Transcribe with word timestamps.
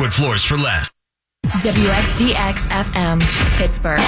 hardwood 0.00 0.14
floors 0.14 0.44
for 0.44 0.56
less. 0.56 0.90
WXDX 1.46 2.68
FM, 2.68 3.20
Pittsburgh. 3.58 4.00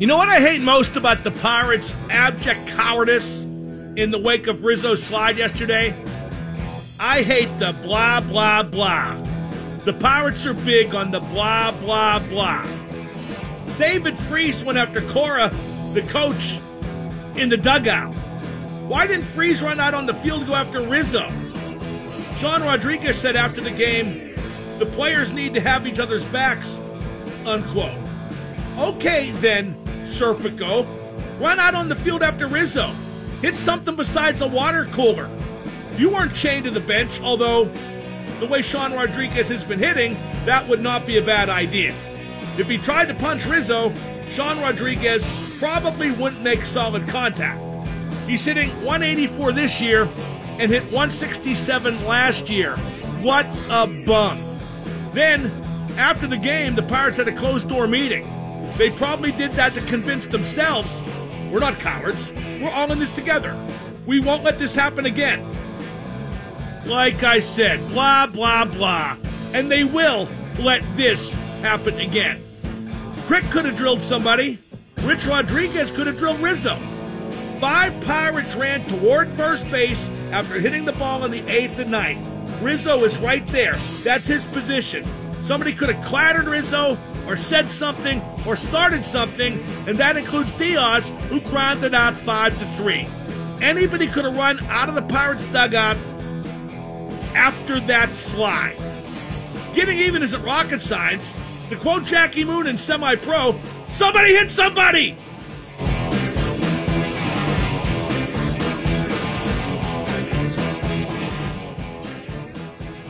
You 0.00 0.06
know 0.06 0.16
what 0.16 0.28
I 0.28 0.40
hate 0.40 0.62
most 0.62 0.96
about 0.96 1.24
the 1.24 1.32
Pirates' 1.32 1.92
abject 2.08 2.68
cowardice 2.68 3.42
in 3.42 4.10
the 4.10 4.18
wake 4.18 4.46
of 4.46 4.64
Rizzo's 4.64 5.02
slide 5.02 5.36
yesterday? 5.36 5.94
I 7.00 7.22
hate 7.22 7.50
the 7.58 7.74
blah, 7.82 8.20
blah, 8.20 8.62
blah. 8.62 9.22
The 9.84 9.92
Pirates 9.92 10.46
are 10.46 10.54
big 10.54 10.94
on 10.94 11.10
the 11.10 11.20
blah, 11.20 11.72
blah, 11.72 12.20
blah. 12.20 12.87
David 13.78 14.18
Freese 14.18 14.64
went 14.64 14.76
after 14.76 15.00
Cora, 15.02 15.54
the 15.94 16.02
coach, 16.02 16.58
in 17.36 17.48
the 17.48 17.56
dugout. 17.56 18.12
Why 18.88 19.06
didn't 19.06 19.26
Freese 19.26 19.62
run 19.62 19.78
out 19.78 19.94
on 19.94 20.04
the 20.04 20.14
field 20.14 20.40
to 20.40 20.46
go 20.46 20.54
after 20.56 20.82
Rizzo? 20.82 21.30
Sean 22.38 22.62
Rodriguez 22.62 23.16
said 23.16 23.36
after 23.36 23.60
the 23.60 23.70
game, 23.70 24.34
the 24.78 24.86
players 24.86 25.32
need 25.32 25.54
to 25.54 25.60
have 25.60 25.86
each 25.86 26.00
other's 26.00 26.24
backs, 26.26 26.76
unquote. 27.46 27.96
Okay, 28.78 29.30
then, 29.36 29.76
Serpico, 30.02 30.84
run 31.40 31.60
out 31.60 31.76
on 31.76 31.88
the 31.88 31.96
field 31.96 32.22
after 32.22 32.48
Rizzo. 32.48 32.92
Hit 33.42 33.54
something 33.54 33.94
besides 33.94 34.40
a 34.40 34.48
water 34.48 34.86
cooler. 34.86 35.30
You 35.96 36.10
weren't 36.10 36.34
chained 36.34 36.64
to 36.64 36.72
the 36.72 36.80
bench, 36.80 37.20
although 37.20 37.70
the 38.40 38.46
way 38.46 38.60
Sean 38.60 38.92
Rodriguez 38.92 39.48
has 39.48 39.62
been 39.62 39.78
hitting, 39.78 40.14
that 40.46 40.66
would 40.68 40.80
not 40.80 41.06
be 41.06 41.18
a 41.18 41.22
bad 41.22 41.48
idea. 41.48 41.94
If 42.58 42.68
he 42.68 42.76
tried 42.76 43.06
to 43.06 43.14
punch 43.14 43.46
Rizzo, 43.46 43.92
Sean 44.30 44.60
Rodriguez 44.60 45.26
probably 45.58 46.10
wouldn't 46.10 46.42
make 46.42 46.66
solid 46.66 47.06
contact. 47.08 47.62
He's 48.28 48.44
hitting 48.44 48.70
184 48.84 49.52
this 49.52 49.80
year 49.80 50.08
and 50.58 50.70
hit 50.70 50.82
167 50.84 52.04
last 52.04 52.50
year. 52.50 52.76
What 53.22 53.46
a 53.70 53.86
bum. 53.86 54.40
Then, 55.12 55.46
after 55.96 56.26
the 56.26 56.36
game, 56.36 56.74
the 56.74 56.82
Pirates 56.82 57.16
had 57.16 57.28
a 57.28 57.32
closed 57.32 57.68
door 57.68 57.86
meeting. 57.86 58.28
They 58.76 58.90
probably 58.90 59.32
did 59.32 59.52
that 59.52 59.74
to 59.74 59.80
convince 59.82 60.26
themselves 60.26 61.00
we're 61.50 61.60
not 61.60 61.78
cowards. 61.78 62.32
We're 62.60 62.70
all 62.70 62.92
in 62.92 62.98
this 62.98 63.12
together. 63.12 63.56
We 64.06 64.20
won't 64.20 64.44
let 64.44 64.58
this 64.58 64.74
happen 64.74 65.06
again. 65.06 65.46
Like 66.84 67.22
I 67.22 67.40
said, 67.40 67.86
blah, 67.88 68.26
blah, 68.26 68.64
blah. 68.66 69.16
And 69.54 69.70
they 69.70 69.84
will 69.84 70.28
let 70.58 70.82
this 70.96 71.32
happen 71.62 71.98
again. 72.00 72.42
Crick 73.28 73.50
could 73.50 73.66
have 73.66 73.76
drilled 73.76 74.00
somebody. 74.00 74.56
Rich 75.02 75.26
Rodriguez 75.26 75.90
could 75.90 76.06
have 76.06 76.16
drilled 76.16 76.40
Rizzo. 76.40 76.78
Five 77.60 78.00
Pirates 78.00 78.56
ran 78.56 78.88
toward 78.88 79.28
first 79.32 79.70
base 79.70 80.08
after 80.30 80.58
hitting 80.58 80.86
the 80.86 80.94
ball 80.94 81.26
in 81.26 81.30
the 81.30 81.46
eighth 81.46 81.78
and 81.78 81.90
ninth. 81.90 82.26
Rizzo 82.62 83.04
is 83.04 83.18
right 83.18 83.46
there. 83.48 83.76
That's 84.02 84.26
his 84.26 84.46
position. 84.46 85.06
Somebody 85.42 85.74
could 85.74 85.90
have 85.90 86.02
clattered 86.06 86.46
Rizzo 86.46 86.96
or 87.26 87.36
said 87.36 87.70
something 87.70 88.22
or 88.46 88.56
started 88.56 89.04
something, 89.04 89.62
and 89.86 89.98
that 89.98 90.16
includes 90.16 90.50
Diaz, 90.52 91.12
who 91.28 91.42
grounded 91.42 91.92
out 91.92 92.14
5 92.14 92.58
to 92.58 92.66
3. 92.82 93.06
Anybody 93.60 94.06
could 94.06 94.24
have 94.24 94.38
run 94.38 94.58
out 94.68 94.88
of 94.88 94.94
the 94.94 95.02
Pirates' 95.02 95.44
dugout 95.44 95.98
after 97.34 97.78
that 97.80 98.16
slide. 98.16 98.78
Getting 99.74 99.98
even 99.98 100.22
isn't 100.22 100.42
rocket 100.42 100.80
science. 100.80 101.36
To 101.68 101.76
quote 101.76 102.04
Jackie 102.04 102.44
Moon 102.44 102.66
in 102.66 102.78
Semi 102.78 103.16
Pro, 103.16 103.58
somebody 103.92 104.34
hit 104.34 104.50
somebody! 104.50 105.16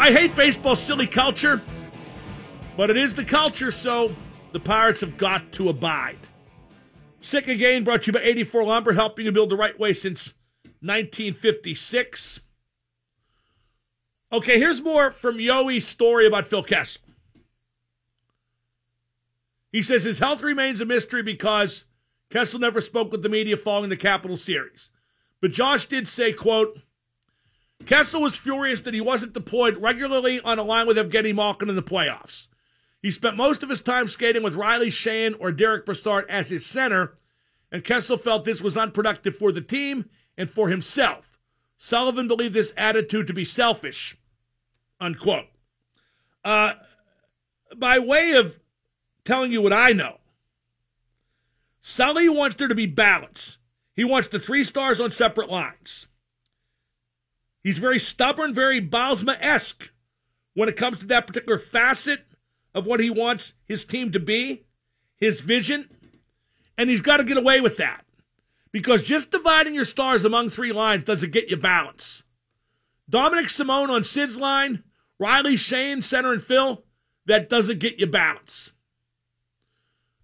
I 0.00 0.12
hate 0.12 0.34
baseball's 0.34 0.80
silly 0.80 1.06
culture, 1.06 1.60
but 2.76 2.88
it 2.88 2.96
is 2.96 3.14
the 3.14 3.24
culture, 3.24 3.70
so 3.70 4.14
the 4.52 4.60
Pirates 4.60 5.02
have 5.02 5.16
got 5.16 5.52
to 5.52 5.68
abide. 5.68 6.18
Sick 7.20 7.48
Again 7.48 7.84
brought 7.84 8.02
to 8.02 8.06
you 8.08 8.12
by 8.14 8.22
84 8.22 8.64
Lumber, 8.64 8.92
helping 8.92 9.24
you 9.24 9.32
build 9.32 9.50
the 9.50 9.56
right 9.56 9.78
way 9.78 9.92
since 9.92 10.34
1956. 10.80 12.40
Okay, 14.32 14.58
here's 14.58 14.80
more 14.80 15.10
from 15.10 15.38
Yoey's 15.38 15.86
story 15.86 16.26
about 16.26 16.46
Phil 16.46 16.62
Kessel. 16.62 17.02
He 19.70 19.82
says 19.82 20.04
his 20.04 20.18
health 20.18 20.42
remains 20.42 20.80
a 20.80 20.86
mystery 20.86 21.22
because 21.22 21.84
Kessel 22.30 22.58
never 22.58 22.80
spoke 22.80 23.12
with 23.12 23.22
the 23.22 23.28
media 23.28 23.56
following 23.56 23.90
the 23.90 23.96
Capital 23.96 24.36
series. 24.36 24.90
But 25.40 25.52
Josh 25.52 25.86
did 25.86 26.08
say, 26.08 26.32
quote, 26.32 26.80
Kessel 27.86 28.22
was 28.22 28.36
furious 28.36 28.80
that 28.82 28.94
he 28.94 29.00
wasn't 29.00 29.32
deployed 29.32 29.76
regularly 29.76 30.40
on 30.40 30.58
a 30.58 30.62
line 30.62 30.86
with 30.86 30.96
Evgeny 30.96 31.34
Malkin 31.34 31.68
in 31.68 31.76
the 31.76 31.82
playoffs. 31.82 32.48
He 33.00 33.10
spent 33.10 33.36
most 33.36 33.62
of 33.62 33.68
his 33.68 33.80
time 33.80 34.08
skating 34.08 34.42
with 34.42 34.56
Riley 34.56 34.88
Sheahan 34.88 35.36
or 35.38 35.52
Derek 35.52 35.86
Brassard 35.86 36.26
as 36.28 36.48
his 36.48 36.66
center, 36.66 37.14
and 37.70 37.84
Kessel 37.84 38.18
felt 38.18 38.44
this 38.44 38.60
was 38.60 38.76
unproductive 38.76 39.36
for 39.36 39.52
the 39.52 39.60
team 39.60 40.06
and 40.36 40.50
for 40.50 40.68
himself. 40.68 41.38
Sullivan 41.76 42.26
believed 42.26 42.54
this 42.54 42.72
attitude 42.76 43.28
to 43.28 43.32
be 43.32 43.44
selfish. 43.44 44.16
Unquote. 45.00 45.46
Uh, 46.44 46.72
by 47.76 48.00
way 48.00 48.32
of 48.32 48.58
telling 49.28 49.52
you 49.52 49.60
what 49.60 49.74
I 49.74 49.92
know, 49.92 50.16
Sully 51.80 52.30
wants 52.30 52.56
there 52.56 52.66
to 52.66 52.74
be 52.74 52.86
balance. 52.86 53.58
He 53.94 54.02
wants 54.02 54.28
the 54.28 54.38
three 54.38 54.64
stars 54.64 55.00
on 55.00 55.10
separate 55.10 55.50
lines. 55.50 56.06
He's 57.62 57.76
very 57.76 57.98
stubborn, 57.98 58.54
very 58.54 58.80
Bylsma 58.80 59.36
esque 59.38 59.90
when 60.54 60.70
it 60.70 60.76
comes 60.76 60.98
to 61.00 61.06
that 61.06 61.26
particular 61.26 61.58
facet 61.58 62.24
of 62.74 62.86
what 62.86 63.00
he 63.00 63.10
wants 63.10 63.52
his 63.66 63.84
team 63.84 64.10
to 64.12 64.18
be, 64.18 64.64
his 65.14 65.42
vision, 65.42 65.90
and 66.78 66.88
he's 66.88 67.02
got 67.02 67.18
to 67.18 67.24
get 67.24 67.36
away 67.36 67.60
with 67.60 67.76
that. 67.76 68.06
Because 68.72 69.02
just 69.02 69.30
dividing 69.30 69.74
your 69.74 69.84
stars 69.84 70.24
among 70.24 70.48
three 70.48 70.72
lines 70.72 71.04
doesn't 71.04 71.32
get 71.32 71.50
you 71.50 71.58
balance. 71.58 72.22
Dominic 73.10 73.50
Simone 73.50 73.90
on 73.90 74.04
Sid's 74.04 74.38
line, 74.38 74.84
Riley 75.18 75.58
Shane, 75.58 76.00
center 76.00 76.32
and 76.32 76.42
Phil, 76.42 76.82
that 77.26 77.50
doesn't 77.50 77.78
get 77.78 77.98
you 77.98 78.06
balance. 78.06 78.70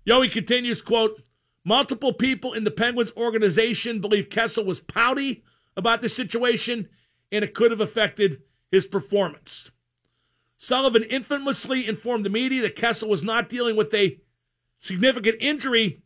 Yoey 0.07 0.31
continues, 0.31 0.83
quote, 0.83 1.23
multiple 1.65 2.13
people 2.13 2.53
in 2.53 2.65
the 2.65 2.71
Penguins 2.71 3.13
organization 3.17 4.01
believe 4.01 4.29
Kessel 4.29 4.65
was 4.65 4.81
pouty 4.81 5.43
about 5.77 6.03
the 6.03 6.09
situation 6.09 6.89
and 7.33 7.45
it 7.45 7.55
could 7.55 7.71
have 7.71 7.81
affected 7.81 8.43
his 8.71 8.87
performance. 8.87 9.71
Sullivan 10.59 11.03
infamously 11.05 11.87
informed 11.87 12.25
the 12.25 12.31
media 12.31 12.63
that 12.63 12.77
Kessel 12.77 13.09
was 13.09 13.23
not 13.23 13.49
dealing 13.49 13.77
with 13.77 13.93
a 13.95 14.21
significant 14.79 15.37
injury 15.41 16.03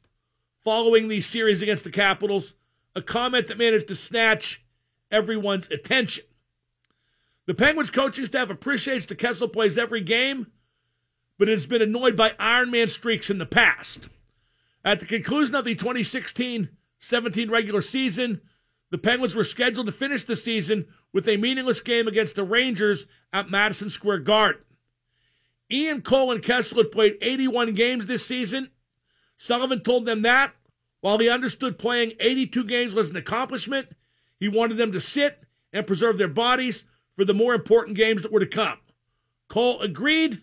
following 0.64 1.08
the 1.08 1.20
series 1.20 1.62
against 1.62 1.84
the 1.84 1.90
Capitals, 1.90 2.54
a 2.94 3.02
comment 3.02 3.48
that 3.48 3.58
managed 3.58 3.88
to 3.88 3.94
snatch 3.94 4.64
everyone's 5.10 5.70
attention. 5.70 6.24
The 7.46 7.54
Penguins 7.54 7.90
coaching 7.90 8.26
staff 8.26 8.50
appreciates 8.50 9.06
that 9.06 9.16
Kessel 9.16 9.48
plays 9.48 9.78
every 9.78 10.00
game, 10.00 10.48
but 11.38 11.48
it 11.48 11.52
has 11.52 11.66
been 11.66 11.82
annoyed 11.82 12.16
by 12.16 12.30
Ironman 12.30 12.88
streaks 12.88 13.30
in 13.30 13.38
the 13.38 13.46
past. 13.46 14.08
At 14.84 15.00
the 15.00 15.06
conclusion 15.06 15.54
of 15.54 15.64
the 15.64 15.74
2016 15.74 16.70
17 17.00 17.48
regular 17.48 17.80
season, 17.80 18.40
the 18.90 18.98
Penguins 18.98 19.36
were 19.36 19.44
scheduled 19.44 19.86
to 19.86 19.92
finish 19.92 20.24
the 20.24 20.34
season 20.34 20.86
with 21.12 21.28
a 21.28 21.36
meaningless 21.36 21.80
game 21.80 22.08
against 22.08 22.34
the 22.34 22.42
Rangers 22.42 23.06
at 23.32 23.50
Madison 23.50 23.88
Square 23.88 24.20
Garden. 24.20 24.62
Ian 25.70 26.02
Cole 26.02 26.32
and 26.32 26.42
Kessel 26.42 26.78
had 26.78 26.90
played 26.90 27.18
81 27.20 27.74
games 27.74 28.06
this 28.06 28.26
season. 28.26 28.70
Sullivan 29.36 29.80
told 29.80 30.06
them 30.06 30.22
that 30.22 30.54
while 31.00 31.18
he 31.18 31.28
understood 31.28 31.78
playing 31.78 32.12
82 32.18 32.64
games 32.64 32.94
was 32.94 33.10
an 33.10 33.16
accomplishment, 33.16 33.88
he 34.40 34.48
wanted 34.48 34.78
them 34.78 34.92
to 34.92 35.00
sit 35.00 35.44
and 35.72 35.86
preserve 35.86 36.18
their 36.18 36.28
bodies 36.28 36.84
for 37.14 37.24
the 37.24 37.34
more 37.34 37.54
important 37.54 37.96
games 37.96 38.22
that 38.22 38.32
were 38.32 38.40
to 38.40 38.46
come. 38.46 38.78
Cole 39.48 39.80
agreed. 39.80 40.42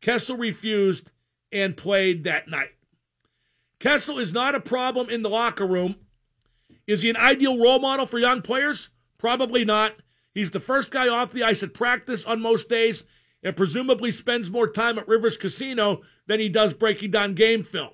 Kessel 0.00 0.36
refused 0.36 1.10
and 1.52 1.76
played 1.76 2.24
that 2.24 2.48
night. 2.48 2.74
Kessel 3.78 4.18
is 4.18 4.32
not 4.32 4.54
a 4.54 4.60
problem 4.60 5.08
in 5.10 5.22
the 5.22 5.30
locker 5.30 5.66
room 5.66 5.96
is 6.90 7.02
he 7.02 7.10
an 7.10 7.16
ideal 7.16 7.56
role 7.56 7.78
model 7.78 8.04
for 8.04 8.18
young 8.18 8.42
players? 8.42 8.88
Probably 9.16 9.64
not. 9.64 9.94
He's 10.34 10.50
the 10.50 10.58
first 10.58 10.90
guy 10.90 11.06
off 11.06 11.32
the 11.32 11.44
ice 11.44 11.62
at 11.62 11.72
practice 11.72 12.24
on 12.24 12.40
most 12.40 12.68
days 12.68 13.04
and 13.44 13.56
presumably 13.56 14.10
spends 14.10 14.50
more 14.50 14.66
time 14.66 14.98
at 14.98 15.06
Rivers 15.06 15.36
Casino 15.36 16.00
than 16.26 16.40
he 16.40 16.48
does 16.48 16.72
breaking 16.72 17.12
down 17.12 17.34
game 17.34 17.62
film. 17.62 17.92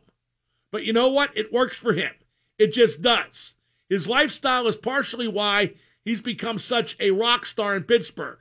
But 0.73 0.85
you 0.85 0.95
know 0.95 1.09
what? 1.09 1.37
It 1.37 1.53
works 1.53 1.77
for 1.77 1.93
him. 1.93 2.13
It 2.59 2.73
just 2.73 3.03
does. 3.03 3.53
His 3.91 4.07
lifestyle 4.07 4.67
is 4.67 4.79
partially 4.79 5.29
why 5.29 5.75
he's 6.03 6.23
become 6.23 6.59
such 6.59 6.97
a 6.99 7.11
rock 7.11 7.45
star 7.45 7.77
in 7.77 7.83
Pittsburgh. 7.83 8.39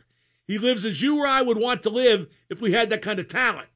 He 0.48 0.58
lives 0.58 0.86
as 0.86 1.02
you 1.02 1.18
or 1.18 1.28
I 1.28 1.42
would 1.42 1.58
want 1.58 1.84
to 1.84 1.90
live 1.90 2.28
if 2.50 2.62
we 2.62 2.72
had 2.72 2.90
that 2.90 3.02
kind 3.02 3.20
of 3.20 3.28
talent. 3.28 3.70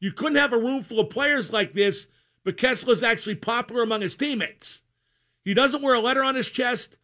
You 0.00 0.12
couldn't 0.12 0.38
have 0.38 0.52
a 0.52 0.58
room 0.58 0.82
full 0.82 1.00
of 1.00 1.10
players 1.10 1.52
like 1.52 1.74
this 1.74 2.06
but 2.48 2.56
Kessel 2.56 2.92
is 2.92 3.02
actually 3.02 3.34
popular 3.34 3.82
among 3.82 4.00
his 4.00 4.16
teammates. 4.16 4.80
He 5.44 5.52
doesn't 5.52 5.82
wear 5.82 5.94
a 5.94 6.00
letter 6.00 6.22
on 6.22 6.34
his 6.34 6.48
chest 6.48 6.96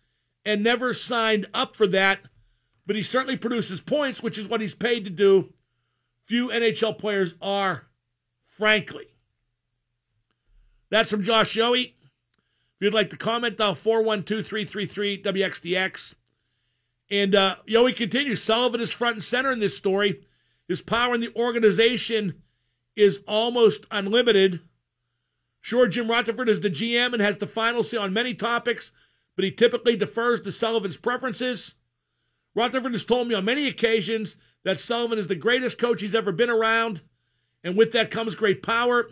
and 0.42 0.62
never 0.62 0.94
signed 0.94 1.48
up 1.52 1.76
for 1.76 1.86
that, 1.88 2.20
but 2.86 2.96
he 2.96 3.02
certainly 3.02 3.36
produces 3.36 3.82
points, 3.82 4.22
which 4.22 4.38
is 4.38 4.48
what 4.48 4.62
he's 4.62 4.74
paid 4.74 5.04
to 5.04 5.10
do. 5.10 5.52
Few 6.24 6.48
NHL 6.48 6.96
players 6.96 7.34
are, 7.42 7.88
frankly. 8.46 9.08
That's 10.88 11.10
from 11.10 11.22
Josh 11.22 11.54
Yohe. 11.54 11.92
If 11.92 12.80
you'd 12.80 12.94
like 12.94 13.10
to 13.10 13.16
comment, 13.18 13.58
dial 13.58 13.74
412 13.74 14.46
333 14.46 15.22
WXDX. 15.22 16.14
And 17.14 17.32
uh, 17.32 17.56
Yohe 17.68 17.94
continues 17.94 18.42
Sullivan 18.42 18.80
is 18.80 18.90
front 18.90 19.14
and 19.14 19.22
center 19.22 19.52
in 19.52 19.60
this 19.60 19.76
story. 19.76 20.22
His 20.66 20.82
power 20.82 21.14
in 21.14 21.20
the 21.20 21.32
organization 21.36 22.42
is 22.96 23.20
almost 23.28 23.86
unlimited. 23.92 24.62
Sure, 25.60 25.86
Jim 25.86 26.10
Rutherford 26.10 26.48
is 26.48 26.58
the 26.58 26.70
GM 26.70 27.12
and 27.12 27.22
has 27.22 27.38
the 27.38 27.46
final 27.46 27.84
say 27.84 27.98
on 27.98 28.12
many 28.12 28.34
topics, 28.34 28.90
but 29.36 29.44
he 29.44 29.52
typically 29.52 29.94
defers 29.94 30.40
to 30.40 30.50
Sullivan's 30.50 30.96
preferences. 30.96 31.74
Rutherford 32.52 32.90
has 32.90 33.04
told 33.04 33.28
me 33.28 33.36
on 33.36 33.44
many 33.44 33.68
occasions 33.68 34.34
that 34.64 34.80
Sullivan 34.80 35.16
is 35.16 35.28
the 35.28 35.36
greatest 35.36 35.78
coach 35.78 36.00
he's 36.00 36.16
ever 36.16 36.32
been 36.32 36.50
around, 36.50 37.02
and 37.62 37.76
with 37.76 37.92
that 37.92 38.10
comes 38.10 38.34
great 38.34 38.60
power. 38.60 39.06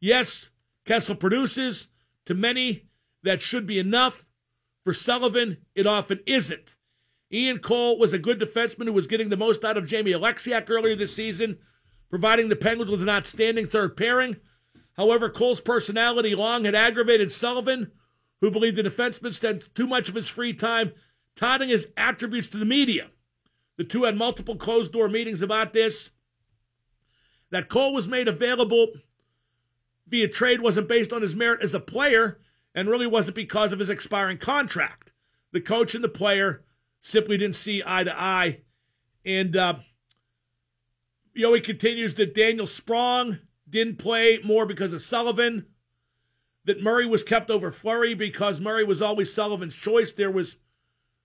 Yes, 0.00 0.48
Kessel 0.86 1.16
produces. 1.16 1.88
To 2.24 2.34
many, 2.34 2.88
that 3.22 3.42
should 3.42 3.66
be 3.66 3.78
enough. 3.78 4.24
For 4.84 4.94
Sullivan, 4.94 5.58
it 5.74 5.86
often 5.86 6.20
isn't. 6.24 6.76
Ian 7.32 7.58
Cole 7.58 7.98
was 7.98 8.12
a 8.12 8.18
good 8.18 8.40
defenseman 8.40 8.86
who 8.86 8.92
was 8.92 9.06
getting 9.06 9.28
the 9.28 9.36
most 9.36 9.64
out 9.64 9.76
of 9.76 9.86
Jamie 9.86 10.12
Oleksiak 10.12 10.68
earlier 10.68 10.96
this 10.96 11.14
season, 11.14 11.58
providing 12.08 12.48
the 12.48 12.56
Penguins 12.56 12.90
with 12.90 13.02
an 13.02 13.08
outstanding 13.08 13.66
third 13.66 13.96
pairing. 13.96 14.36
However, 14.96 15.30
Cole's 15.30 15.60
personality 15.60 16.34
long 16.34 16.64
had 16.64 16.74
aggravated 16.74 17.30
Sullivan, 17.32 17.92
who 18.40 18.50
believed 18.50 18.76
the 18.76 18.82
defenseman 18.82 19.32
spent 19.32 19.72
too 19.74 19.86
much 19.86 20.08
of 20.08 20.14
his 20.14 20.26
free 20.26 20.52
time 20.52 20.92
touting 21.36 21.68
his 21.68 21.86
attributes 21.96 22.48
to 22.48 22.58
the 22.58 22.64
media. 22.64 23.10
The 23.76 23.84
two 23.84 24.04
had 24.04 24.16
multiple 24.16 24.56
closed 24.56 24.92
door 24.92 25.08
meetings 25.08 25.40
about 25.40 25.72
this. 25.72 26.10
That 27.50 27.68
Cole 27.68 27.94
was 27.94 28.08
made 28.08 28.28
available 28.28 28.88
via 30.06 30.28
trade 30.28 30.60
wasn't 30.60 30.88
based 30.88 31.12
on 31.12 31.22
his 31.22 31.36
merit 31.36 31.62
as 31.62 31.72
a 31.72 31.80
player 31.80 32.40
and 32.74 32.88
really 32.88 33.06
wasn't 33.06 33.36
because 33.36 33.72
of 33.72 33.78
his 33.78 33.88
expiring 33.88 34.38
contract. 34.38 35.12
The 35.52 35.60
coach 35.60 35.94
and 35.94 36.04
the 36.04 36.08
player 36.08 36.64
simply 37.00 37.36
didn't 37.36 37.56
see 37.56 37.82
eye 37.84 38.04
to 38.04 38.20
eye. 38.20 38.60
And 39.24 39.56
uh, 39.56 39.74
Yohe 41.36 41.62
continues 41.62 42.14
that 42.14 42.34
Daniel 42.34 42.66
Sprong 42.66 43.38
didn't 43.68 43.98
play 43.98 44.38
more 44.44 44.66
because 44.66 44.92
of 44.92 45.02
Sullivan, 45.02 45.66
that 46.64 46.82
Murray 46.82 47.06
was 47.06 47.22
kept 47.22 47.50
over 47.50 47.70
Fleury 47.70 48.14
because 48.14 48.60
Murray 48.60 48.84
was 48.84 49.00
always 49.00 49.32
Sullivan's 49.32 49.74
choice. 49.74 50.12
There 50.12 50.30
was 50.30 50.56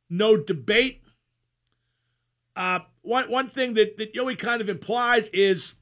no 0.09 0.37
debate. 0.37 1.01
Uh, 2.55 2.79
one, 3.01 3.29
one 3.29 3.49
thing 3.49 3.73
that, 3.73 3.97
that 3.97 4.13
Yohe 4.13 4.37
kind 4.37 4.61
of 4.61 4.69
implies 4.69 5.27
is 5.29 5.75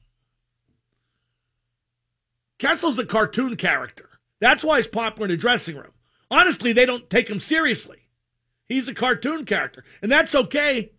Kessel's 2.58 2.98
a 2.98 3.06
cartoon 3.06 3.56
character. 3.56 4.10
That's 4.40 4.64
why 4.64 4.78
he's 4.78 4.86
popular 4.86 5.26
in 5.26 5.30
the 5.30 5.36
dressing 5.36 5.76
room. 5.76 5.92
Honestly, 6.30 6.72
they 6.72 6.86
don't 6.86 7.08
take 7.08 7.28
him 7.28 7.40
seriously. 7.40 8.03
He's 8.68 8.88
a 8.88 8.94
cartoon 8.94 9.44
character, 9.44 9.84
and 10.00 10.10
that's 10.10 10.34
okay. 10.34 10.92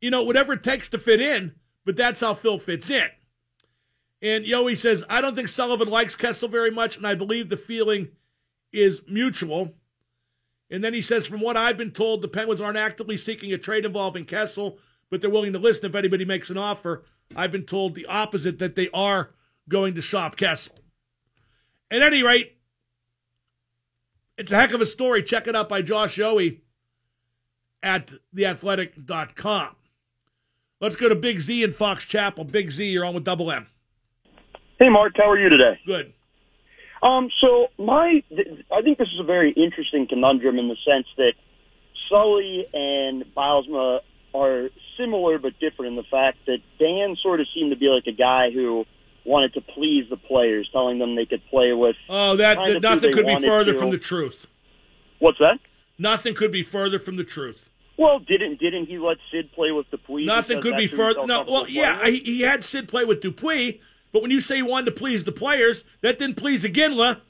You 0.00 0.10
know, 0.10 0.22
whatever 0.22 0.52
it 0.54 0.62
takes 0.62 0.88
to 0.90 0.98
fit 0.98 1.20
in, 1.20 1.54
but 1.84 1.96
that's 1.96 2.20
how 2.20 2.34
Phil 2.34 2.58
fits 2.58 2.88
in. 2.88 3.08
And 4.22 4.44
Yohe 4.44 4.78
says, 4.78 5.02
I 5.08 5.20
don't 5.20 5.34
think 5.34 5.48
Sullivan 5.48 5.88
likes 5.88 6.14
Kessel 6.14 6.48
very 6.48 6.70
much, 6.70 6.96
and 6.96 7.06
I 7.06 7.14
believe 7.14 7.48
the 7.48 7.56
feeling 7.56 8.08
is 8.72 9.02
mutual. 9.08 9.74
And 10.70 10.84
then 10.84 10.94
he 10.94 11.02
says, 11.02 11.26
from 11.26 11.40
what 11.40 11.56
I've 11.56 11.76
been 11.76 11.90
told, 11.90 12.22
the 12.22 12.28
Penguins 12.28 12.60
aren't 12.60 12.76
actively 12.76 13.16
seeking 13.16 13.52
a 13.52 13.58
trade 13.58 13.84
involving 13.84 14.24
Kessel, 14.24 14.78
but 15.10 15.20
they're 15.20 15.30
willing 15.30 15.52
to 15.52 15.58
listen 15.58 15.86
if 15.86 15.94
anybody 15.94 16.24
makes 16.24 16.50
an 16.50 16.58
offer. 16.58 17.04
I've 17.34 17.52
been 17.52 17.64
told 17.64 17.94
the 17.94 18.06
opposite, 18.06 18.58
that 18.58 18.76
they 18.76 18.88
are 18.94 19.30
going 19.68 19.94
to 19.94 20.02
shop 20.02 20.36
Kessel. 20.36 20.76
At 21.90 22.02
any 22.02 22.22
rate, 22.22 22.58
it's 24.38 24.52
a 24.52 24.56
heck 24.56 24.72
of 24.72 24.80
a 24.80 24.86
story. 24.86 25.22
Check 25.22 25.48
it 25.48 25.56
out 25.56 25.68
by 25.68 25.82
Josh 25.82 26.16
Yohe 26.16 26.60
at 27.82 28.12
theathletic.com. 28.34 29.76
Let's 30.80 30.96
go 30.96 31.08
to 31.08 31.14
Big 31.14 31.40
Z 31.40 31.62
in 31.62 31.72
Fox 31.72 32.04
Chapel. 32.04 32.44
Big 32.44 32.70
Z, 32.70 32.84
you're 32.84 33.04
on 33.04 33.14
with 33.14 33.24
Double 33.24 33.50
M. 33.50 33.66
Hey, 34.78 34.88
Mark, 34.88 35.12
how 35.16 35.30
are 35.30 35.38
you 35.38 35.50
today? 35.50 35.78
Good. 35.86 36.14
Um, 37.02 37.30
so 37.40 37.68
my, 37.78 38.22
I 38.72 38.82
think 38.82 38.98
this 38.98 39.08
is 39.08 39.20
a 39.20 39.24
very 39.24 39.52
interesting 39.52 40.06
conundrum 40.08 40.58
in 40.58 40.68
the 40.68 40.76
sense 40.86 41.06
that 41.16 41.32
Sully 42.08 42.66
and 42.72 43.24
Bylsma 43.34 44.00
are 44.34 44.68
similar 44.98 45.38
but 45.38 45.58
different 45.60 45.90
in 45.90 45.96
the 45.96 46.08
fact 46.10 46.38
that 46.46 46.58
Dan 46.78 47.16
sort 47.22 47.40
of 47.40 47.46
seemed 47.54 47.72
to 47.72 47.76
be 47.76 47.86
like 47.86 48.06
a 48.06 48.16
guy 48.16 48.50
who 48.50 48.84
wanted 49.24 49.54
to 49.54 49.60
please 49.60 50.06
the 50.10 50.16
players, 50.16 50.68
telling 50.72 50.98
them 50.98 51.16
they 51.16 51.26
could 51.26 51.42
play 51.50 51.72
with. 51.72 51.96
Oh, 52.08 52.36
that, 52.36 52.56
that 52.56 52.82
nothing 52.82 53.12
could 53.12 53.26
be 53.26 53.40
further 53.40 53.72
to. 53.72 53.78
from 53.78 53.90
the 53.90 53.98
truth. 53.98 54.46
What's 55.18 55.38
that? 55.38 55.58
Nothing 55.98 56.34
could 56.34 56.52
be 56.52 56.62
further 56.62 56.98
from 56.98 57.16
the 57.16 57.24
truth. 57.24 57.69
Well, 58.00 58.18
didn't 58.18 58.58
didn't 58.58 58.86
he 58.86 58.98
let 58.98 59.18
Sid 59.30 59.52
play 59.52 59.72
with 59.72 59.90
Dupuis? 59.90 60.24
Nothing 60.24 60.62
could 60.62 60.78
be 60.78 60.86
further. 60.86 61.26
No, 61.26 61.42
well, 61.42 61.68
yeah, 61.68 62.06
he, 62.06 62.20
he 62.20 62.40
had 62.40 62.64
Sid 62.64 62.88
play 62.88 63.04
with 63.04 63.20
Dupuis, 63.20 63.74
but 64.10 64.22
when 64.22 64.30
you 64.30 64.40
say 64.40 64.56
he 64.56 64.62
wanted 64.62 64.86
to 64.86 64.92
please 64.92 65.24
the 65.24 65.32
players, 65.32 65.84
that 66.00 66.18
didn't 66.18 66.36
please 66.36 66.64
Iginla. 66.64 67.20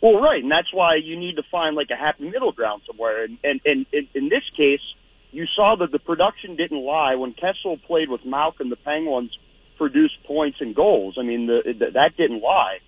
Well, 0.00 0.22
right, 0.22 0.42
and 0.42 0.50
that's 0.50 0.72
why 0.72 0.94
you 0.94 1.18
need 1.18 1.36
to 1.36 1.42
find 1.50 1.76
like 1.76 1.88
a 1.90 1.96
happy 1.96 2.30
middle 2.30 2.50
ground 2.50 2.80
somewhere. 2.86 3.24
And 3.24 3.36
and, 3.44 3.60
and, 3.66 3.86
and 3.92 4.08
in 4.14 4.30
this 4.30 4.44
case, 4.56 4.80
you 5.32 5.44
saw 5.54 5.76
that 5.80 5.92
the 5.92 5.98
production 5.98 6.56
didn't 6.56 6.82
lie 6.82 7.16
when 7.16 7.34
Kessel 7.34 7.76
played 7.86 8.08
with 8.08 8.24
Malkin. 8.24 8.70
The 8.70 8.76
Penguins 8.76 9.36
produced 9.76 10.14
points 10.26 10.62
and 10.62 10.74
goals. 10.74 11.16
I 11.20 11.24
mean, 11.24 11.46
the, 11.46 11.74
the, 11.78 11.90
that 11.92 12.16
didn't 12.16 12.40
lie. 12.40 12.78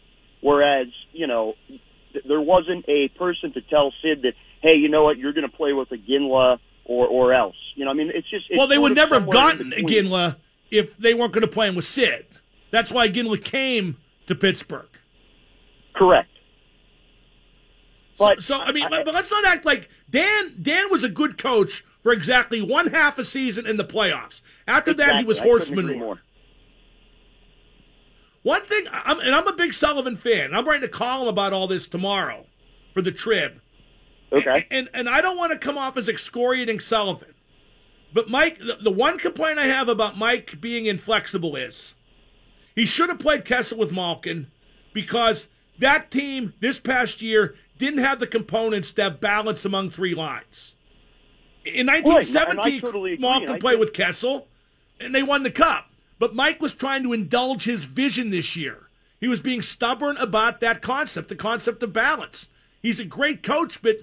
Whereas, 0.41 0.87
you 1.12 1.27
know, 1.27 1.56
th- 1.69 2.25
there 2.27 2.41
wasn't 2.41 2.88
a 2.88 3.09
person 3.19 3.53
to 3.53 3.61
tell 3.61 3.93
Sid 4.00 4.23
that, 4.23 4.32
hey, 4.62 4.77
you 4.77 4.88
know 4.88 5.05
what, 5.05 5.19
you're 5.19 5.35
going 5.35 5.49
to 5.49 5.55
play 5.55 5.75
with 5.75 5.91
Iginla 5.91 6.59
or 6.85 7.06
or 7.06 7.32
else. 7.32 7.56
You 7.75 7.85
know, 7.85 7.91
I 7.91 7.94
mean, 7.94 8.11
it's 8.15 8.29
just. 8.29 8.47
It's 8.49 8.59
well, 8.59 8.67
they 8.67 8.79
would 8.79 8.94
never 8.94 9.15
have 9.15 9.31
gotten 9.31 9.73
Iginla 9.73 10.37
if 10.71 10.97
they 10.99 11.15
weren't 11.15 11.32
going 11.32 11.43
to 11.43 11.49
play 11.49 11.69
him 11.69 11.77
with 11.77 11.85
Sid. 11.85 12.27
That's 12.71 12.93
why 12.93 13.09
Iginla 13.09 13.43
came 13.44 13.97
to 14.27 14.35
Pittsburgh. 14.35 14.88
Correct. 15.94 16.29
But 18.19 18.43
so, 18.43 18.59
so 18.59 18.61
I 18.61 18.73
mean, 18.73 18.85
I, 18.85 19.03
but 19.03 19.15
let's 19.15 19.31
not 19.31 19.44
act 19.44 19.65
like 19.65 19.89
Dan. 20.10 20.55
Dan 20.60 20.91
was 20.91 21.05
a 21.05 21.08
good 21.08 21.39
coach 21.39 21.84
for 22.03 22.13
exactly 22.13 22.60
one 22.63 22.89
half 22.89 23.19
a 23.19 23.25
season 23.25 23.67
in 23.67 23.77
the 23.77 23.84
playoffs. 23.84 24.41
After 24.67 24.93
exactly. 24.93 25.15
that, 25.15 25.20
he 25.20 25.27
was 25.27 25.39
horse 25.39 25.70
manure. 25.70 26.20
One 28.43 28.65
thing, 28.65 28.84
I'm, 28.91 29.20
and 29.20 29.34
I'm 29.34 29.46
a 29.46 29.53
big 29.53 29.75
Sullivan 29.75 30.17
fan. 30.17 30.55
I'm 30.55 30.67
writing 30.67 30.84
a 30.84 30.89
column 30.89 31.29
about 31.29 31.53
all 31.53 31.67
this 31.67 31.87
tomorrow 31.87 32.46
for 32.94 33.03
the 33.03 33.13
Trib. 33.13 33.60
Okay. 34.32 34.67
And, 34.70 34.89
and, 34.94 35.08
I 35.08 35.20
don't 35.20 35.37
want 35.37 35.53
to 35.53 35.58
come 35.58 35.77
off 35.77 35.96
as 35.96 36.08
excoriating 36.08 36.79
Sullivan. 36.79 37.34
But 38.13 38.29
Mike, 38.29 38.58
the, 38.58 38.79
the 38.81 38.91
one 38.91 39.19
complaint 39.19 39.58
I 39.58 39.67
have 39.67 39.89
about 39.89 40.19
Mike 40.19 40.60
being 40.60 40.87
inflexible 40.87 41.56
is 41.56 41.94
he 42.75 42.87
should 42.87 43.08
have 43.08 43.19
played 43.19 43.44
Kessel 43.44 43.79
with 43.79 43.93
Malkin 43.93 44.49
because 44.93 45.46
that 45.79 46.10
team 46.10 46.55
this 46.60 46.79
past 46.79 47.22
year 47.22 47.55
didn't 47.79 48.01
have 48.01 48.20
the 48.20 48.27
components 48.27 48.93
to 48.93 49.03
have 49.05 49.20
balance 49.20 49.65
among 49.65 49.91
three 49.91 50.15
lines. 50.15 50.75
In 51.65 51.87
1917, 51.87 52.81
totally 52.81 53.17
Malkin 53.19 53.58
played 53.58 53.79
with 53.79 53.93
Kessel, 53.93 54.49
and 54.99 55.15
they 55.15 55.22
won 55.22 55.43
the 55.43 55.51
cup. 55.51 55.91
But 56.19 56.34
Mike 56.34 56.60
was 56.60 56.75
trying 56.75 57.03
to 57.05 57.13
indulge 57.13 57.65
his 57.65 57.84
vision 57.84 58.31
this 58.31 58.56
year. 58.56 58.89
He 59.20 59.29
was 59.29 59.41
being 59.41 59.63
stubborn 59.63 60.17
about 60.17 60.60
that 60.60 60.82
concept, 60.82 61.29
the 61.29 61.37
concept 61.37 61.82
of 61.82 61.93
balance. 61.93 62.49
He's 62.82 63.01
a 63.01 63.05
great 63.05 63.43
coach, 63.43 63.82
but 63.82 64.01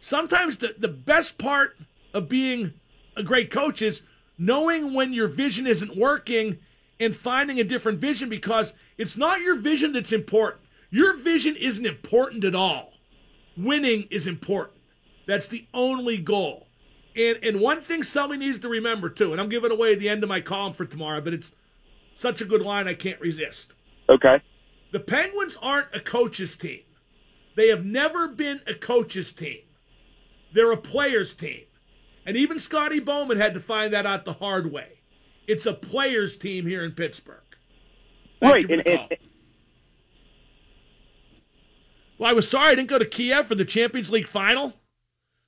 sometimes 0.00 0.58
the, 0.58 0.74
the 0.78 0.88
best 0.88 1.38
part 1.38 1.76
of 2.12 2.28
being 2.28 2.74
a 3.16 3.22
great 3.22 3.50
coach 3.50 3.82
is 3.82 4.02
knowing 4.38 4.94
when 4.94 5.12
your 5.12 5.28
vision 5.28 5.66
isn't 5.66 5.96
working 5.96 6.58
and 7.00 7.14
finding 7.14 7.60
a 7.60 7.64
different 7.64 7.98
vision 7.98 8.28
because 8.28 8.72
it's 8.98 9.16
not 9.16 9.40
your 9.40 9.56
vision 9.56 9.92
that's 9.92 10.12
important. 10.12 10.62
Your 10.90 11.16
vision 11.16 11.56
isn't 11.56 11.84
important 11.84 12.44
at 12.44 12.54
all. 12.54 12.92
Winning 13.56 14.06
is 14.10 14.26
important. 14.26 14.78
That's 15.26 15.46
the 15.46 15.66
only 15.74 16.18
goal. 16.18 16.66
And 17.16 17.38
and 17.42 17.60
one 17.60 17.80
thing 17.80 18.02
Sully 18.02 18.36
needs 18.36 18.58
to 18.60 18.68
remember 18.68 19.08
too, 19.08 19.32
and 19.32 19.40
I'm 19.40 19.48
giving 19.48 19.72
away 19.72 19.94
the 19.94 20.08
end 20.08 20.22
of 20.22 20.28
my 20.28 20.40
column 20.40 20.74
for 20.74 20.84
tomorrow, 20.84 21.20
but 21.20 21.32
it's 21.32 21.52
such 22.14 22.40
a 22.40 22.44
good 22.44 22.62
line 22.62 22.86
I 22.86 22.94
can't 22.94 23.20
resist. 23.20 23.72
Okay. 24.08 24.42
The 24.92 25.00
Penguins 25.00 25.56
aren't 25.60 25.94
a 25.94 26.00
coach's 26.00 26.54
team. 26.54 26.80
They 27.56 27.68
have 27.68 27.84
never 27.84 28.28
been 28.28 28.60
a 28.66 28.74
coach's 28.74 29.32
team. 29.32 29.60
They're 30.56 30.72
a 30.72 30.76
player's 30.78 31.34
team. 31.34 31.64
And 32.24 32.34
even 32.34 32.58
Scotty 32.58 32.98
Bowman 32.98 33.36
had 33.36 33.52
to 33.52 33.60
find 33.60 33.92
that 33.92 34.06
out 34.06 34.24
the 34.24 34.32
hard 34.32 34.72
way. 34.72 35.00
It's 35.46 35.66
a 35.66 35.74
player's 35.74 36.34
team 36.34 36.66
here 36.66 36.82
in 36.82 36.92
Pittsburgh. 36.92 37.42
Thank 38.40 38.52
right. 38.54 38.70
And, 38.70 38.86
and, 38.88 39.18
Well, 42.16 42.30
I 42.30 42.32
was 42.32 42.48
sorry 42.48 42.72
I 42.72 42.74
didn't 42.74 42.88
go 42.88 42.98
to 42.98 43.04
Kiev 43.04 43.48
for 43.48 43.54
the 43.54 43.66
Champions 43.66 44.10
League 44.10 44.26
final. 44.26 44.72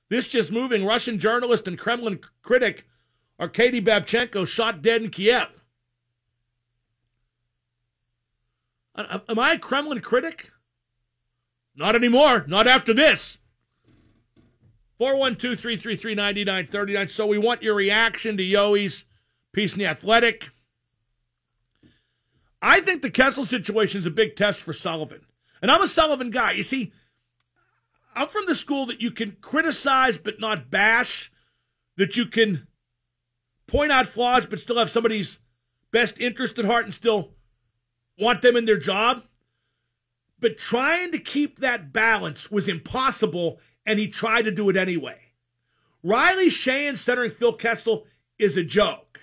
This 0.09 0.27
just 0.27 0.51
moving 0.51 0.85
Russian 0.85 1.17
journalist 1.17 1.67
and 1.67 1.77
Kremlin 1.77 2.19
critic 2.43 2.85
Arkady 3.39 3.81
Babchenko 3.81 4.47
shot 4.47 4.83
dead 4.83 5.01
in 5.01 5.09
Kiev. 5.09 5.47
Am 8.95 9.39
I 9.39 9.53
a 9.53 9.59
Kremlin 9.59 10.01
critic? 10.01 10.51
Not 11.75 11.95
anymore. 11.95 12.45
Not 12.47 12.67
after 12.67 12.93
this. 12.93 13.38
412 14.99 15.59
333 15.59 16.13
9939. 16.13 17.07
So 17.07 17.25
we 17.25 17.37
want 17.37 17.63
your 17.63 17.73
reaction 17.73 18.35
to 18.35 18.43
Yohe's 18.43 19.05
piece 19.53 19.73
in 19.73 19.79
the 19.79 19.87
Athletic. 19.87 20.49
I 22.61 22.81
think 22.81 23.01
the 23.01 23.09
Kessel 23.09 23.45
situation 23.45 23.99
is 23.99 24.05
a 24.05 24.11
big 24.11 24.35
test 24.35 24.59
for 24.59 24.73
Sullivan. 24.73 25.21
And 25.61 25.71
I'm 25.71 25.81
a 25.81 25.87
Sullivan 25.87 26.29
guy. 26.29 26.51
You 26.51 26.63
see, 26.63 26.91
I'm 28.13 28.27
from 28.27 28.45
the 28.45 28.55
school 28.55 28.85
that 28.87 29.01
you 29.01 29.11
can 29.11 29.37
criticize 29.39 30.17
but 30.17 30.41
not 30.41 30.69
bash, 30.69 31.31
that 31.95 32.17
you 32.17 32.25
can 32.25 32.67
point 33.67 33.93
out 33.93 34.07
flaws 34.07 34.45
but 34.45 34.59
still 34.59 34.77
have 34.77 34.89
somebody's 34.89 35.39
best 35.91 36.19
interest 36.19 36.59
at 36.59 36.65
heart 36.65 36.83
and 36.83 36.93
still 36.93 37.29
want 38.19 38.41
them 38.41 38.57
in 38.57 38.65
their 38.65 38.77
job. 38.77 39.23
But 40.41 40.57
trying 40.57 41.13
to 41.13 41.19
keep 41.19 41.59
that 41.59 41.93
balance 41.93 42.51
was 42.51 42.67
impossible, 42.67 43.59
and 43.85 43.99
he 43.99 44.07
tried 44.07 44.43
to 44.43 44.51
do 44.51 44.69
it 44.69 44.77
anyway. 44.77 45.19
Riley 46.03 46.49
Shane 46.49 46.95
centering 46.95 47.31
Phil 47.31 47.53
Kessel 47.53 48.05
is 48.37 48.55
a 48.55 48.63
joke. 48.63 49.19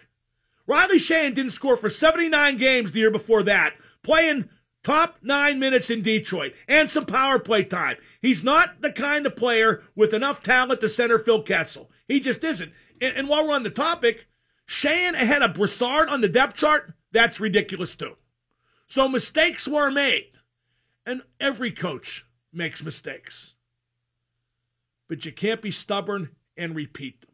Riley 0.67 0.99
Shane 0.99 1.35
didn't 1.35 1.53
score 1.53 1.77
for 1.77 1.89
79 1.89 2.57
games 2.57 2.93
the 2.93 2.99
year 2.99 3.11
before 3.11 3.43
that, 3.45 3.75
playing 4.03 4.49
top 4.87 5.17
nine 5.21 5.59
minutes 5.59 5.91
in 5.91 6.01
Detroit 6.01 6.55
and 6.69 6.89
some 6.89 7.07
power 7.07 7.41
play 7.41 7.65
time. 7.65 7.97
He's 8.23 8.45
not 8.45 8.83
the 8.83 8.93
kind 8.93 9.27
of 9.27 9.35
player 9.35 9.83
with 9.97 10.15
enough 10.15 10.45
talent 10.45 10.81
to 10.81 10.89
center 10.89 11.19
Phil 11.19 11.43
Kessel. 11.43 11.91
He 12.07 12.21
just 12.21 12.45
isn't. 12.45 12.73
And, 13.01 13.17
and 13.17 13.29
while 13.29 13.45
we're 13.45 13.55
on 13.55 13.65
the 13.65 13.71
topic, 13.71 14.29
Shane 14.65 15.17
ahead 15.17 15.43
of 15.43 15.55
Brassard 15.55 16.09
on 16.09 16.21
the 16.21 16.29
depth 16.29 16.55
chart, 16.55 16.93
that's 17.11 17.41
ridiculous 17.41 17.97
too. 17.97 18.17
So 18.87 19.09
mistakes 19.09 19.67
were 19.67 19.91
made. 19.91 20.31
And 21.05 21.23
every 21.41 21.73
coach 21.73 22.25
makes 22.53 22.83
mistakes. 22.83 23.56
But 25.09 25.25
you 25.25 25.33
can't 25.33 25.63
be 25.63 25.71
stubborn 25.71 26.31
and 26.57 26.75
repeat 26.75 27.21
them. 27.21 27.31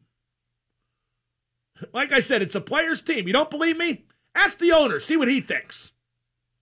Like 1.93 2.13
I 2.13 2.21
said, 2.21 2.43
it's 2.43 2.55
a 2.55 2.61
player's 2.61 3.01
team. 3.01 3.27
You 3.27 3.33
don't 3.33 3.51
believe 3.51 3.77
me? 3.77 4.05
Ask 4.35 4.59
the 4.59 4.73
owner, 4.73 5.01
see 5.01 5.17
what 5.17 5.29
he 5.29 5.41
thinks. 5.41 5.93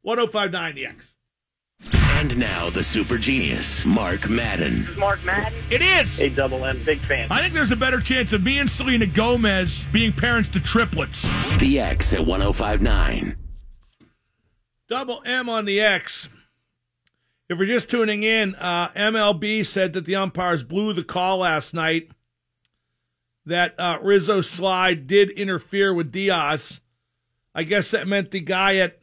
1059 0.02 0.74
The 0.74 0.86
X. 0.86 1.16
And 2.20 2.38
now 2.38 2.68
the 2.68 2.82
super 2.82 3.16
genius, 3.16 3.86
Mark 3.86 4.28
Madden. 4.28 4.86
Mark 4.98 5.24
Madden. 5.24 5.58
It 5.70 5.80
is. 5.80 6.20
A 6.20 6.28
double 6.28 6.64
M, 6.66 6.82
big 6.84 7.00
fan. 7.00 7.28
I 7.30 7.40
think 7.40 7.54
there's 7.54 7.70
a 7.70 7.76
better 7.76 8.00
chance 8.00 8.32
of 8.34 8.42
me 8.42 8.58
and 8.58 8.70
Selena 8.70 9.06
Gomez 9.06 9.86
being 9.90 10.12
parents 10.12 10.48
to 10.50 10.60
triplets. 10.60 11.32
The 11.58 11.80
X 11.80 12.12
at 12.12 12.26
1059. 12.26 13.36
Double 14.88 15.22
M 15.24 15.48
on 15.48 15.64
the 15.64 15.80
X. 15.80 16.28
If 17.50 17.58
you're 17.58 17.66
just 17.66 17.90
tuning 17.90 18.22
in, 18.22 18.54
uh, 18.54 18.90
MLB 18.90 19.66
said 19.66 19.92
that 19.94 20.04
the 20.04 20.14
umpires 20.14 20.62
blew 20.62 20.92
the 20.92 21.02
call 21.02 21.38
last 21.38 21.74
night. 21.74 22.12
That 23.44 23.74
uh, 23.76 24.42
slide 24.42 25.08
did 25.08 25.30
interfere 25.30 25.92
with 25.92 26.12
Diaz. 26.12 26.80
I 27.52 27.64
guess 27.64 27.90
that 27.90 28.06
meant 28.06 28.30
the 28.30 28.38
guy 28.38 28.76
at 28.76 29.00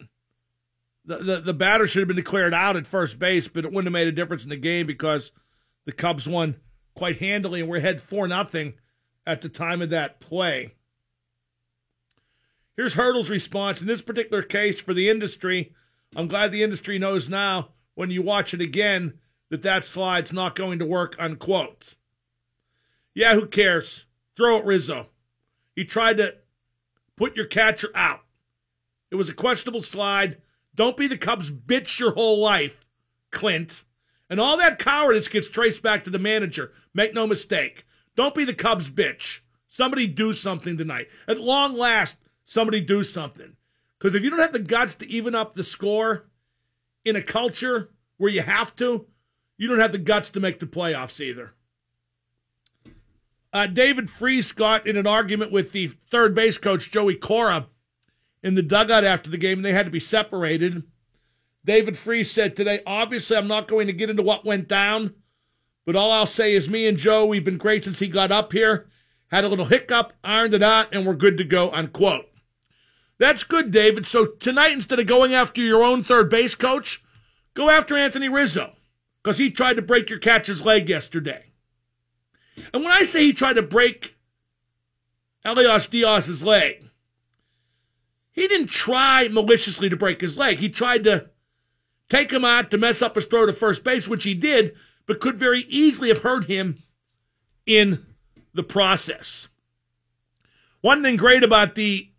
the, 1.04 1.18
the, 1.18 1.42
the 1.42 1.54
batter 1.54 1.88
should 1.88 2.00
have 2.00 2.08
been 2.08 2.16
declared 2.16 2.54
out 2.54 2.78
at 2.78 2.88
first 2.88 3.20
base, 3.20 3.50
but 3.50 3.66
it 3.66 3.74
wouldn't 3.74 3.88
have 3.88 3.92
made 3.92 4.08
a 4.08 4.14
difference 4.14 4.46
in 4.46 4.50
the 4.50 4.56
game 4.56 4.88
because 4.88 5.34
the 5.84 5.92
Cubs 5.92 6.26
won 6.26 6.56
quite 6.96 7.18
handily 7.18 7.60
and 7.60 7.70
we're 7.70 7.78
ahead 7.78 8.02
four 8.02 8.30
nothing 8.30 8.76
at 9.26 9.42
the 9.42 9.50
time 9.50 9.82
of 9.82 9.90
that 9.90 10.22
play. 10.22 10.74
Here's 12.78 12.94
Hurdle's 12.94 13.30
response 13.30 13.82
in 13.82 13.88
this 13.88 14.02
particular 14.02 14.42
case 14.42 14.80
for 14.80 14.94
the 14.94 15.10
industry. 15.10 15.74
I'm 16.16 16.30
glad 16.30 16.54
the 16.54 16.64
industry 16.64 16.98
knows 16.98 17.28
now 17.28 17.72
when 17.98 18.12
you 18.12 18.22
watch 18.22 18.54
it 18.54 18.62
again 18.62 19.12
that 19.50 19.64
that 19.64 19.84
slide's 19.84 20.32
not 20.32 20.56
going 20.56 20.78
to 20.78 20.86
work, 20.86 21.16
unquote. 21.18 21.96
Yeah, 23.16 23.34
who 23.34 23.48
cares? 23.48 24.06
Throw 24.36 24.58
it, 24.58 24.66
Rizzo. 24.66 25.08
He 25.76 25.84
tried 25.84 26.18
to 26.18 26.36
put 27.16 27.36
your 27.36 27.48
catcher 27.48 27.90
out. 27.96 28.22
It 29.10 29.16
was 29.16 29.30
a 29.30 29.34
questionable 29.34 29.82
slide. 29.82 30.38
Don't 30.76 30.96
be 30.96 31.08
the 31.08 31.18
Cubs 31.18 31.50
bitch 31.50 31.98
your 31.98 32.14
whole 32.14 32.40
life, 32.40 32.86
Clint. 33.32 33.84
And 34.30 34.40
all 34.40 34.58
that 34.58 34.78
cowardice 34.78 35.28
gets 35.28 35.50
traced 35.50 35.82
back 35.82 36.04
to 36.04 36.12
the 36.12 36.20
manager. 36.20 36.74
Make 36.94 37.16
no 37.16 37.26
mistake. 37.26 37.84
Don't 38.16 38.36
be 38.36 38.46
the 38.46 38.54
Cubs 38.54 38.92
bitch. 38.92 39.40
Somebody 39.68 40.06
do 40.06 40.34
something 40.34 40.78
tonight. 40.78 41.08
At 41.28 41.40
long 41.40 41.76
last, 41.76 42.18
somebody 42.46 42.80
do 42.80 43.04
something. 43.04 43.56
Because 43.98 44.14
if 44.14 44.24
you 44.24 44.30
don't 44.30 44.38
have 44.38 44.54
the 44.54 44.60
guts 44.60 44.94
to 44.96 45.10
even 45.10 45.34
up 45.34 45.56
the 45.56 45.64
score 45.64 46.28
in 47.08 47.16
a 47.16 47.22
culture 47.22 47.90
where 48.18 48.32
you 48.32 48.42
have 48.42 48.76
to, 48.78 49.08
you 49.58 49.68
don't 49.68 49.80
have 49.80 49.92
the 49.92 49.98
guts 49.98 50.30
to 50.32 50.40
make 50.40 50.60
the 50.60 50.66
playoffs 50.66 51.20
either. 51.20 51.54
Uh, 53.54 53.66
David 53.66 54.10
Freese 54.10 54.52
got 54.52 54.86
in 54.86 54.98
an 54.98 55.08
argument 55.08 55.52
with 55.52 55.72
the 55.72 55.88
third 56.12 56.36
base 56.36 56.58
coach, 56.58 56.92
Joey 56.92 57.16
Cora, 57.16 57.68
in 58.44 58.56
the 58.56 58.62
dugout 58.62 59.04
after 59.04 59.30
the 59.30 59.38
game, 59.38 59.60
and 59.60 59.66
they 59.66 59.74
had 59.74 59.86
to 59.86 59.92
be 59.92 60.00
separated. 60.00 60.84
David 61.66 61.98
Freese 61.98 62.32
said 62.32 62.56
today, 62.56 62.82
obviously, 62.86 63.36
I'm 63.36 63.48
not 63.48 63.68
going 63.68 63.88
to 63.88 63.94
get 63.94 64.10
into 64.10 64.24
what 64.24 64.46
went 64.46 64.68
down, 64.68 65.16
but 65.86 65.96
all 65.96 66.12
I'll 66.12 66.26
say 66.26 66.54
is 66.54 66.70
me 66.70 66.86
and 66.88 66.98
Joe, 66.98 67.26
we've 67.26 67.44
been 67.44 67.58
great 67.58 67.84
since 67.84 68.00
he 68.00 68.08
got 68.08 68.32
up 68.32 68.52
here. 68.54 68.88
Had 69.30 69.44
a 69.44 69.50
little 69.50 69.66
hiccup, 69.66 70.14
ironed 70.24 70.54
it 70.54 70.64
out, 70.64 70.94
and 70.94 71.06
we're 71.06 71.14
good 71.14 71.38
to 71.38 71.44
go, 71.44 71.72
unquote. 71.72 72.30
That's 73.20 73.44
good, 73.44 73.72
David. 73.72 74.06
So 74.06 74.26
tonight, 74.26 74.72
instead 74.72 75.00
of 75.00 75.08
going 75.08 75.34
after 75.34 75.62
your 75.62 75.84
own 75.84 76.04
third 76.04 76.30
base 76.30 76.56
coach, 76.56 77.04
go 77.54 77.70
after 77.70 77.98
Anthony 77.98 78.30
Rizzo 78.30 78.74
because 79.24 79.38
he 79.40 79.50
tried 79.50 79.76
to 79.76 79.82
break 79.82 80.10
your 80.10 80.20
catcher's 80.20 80.64
leg 80.64 80.88
yesterday. 80.88 81.46
And 82.74 82.84
when 82.84 82.92
I 82.92 83.04
say 83.04 83.24
he 83.24 83.34
tried 83.34 83.54
to 83.54 83.62
break 83.62 84.16
Elias 85.44 85.88
Diaz's 85.88 86.44
leg, 86.44 86.90
he 88.32 88.48
didn't 88.48 88.68
try 88.68 89.28
maliciously 89.28 89.90
to 89.90 89.96
break 89.96 90.22
his 90.22 90.38
leg. 90.38 90.60
He 90.60 90.70
tried 90.70 91.04
to 91.06 91.30
take 92.10 92.32
him 92.32 92.46
out 92.46 92.70
to 92.70 92.78
mess 92.78 93.02
up 93.02 93.16
his 93.16 93.26
throw 93.26 93.48
to 93.48 93.54
first 93.54 93.84
base, 93.84 94.08
which 94.08 94.24
he 94.24 94.36
did, 94.36 94.76
but 95.08 95.20
could 95.20 95.40
very 95.40 95.62
easily 95.70 96.10
have 96.10 96.20
hurt 96.20 96.46
him 96.46 96.84
in 97.66 98.06
the 98.54 98.64
process. 98.64 99.48
One 100.82 101.02
thing 101.02 101.16
great 101.16 101.44
about 101.44 101.76
the 101.76 102.10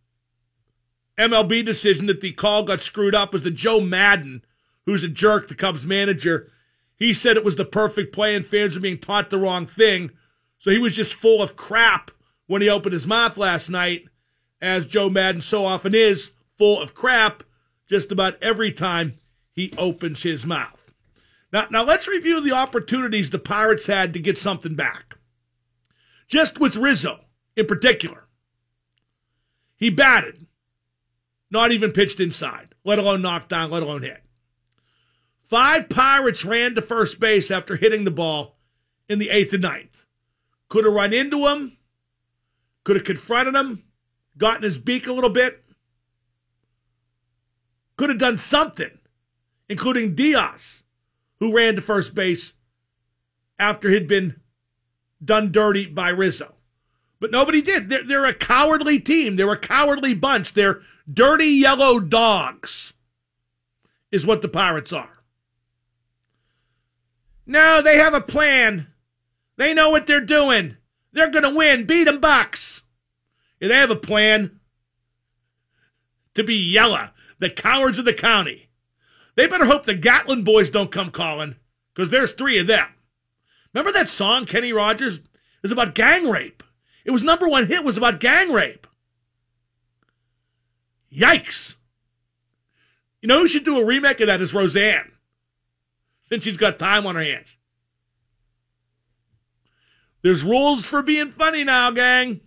MLB 1.18 1.64
decision 1.64 2.06
that 2.06 2.20
the 2.20 2.32
call 2.32 2.62
got 2.62 2.80
screwed 2.80 3.14
up 3.14 3.32
was 3.32 3.42
that 3.42 3.52
Joe 3.52 3.80
Maddon, 3.80 4.44
who's 4.86 5.02
a 5.02 5.08
jerk, 5.08 5.48
the 5.48 5.54
Cubs 5.54 5.84
manager, 5.84 6.50
he 6.96 7.12
said 7.12 7.36
it 7.36 7.44
was 7.44 7.56
the 7.56 7.64
perfect 7.64 8.14
play 8.14 8.34
and 8.34 8.46
fans 8.46 8.74
were 8.74 8.80
being 8.80 8.98
taught 8.98 9.30
the 9.30 9.38
wrong 9.38 9.66
thing. 9.66 10.10
So 10.58 10.70
he 10.70 10.78
was 10.78 10.94
just 10.94 11.14
full 11.14 11.42
of 11.42 11.56
crap 11.56 12.10
when 12.46 12.62
he 12.62 12.68
opened 12.68 12.92
his 12.92 13.06
mouth 13.06 13.36
last 13.36 13.68
night, 13.68 14.06
as 14.60 14.86
Joe 14.86 15.10
Maddon 15.10 15.40
so 15.40 15.64
often 15.64 15.94
is, 15.94 16.32
full 16.56 16.80
of 16.80 16.94
crap 16.94 17.42
just 17.88 18.12
about 18.12 18.42
every 18.42 18.72
time 18.72 19.14
he 19.52 19.72
opens 19.78 20.22
his 20.22 20.46
mouth. 20.46 20.94
Now, 21.52 21.66
now 21.70 21.82
let's 21.82 22.08
review 22.08 22.40
the 22.40 22.52
opportunities 22.52 23.30
the 23.30 23.38
Pirates 23.38 23.86
had 23.86 24.12
to 24.12 24.20
get 24.20 24.38
something 24.38 24.74
back. 24.74 25.16
Just 26.26 26.58
with 26.58 26.76
Rizzo 26.76 27.24
in 27.56 27.66
particular. 27.66 28.26
He 29.76 29.90
batted 29.90 30.46
not 31.50 31.72
even 31.72 31.92
pitched 31.92 32.20
inside, 32.20 32.74
let 32.84 32.98
alone 32.98 33.22
knocked 33.22 33.48
down, 33.48 33.70
let 33.70 33.82
alone 33.82 34.02
hit. 34.02 34.22
Five 35.48 35.88
Pirates 35.88 36.44
ran 36.44 36.74
to 36.74 36.82
first 36.82 37.18
base 37.18 37.50
after 37.50 37.76
hitting 37.76 38.04
the 38.04 38.10
ball 38.10 38.58
in 39.08 39.18
the 39.18 39.30
eighth 39.30 39.54
and 39.54 39.62
ninth. 39.62 40.04
Could 40.68 40.84
have 40.84 40.92
run 40.92 41.14
into 41.14 41.46
him, 41.46 41.78
could 42.84 42.96
have 42.96 43.04
confronted 43.04 43.54
him, 43.54 43.84
gotten 44.36 44.62
his 44.62 44.78
beak 44.78 45.06
a 45.06 45.12
little 45.12 45.30
bit, 45.30 45.64
could 47.96 48.10
have 48.10 48.18
done 48.18 48.36
something, 48.36 48.98
including 49.68 50.14
Diaz, 50.14 50.84
who 51.40 51.54
ran 51.54 51.76
to 51.76 51.80
first 51.80 52.14
base 52.14 52.52
after 53.58 53.88
he'd 53.88 54.06
been 54.06 54.40
done 55.24 55.50
dirty 55.50 55.86
by 55.86 56.10
Rizzo. 56.10 56.54
But 57.20 57.30
nobody 57.30 57.62
did. 57.62 57.88
They're, 57.88 58.04
they're 58.04 58.26
a 58.26 58.34
cowardly 58.34 58.98
team. 59.00 59.36
They're 59.36 59.50
a 59.50 59.58
cowardly 59.58 60.14
bunch. 60.14 60.54
They're 60.54 60.80
dirty 61.12 61.46
yellow 61.46 61.98
dogs, 61.98 62.94
is 64.12 64.26
what 64.26 64.42
the 64.42 64.48
Pirates 64.48 64.92
are. 64.92 65.22
No, 67.46 67.82
they 67.82 67.96
have 67.96 68.14
a 68.14 68.20
plan. 68.20 68.88
They 69.56 69.74
know 69.74 69.90
what 69.90 70.06
they're 70.06 70.20
doing. 70.20 70.76
They're 71.12 71.30
going 71.30 71.44
to 71.44 71.54
win. 71.54 71.86
Beat 71.86 72.04
them, 72.04 72.20
Bucks. 72.20 72.82
Yeah, 73.60 73.68
they 73.68 73.74
have 73.74 73.90
a 73.90 73.96
plan 73.96 74.60
to 76.34 76.44
be 76.44 76.54
yellow, 76.54 77.08
the 77.40 77.50
cowards 77.50 77.98
of 77.98 78.04
the 78.04 78.12
county. 78.12 78.68
They 79.34 79.46
better 79.46 79.66
hope 79.66 79.86
the 79.86 79.94
Gatlin 79.94 80.44
boys 80.44 80.70
don't 80.70 80.92
come 80.92 81.10
calling 81.10 81.56
because 81.94 82.10
there's 82.10 82.32
three 82.32 82.58
of 82.58 82.66
them. 82.66 82.88
Remember 83.72 83.92
that 83.92 84.08
song, 84.08 84.46
Kenny 84.46 84.72
Rogers? 84.72 85.20
Was 85.62 85.72
about 85.72 85.94
gang 85.94 86.28
rape. 86.28 86.62
It 87.04 87.10
was 87.10 87.24
number 87.24 87.48
one 87.48 87.66
hit 87.66 87.84
was 87.84 87.96
about 87.96 88.20
gang 88.20 88.52
rape. 88.52 88.86
Yikes. 91.12 91.76
You 93.20 93.28
know 93.28 93.40
who 93.40 93.48
should 93.48 93.64
do 93.64 93.78
a 93.78 93.84
remake 93.84 94.20
of 94.20 94.26
that 94.26 94.40
is 94.40 94.54
Roseanne, 94.54 95.12
since 96.28 96.44
she's 96.44 96.56
got 96.56 96.78
time 96.78 97.06
on 97.06 97.16
her 97.16 97.22
hands. 97.22 97.56
There's 100.22 100.44
rules 100.44 100.84
for 100.84 101.02
being 101.02 101.32
funny 101.32 101.64
now, 101.64 101.90
gang. 101.90 102.40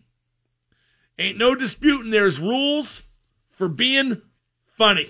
Ain't 1.17 1.38
no 1.38 1.55
disputing 1.55 2.12
there's 2.12 2.39
rules 2.39 3.03
for 3.50 3.67
being 3.67 4.22
funny. 4.77 5.08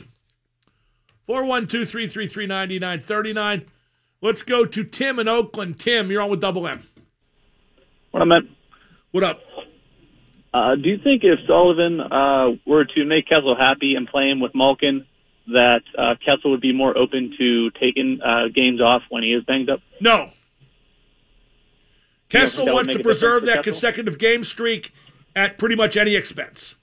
412 1.25 1.89
333 1.89 2.47
9939. 2.47 3.65
Let's 4.21 4.43
go 4.43 4.65
to 4.65 4.83
Tim 4.83 5.19
in 5.19 5.27
Oakland. 5.27 5.79
Tim, 5.79 6.11
you're 6.11 6.21
on 6.21 6.29
with 6.29 6.41
Double 6.41 6.67
M. 6.67 6.83
What 8.11 8.21
I 8.21 8.25
meant. 8.25 8.49
What 9.11 9.23
up? 9.23 9.41
Uh, 10.53 10.75
do 10.75 10.89
you 10.89 10.97
think 10.97 11.23
if 11.23 11.39
Sullivan 11.47 11.99
uh, 12.01 12.51
were 12.65 12.85
to 12.85 13.05
make 13.05 13.27
Kessel 13.27 13.55
happy 13.57 13.95
and 13.95 14.07
play 14.07 14.29
him 14.29 14.39
with 14.39 14.53
Malkin, 14.53 15.05
that 15.47 15.81
uh, 15.97 16.15
Kessel 16.23 16.51
would 16.51 16.61
be 16.61 16.73
more 16.73 16.97
open 16.97 17.33
to 17.37 17.71
taking 17.71 18.19
uh, 18.21 18.47
games 18.53 18.81
off 18.81 19.01
when 19.09 19.23
he 19.23 19.29
is 19.33 19.43
banged 19.43 19.69
up? 19.69 19.79
No. 19.99 20.31
Kessel 22.29 22.65
wants 22.65 22.89
to 22.89 22.99
preserve 22.99 23.43
that 23.43 23.57
Kessel? 23.57 23.63
consecutive 23.73 24.17
game 24.17 24.43
streak 24.43 24.93
at 25.35 25.57
pretty 25.57 25.75
much 25.75 25.97
any 25.97 26.15
expense. 26.15 26.75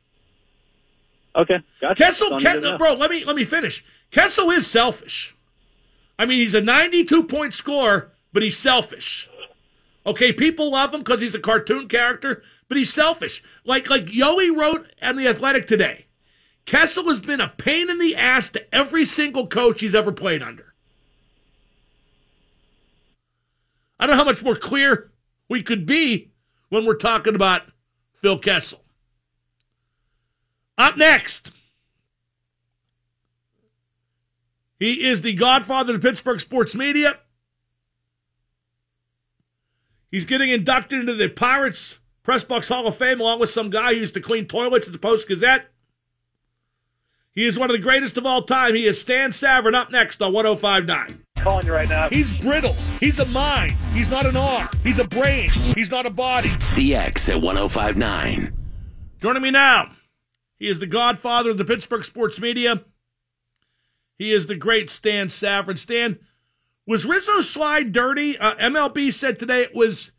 Okay, 1.37 1.59
gotcha. 1.81 1.95
Kessel, 1.95 2.31
That's 2.31 2.43
Ke- 2.43 2.47
needed 2.47 2.61
to 2.63 2.71
know. 2.73 2.79
bro, 2.79 2.95
let 2.95 3.11
me 3.11 3.25
let 3.25 3.37
me 3.37 3.45
finish. 3.45 3.85
Kessel 4.11 4.51
is 4.51 4.67
selfish. 4.67 5.35
I 6.19 6.27
mean, 6.27 6.39
he's 6.39 6.55
a 6.55 6.61
92 6.61 7.23
point 7.25 7.55
scorer, 7.55 8.11
but 8.33 8.43
he's 8.43 8.59
selfish. 8.59 9.29
Okay, 10.09 10.33
people 10.33 10.71
love 10.71 10.95
him 10.95 11.01
because 11.01 11.21
he's 11.21 11.35
a 11.35 11.39
cartoon 11.39 11.87
character, 11.87 12.43
but 12.67 12.79
he's 12.79 12.91
selfish. 12.91 13.43
Like 13.67 13.91
like 13.91 14.07
Yoey 14.07 14.51
wrote 14.57 14.91
on 15.03 15.17
the 15.17 15.29
Athletic 15.29 15.67
today. 15.67 16.07
Kessel 16.65 17.09
has 17.09 17.21
been 17.21 17.43
a 17.43 17.49
pain 17.49 17.91
in 17.91 17.99
the 17.99 18.17
ass 18.17 18.49
to 18.51 18.75
every 18.75 19.05
single 19.05 19.47
coach 19.47 19.83
he's 19.83 19.95
ever 19.95 20.11
played 20.11 20.43
under. 20.43 20.73
I 24.01 24.07
don't 24.07 24.17
know 24.17 24.23
how 24.23 24.31
much 24.31 24.43
more 24.43 24.55
clear 24.57 25.11
we 25.47 25.63
could 25.63 25.85
be 25.85 26.31
when 26.71 26.87
we're 26.87 26.95
talking 26.95 27.35
about 27.35 27.65
Phil 28.23 28.39
Kessel. 28.39 28.83
Up 30.79 30.97
next, 30.97 31.51
he 34.81 35.07
is 35.07 35.21
the 35.21 35.35
godfather 35.35 35.97
of 35.97 36.01
Pittsburgh 36.01 36.41
sports 36.41 36.75
media. 36.75 37.19
He's 40.11 40.25
getting 40.25 40.49
inducted 40.51 41.01
into 41.01 41.15
the 41.15 41.29
Pirates 41.29 41.99
Press 42.23 42.45
Box 42.45 42.69
Hall 42.69 42.87
of 42.87 42.97
Fame 42.97 43.21
along 43.21 43.41
with 43.41 43.51
some 43.51 43.71
guy 43.71 43.95
who 43.95 44.01
used 44.01 44.15
to 44.15 44.21
clean 44.21 44.47
toilets 44.47 44.87
at 44.87 44.93
the 44.93 44.99
Post 44.99 45.29
Gazette. 45.29 45.67
He 47.33 47.47
is 47.47 47.59
one 47.59 47.71
of 47.71 47.77
the 47.77 47.83
greatest 47.83 48.17
of 48.17 48.27
all 48.27 48.43
time. 48.43 48.75
He 48.75 48.85
is 48.85 49.01
Stan 49.01 49.31
Savran 49.31 49.75
up 49.75 49.91
next 49.93 50.21
on 50.21 50.33
1059. 50.33 51.23
calling 51.37 51.67
you 51.67 51.73
right 51.73 51.89
now. 51.89 52.09
He's 52.09 52.33
brittle. 52.33 52.75
He's 53.01 53.19
a 53.19 53.25
mind. 53.27 53.73
He's 53.93 54.11
not 54.11 54.27
an 54.27 54.37
arm. 54.37 54.69
He's 54.83 54.99
a 54.99 55.07
brain. 55.07 55.51
He's 55.75 55.91
not 55.91 56.05
a 56.05 56.11
body. 56.11 56.51
The 56.75 56.97
X 56.97 57.29
at 57.29 57.41
1059. 57.41 58.53
Joining 59.21 59.43
me 59.43 59.51
now, 59.51 59.93
he 60.59 60.69
is 60.69 60.81
the 60.81 60.87
godfather 60.87 61.51
of 61.51 61.59
the 61.59 61.65
Pittsburgh 61.65 62.05
sports 62.05 62.41
media. 62.41 62.85
He 64.19 64.33
is 64.33 64.49
the 64.49 64.57
great 64.57 64.91
Stan 64.91 65.29
Savran. 65.29 65.79
Stan, 65.79 66.19
was 66.89 67.05
Rizzo's 67.05 67.49
slide 67.49 67.93
dirty? 67.93 68.39
Uh, 68.39 68.55
MLB 68.55 69.13
said 69.13 69.39
today 69.39 69.61
it 69.61 69.75
was 69.75 70.11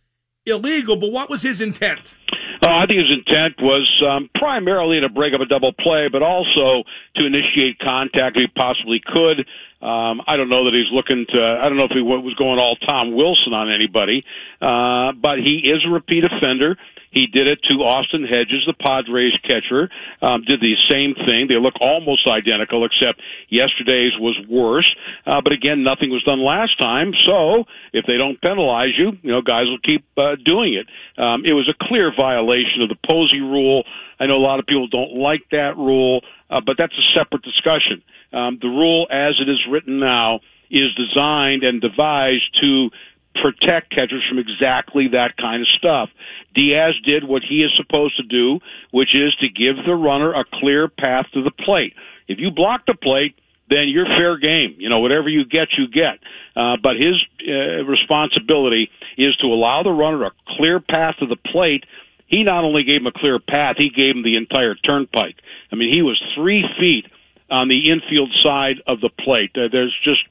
illegal, 0.46 0.96
but 0.96 1.12
what 1.12 1.30
was 1.30 1.42
his 1.42 1.60
intent? 1.60 2.14
Uh, 2.62 2.70
I 2.70 2.86
think 2.86 3.00
his 3.00 3.10
intent 3.10 3.56
was 3.60 3.88
um, 4.06 4.30
primarily 4.36 5.00
to 5.00 5.10
break 5.10 5.34
up 5.34 5.42
a 5.42 5.46
double 5.46 5.74
play, 5.74 6.08
but 6.12 6.22
also 6.22 6.84
to 7.16 7.26
initiate 7.26 7.80
contact 7.80 8.38
if 8.38 8.46
he 8.46 8.48
possibly 8.56 9.02
could. 9.04 9.40
Um, 9.82 10.22
I 10.28 10.36
don't 10.38 10.50
know 10.50 10.66
that 10.66 10.76
he's 10.76 10.92
looking 10.94 11.26
to. 11.30 11.40
I 11.40 11.70
don't 11.70 11.78
know 11.78 11.86
if 11.86 11.96
he 11.96 12.02
was 12.02 12.36
going 12.38 12.60
all 12.60 12.76
Tom 12.86 13.16
Wilson 13.16 13.54
on 13.54 13.72
anybody, 13.72 14.24
uh, 14.62 15.16
but 15.16 15.40
he 15.40 15.64
is 15.66 15.82
a 15.88 15.90
repeat 15.90 16.24
offender. 16.26 16.78
He 17.12 17.28
did 17.28 17.48
it 17.48 17.60
to 17.70 17.76
Austin 17.82 18.24
Hedges, 18.24 18.64
the 18.68 18.74
Padres 18.74 19.34
catcher. 19.44 19.90
Um, 20.22 20.44
did 20.46 20.62
the 20.62 20.76
same 20.90 21.16
thing. 21.28 21.48
They 21.48 21.60
look 21.60 21.76
almost 21.82 22.28
identical, 22.28 22.86
except 22.86 23.22
yesterday's 23.50 24.14
was 24.20 24.38
worse. 24.48 24.88
Uh, 25.26 25.42
but 25.42 25.52
again, 25.52 25.84
nothing 25.84 26.10
was 26.12 26.24
done 26.24 26.40
last 26.40 26.80
time. 26.80 27.14
So 27.26 27.66
if 27.94 28.06
they 28.06 28.18
don't 28.18 28.40
penalize 28.42 28.98
you, 28.98 29.18
you 29.22 29.32
know, 29.32 29.42
guys 29.42 29.66
will 29.66 29.80
keep 29.84 30.06
uh, 30.18 30.36
doing 30.44 30.76
it. 30.76 30.88
Um, 31.20 31.46
it 31.46 31.54
was 31.54 31.68
a 31.68 31.86
clear 31.88 32.12
violation 32.16 32.82
of 32.82 32.90
the 32.90 32.98
Posey 33.08 33.42
rule. 33.42 33.84
I 34.20 34.28
know 34.28 34.38
a 34.38 34.46
lot 34.46 34.60
of 34.60 34.66
people 34.66 34.88
don't 34.88 35.16
like 35.16 35.50
that 35.52 35.78
rule, 35.78 36.22
uh, 36.50 36.62
but 36.66 36.76
that's 36.78 36.94
a 36.94 37.06
separate 37.18 37.42
discussion. 37.42 38.04
Um, 38.32 38.60
the 38.62 38.68
rule, 38.68 39.08
as 39.10 39.36
it 39.42 39.50
is 39.50 39.60
written 39.70 40.00
now, 40.00 40.42
is 40.70 40.94
designed 40.94 41.64
and 41.64 41.82
devised 41.82 42.46
to 42.62 42.90
protect 43.36 43.92
catchers 43.92 44.24
from 44.28 44.40
exactly 44.40 45.10
that 45.10 45.38
kind 45.38 45.62
of 45.62 45.68
stuff. 45.78 46.10
Diaz 46.56 46.96
did 47.06 47.24
what 47.24 47.44
he 47.48 47.64
is 47.64 47.72
supposed 47.78 48.18
to 48.18 48.24
do, 48.24 48.60
which 48.92 49.16
is 49.16 49.36
to 49.40 49.48
give 49.48 49.78
the 49.86 49.96
runner 49.96 50.34
a 50.34 50.44
clear 50.44 50.88
path 50.88 51.26
to 51.34 51.44
the 51.44 51.52
plate. 51.52 51.94
If 52.28 52.40
you 52.40 52.52
block 52.52 52.86
the 52.86 52.96
plate, 52.96 53.36
then 53.70 53.88
you're 53.88 54.06
fair 54.06 54.38
game. 54.38 54.76
You 54.78 54.90
know, 54.90 55.00
whatever 55.00 55.30
you 55.30 55.46
get, 55.46 55.70
you 55.78 55.88
get. 55.88 56.20
Uh, 56.56 56.78
but 56.82 56.96
his 56.96 57.16
uh, 57.48 57.86
responsibility 57.86 58.90
is 59.18 59.36
to 59.38 59.48
allow 59.48 59.84
the 59.84 59.92
runner 59.92 60.26
a 60.26 60.32
clear 60.58 60.80
path 60.80 61.16
to 61.20 61.28
the 61.28 61.36
plate. 61.36 61.86
He 62.28 62.44
not 62.44 62.64
only 62.64 62.84
gave 62.84 63.02
him 63.02 63.08
a 63.08 63.12
clear 63.12 63.40
path, 63.40 63.76
he 63.78 63.90
gave 63.90 64.16
him 64.16 64.24
the 64.24 64.38
entire 64.38 64.76
turnpike. 64.76 65.36
I 65.72 65.76
mean, 65.76 65.94
he 65.94 66.02
was 66.02 66.22
three 66.36 66.64
feet 66.80 67.06
on 67.50 67.68
the 67.68 67.90
infield 67.92 68.32
side 68.44 68.82
of 68.86 69.02
the 69.02 69.10
plate. 69.10 69.52
Uh, 69.56 69.70
there's 69.72 69.96
just 70.04 70.22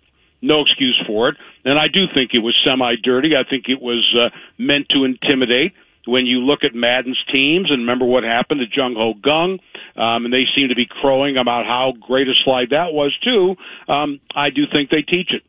no 0.41 0.63
excuse 0.63 1.01
for 1.07 1.29
it. 1.31 1.37
And 1.65 1.79
I 1.79 1.89
do 1.89 2.05
think 2.15 2.31
it 2.35 2.39
was 2.39 2.57
semi 2.65 2.95
dirty. 3.03 3.31
I 3.37 3.49
think 3.49 3.65
it 3.69 3.81
was 3.81 4.05
uh, 4.17 4.31
meant 4.59 4.89
to 4.91 5.05
intimidate. 5.05 5.73
When 6.07 6.25
you 6.25 6.39
look 6.39 6.61
at 6.65 6.75
Maddon's 6.75 7.23
teams 7.35 7.71
and 7.71 7.81
remember 7.81 8.07
what 8.07 8.25
happened 8.25 8.61
to 8.61 8.67
Jung 8.75 8.95
Ho 8.97 9.13
Kang, 9.23 9.59
um, 9.95 10.25
and 10.25 10.33
they 10.33 10.45
seem 10.57 10.69
to 10.69 10.75
be 10.75 10.87
crowing 10.87 11.37
about 11.37 11.67
how 11.67 11.93
great 12.01 12.29
a 12.29 12.35
slide 12.45 12.71
that 12.71 12.95
was 12.95 13.15
too. 13.23 13.57
Um, 13.93 14.19
I 14.35 14.49
do 14.49 14.63
think 14.73 14.89
they 14.89 15.03
teach 15.03 15.35
it. 15.35 15.43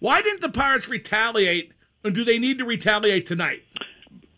Why 0.00 0.20
didn't 0.20 0.42
the 0.42 0.50
Pirates 0.50 0.88
retaliate, 0.88 1.72
and 2.04 2.14
do 2.14 2.24
they 2.24 2.38
need 2.38 2.58
to 2.58 2.66
retaliate 2.66 3.26
tonight? 3.26 3.62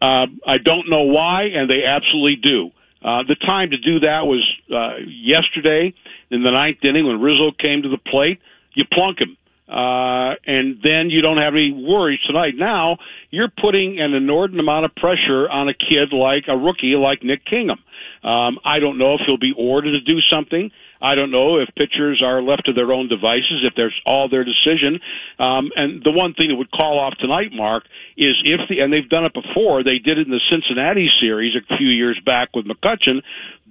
Uh, 0.01 0.27
I 0.47 0.59
don't 0.63 0.89
know 0.89 1.03
why, 1.03 1.45
and 1.45 1.69
they 1.69 1.83
absolutely 1.85 2.37
do. 2.37 2.71
Uh, 3.03 3.23
the 3.27 3.35
time 3.35 3.71
to 3.71 3.79
do 3.79 4.01
that 4.01 4.27
was 4.27 4.45
uh, 4.73 4.97
yesterday 5.07 5.93
in 6.31 6.43
the 6.43 6.51
ninth 6.51 6.79
inning 6.83 7.07
when 7.07 7.21
Rizzo 7.21 7.51
came 7.59 7.83
to 7.83 7.89
the 7.89 7.99
plate. 7.99 8.41
You 8.75 8.85
plunk 8.93 9.21
him, 9.21 9.37
uh, 9.69 10.35
and 10.47 10.79
then 10.83 11.11
you 11.11 11.23
don't 11.23 11.39
have 11.39 11.55
any 11.55 11.73
worries 11.73 12.21
tonight. 12.27 12.55
Now 12.57 12.99
you're 13.31 13.51
putting 13.51 14.01
an 14.01 14.15
inordinate 14.15 14.61
amount 14.61 14.85
of 14.85 14.95
pressure 14.97 15.49
on 15.49 15.69
a 15.69 15.75
kid 15.75 16.13
like 16.13 16.45
a 16.49 16.57
rookie 16.57 16.97
like 16.97 17.23
Nick 17.23 17.45
Kingham. 17.45 17.79
Um, 18.23 18.59
I 18.65 18.81
don't 18.81 18.99
know 18.99 19.15
if 19.15 19.21
he'll 19.25 19.39
be 19.39 19.55
ordered 19.57 19.93
to 19.93 20.01
do 20.01 20.21
something. 20.31 20.71
I 21.01 21.15
don't 21.15 21.31
know 21.31 21.57
if 21.57 21.69
pitchers 21.77 22.21
are 22.23 22.43
left 22.43 22.67
to 22.67 22.73
their 22.75 22.93
own 22.93 23.09
devices, 23.09 23.65
if 23.65 23.75
there's 23.75 23.99
all 24.05 24.29
their 24.29 24.45
decision. 24.45 25.01
Um, 25.39 25.71
and 25.75 26.05
the 26.05 26.11
one 26.11 26.35
thing 26.35 26.49
that 26.49 26.57
would 26.57 26.71
call 26.71 26.99
off 26.99 27.15
tonight, 27.19 27.53
Mark, 27.53 27.85
is 28.19 28.37
if 28.45 28.69
the, 28.69 28.81
and 28.81 28.93
they've 28.93 29.09
done 29.09 29.25
it 29.25 29.33
before, 29.33 29.83
they 29.83 29.99
did 29.99 30.19
it 30.19 30.27
in 30.27 30.31
the 30.31 30.43
Cincinnati 30.51 31.09
series 31.21 31.55
a 31.57 31.77
few 31.77 31.89
years 31.89 32.21
back 32.27 32.51
with 32.55 32.67
McCutchen, 32.67 33.23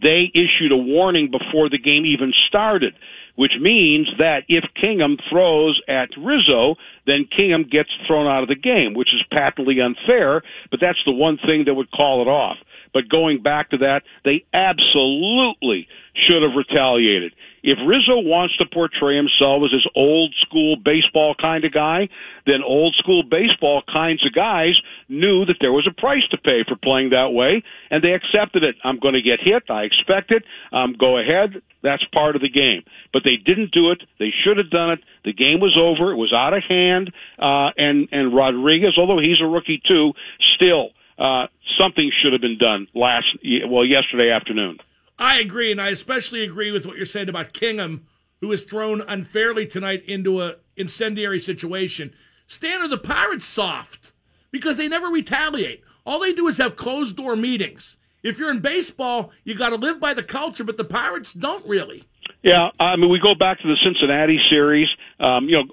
they 0.01 0.31
issued 0.33 0.71
a 0.71 0.77
warning 0.77 1.29
before 1.29 1.69
the 1.69 1.77
game 1.77 2.05
even 2.05 2.33
started 2.47 2.95
which 3.39 3.53
means 3.61 4.09
that 4.17 4.43
if 4.49 4.65
Kingham 4.75 5.15
throws 5.29 5.79
at 5.87 6.09
Rizzo, 6.17 6.75
then 7.07 7.23
Kingham 7.23 7.63
gets 7.63 7.87
thrown 8.05 8.27
out 8.27 8.43
of 8.43 8.49
the 8.49 8.55
game, 8.55 8.93
which 8.93 9.13
is 9.13 9.23
patently 9.31 9.79
unfair, 9.79 10.43
but 10.71 10.81
that's 10.81 10.99
the 11.05 11.13
one 11.13 11.37
thing 11.37 11.63
that 11.63 11.73
would 11.73 11.89
call 11.89 12.21
it 12.21 12.27
off. 12.27 12.57
But 12.93 13.07
going 13.07 13.41
back 13.41 13.69
to 13.69 13.77
that, 13.77 14.01
they 14.25 14.43
absolutely 14.53 15.87
should 16.27 16.43
have 16.43 16.57
retaliated. 16.57 17.31
If 17.63 17.77
Rizzo 17.85 18.19
wants 18.19 18.55
to 18.57 18.65
portray 18.65 19.15
himself 19.15 19.63
as 19.65 19.71
this 19.71 19.87
old 19.95 20.33
school 20.41 20.75
baseball 20.75 21.35
kind 21.39 21.65
of 21.65 21.73
guy, 21.73 22.09
then 22.45 22.61
old 22.65 22.95
school 22.97 23.23
baseball 23.23 23.83
kinds 23.91 24.25
of 24.25 24.33
guys 24.33 24.79
knew 25.07 25.45
that 25.45 25.57
there 25.59 25.71
was 25.71 25.87
a 25.89 25.93
price 25.93 26.25
to 26.31 26.37
pay 26.37 26.63
for 26.67 26.75
playing 26.75 27.09
that 27.09 27.31
way, 27.33 27.63
and 27.89 28.03
they 28.03 28.13
accepted 28.13 28.63
it. 28.63 28.75
I'm 28.83 28.99
going 28.99 29.15
to 29.15 29.21
get 29.21 29.39
hit. 29.43 29.63
I 29.69 29.83
expect 29.83 30.31
it. 30.31 30.43
Um, 30.71 30.95
go 30.97 31.17
ahead. 31.17 31.61
That's 31.81 32.03
part 32.13 32.35
of 32.35 32.41
the 32.41 32.49
game. 32.49 32.83
But 33.13 33.23
they 33.23 33.35
didn't 33.35 33.71
do 33.71 33.91
it. 33.91 34.03
They 34.19 34.31
should 34.43 34.57
have 34.57 34.69
done 34.69 34.91
it. 34.91 34.99
The 35.23 35.33
game 35.33 35.59
was 35.59 35.77
over. 35.79 36.11
It 36.11 36.17
was 36.17 36.33
out 36.33 36.53
of 36.53 36.63
hand. 36.67 37.11
Uh, 37.37 37.71
and 37.77 38.07
and 38.11 38.35
Rodriguez, 38.35 38.95
although 38.97 39.19
he's 39.19 39.41
a 39.41 39.47
rookie 39.47 39.81
too, 39.87 40.13
still 40.55 40.91
uh, 41.17 41.47
something 41.77 42.11
should 42.21 42.33
have 42.33 42.41
been 42.41 42.57
done 42.57 42.87
last 42.95 43.27
well 43.67 43.85
yesterday 43.85 44.31
afternoon. 44.31 44.77
I 45.19 45.39
agree, 45.39 45.69
and 45.69 45.81
I 45.81 45.89
especially 45.89 46.43
agree 46.43 46.71
with 46.71 46.85
what 46.85 46.95
you're 46.95 47.05
saying 47.05 47.27
about 47.27 47.51
Kingham, 47.51 48.07
who 48.39 48.47
was 48.47 48.63
thrown 48.63 49.01
unfairly 49.01 49.67
tonight 49.67 50.03
into 50.05 50.41
a 50.41 50.55
incendiary 50.77 51.39
situation. 51.39 52.13
Stan, 52.47 52.81
are 52.81 52.87
the 52.87 52.97
Pirates 52.97 53.45
soft? 53.45 54.13
Because 54.49 54.77
they 54.77 54.87
never 54.87 55.07
retaliate. 55.07 55.83
All 56.05 56.19
they 56.19 56.31
do 56.31 56.47
is 56.47 56.57
have 56.57 56.77
closed 56.77 57.17
door 57.17 57.35
meetings. 57.35 57.97
If 58.23 58.39
you're 58.39 58.49
in 58.49 58.61
baseball, 58.61 59.31
you 59.43 59.55
got 59.55 59.69
to 59.69 59.75
live 59.75 59.99
by 59.99 60.13
the 60.13 60.23
culture, 60.23 60.63
but 60.63 60.77
the 60.77 60.85
Pirates 60.85 61.33
don't 61.33 61.65
really. 61.67 62.05
Yeah, 62.41 62.69
I 62.79 62.95
mean, 62.95 63.11
we 63.11 63.19
go 63.19 63.35
back 63.35 63.59
to 63.59 63.67
the 63.67 63.77
Cincinnati 63.83 64.39
series. 64.49 64.87
Um, 65.19 65.49
you 65.49 65.57
know, 65.57 65.65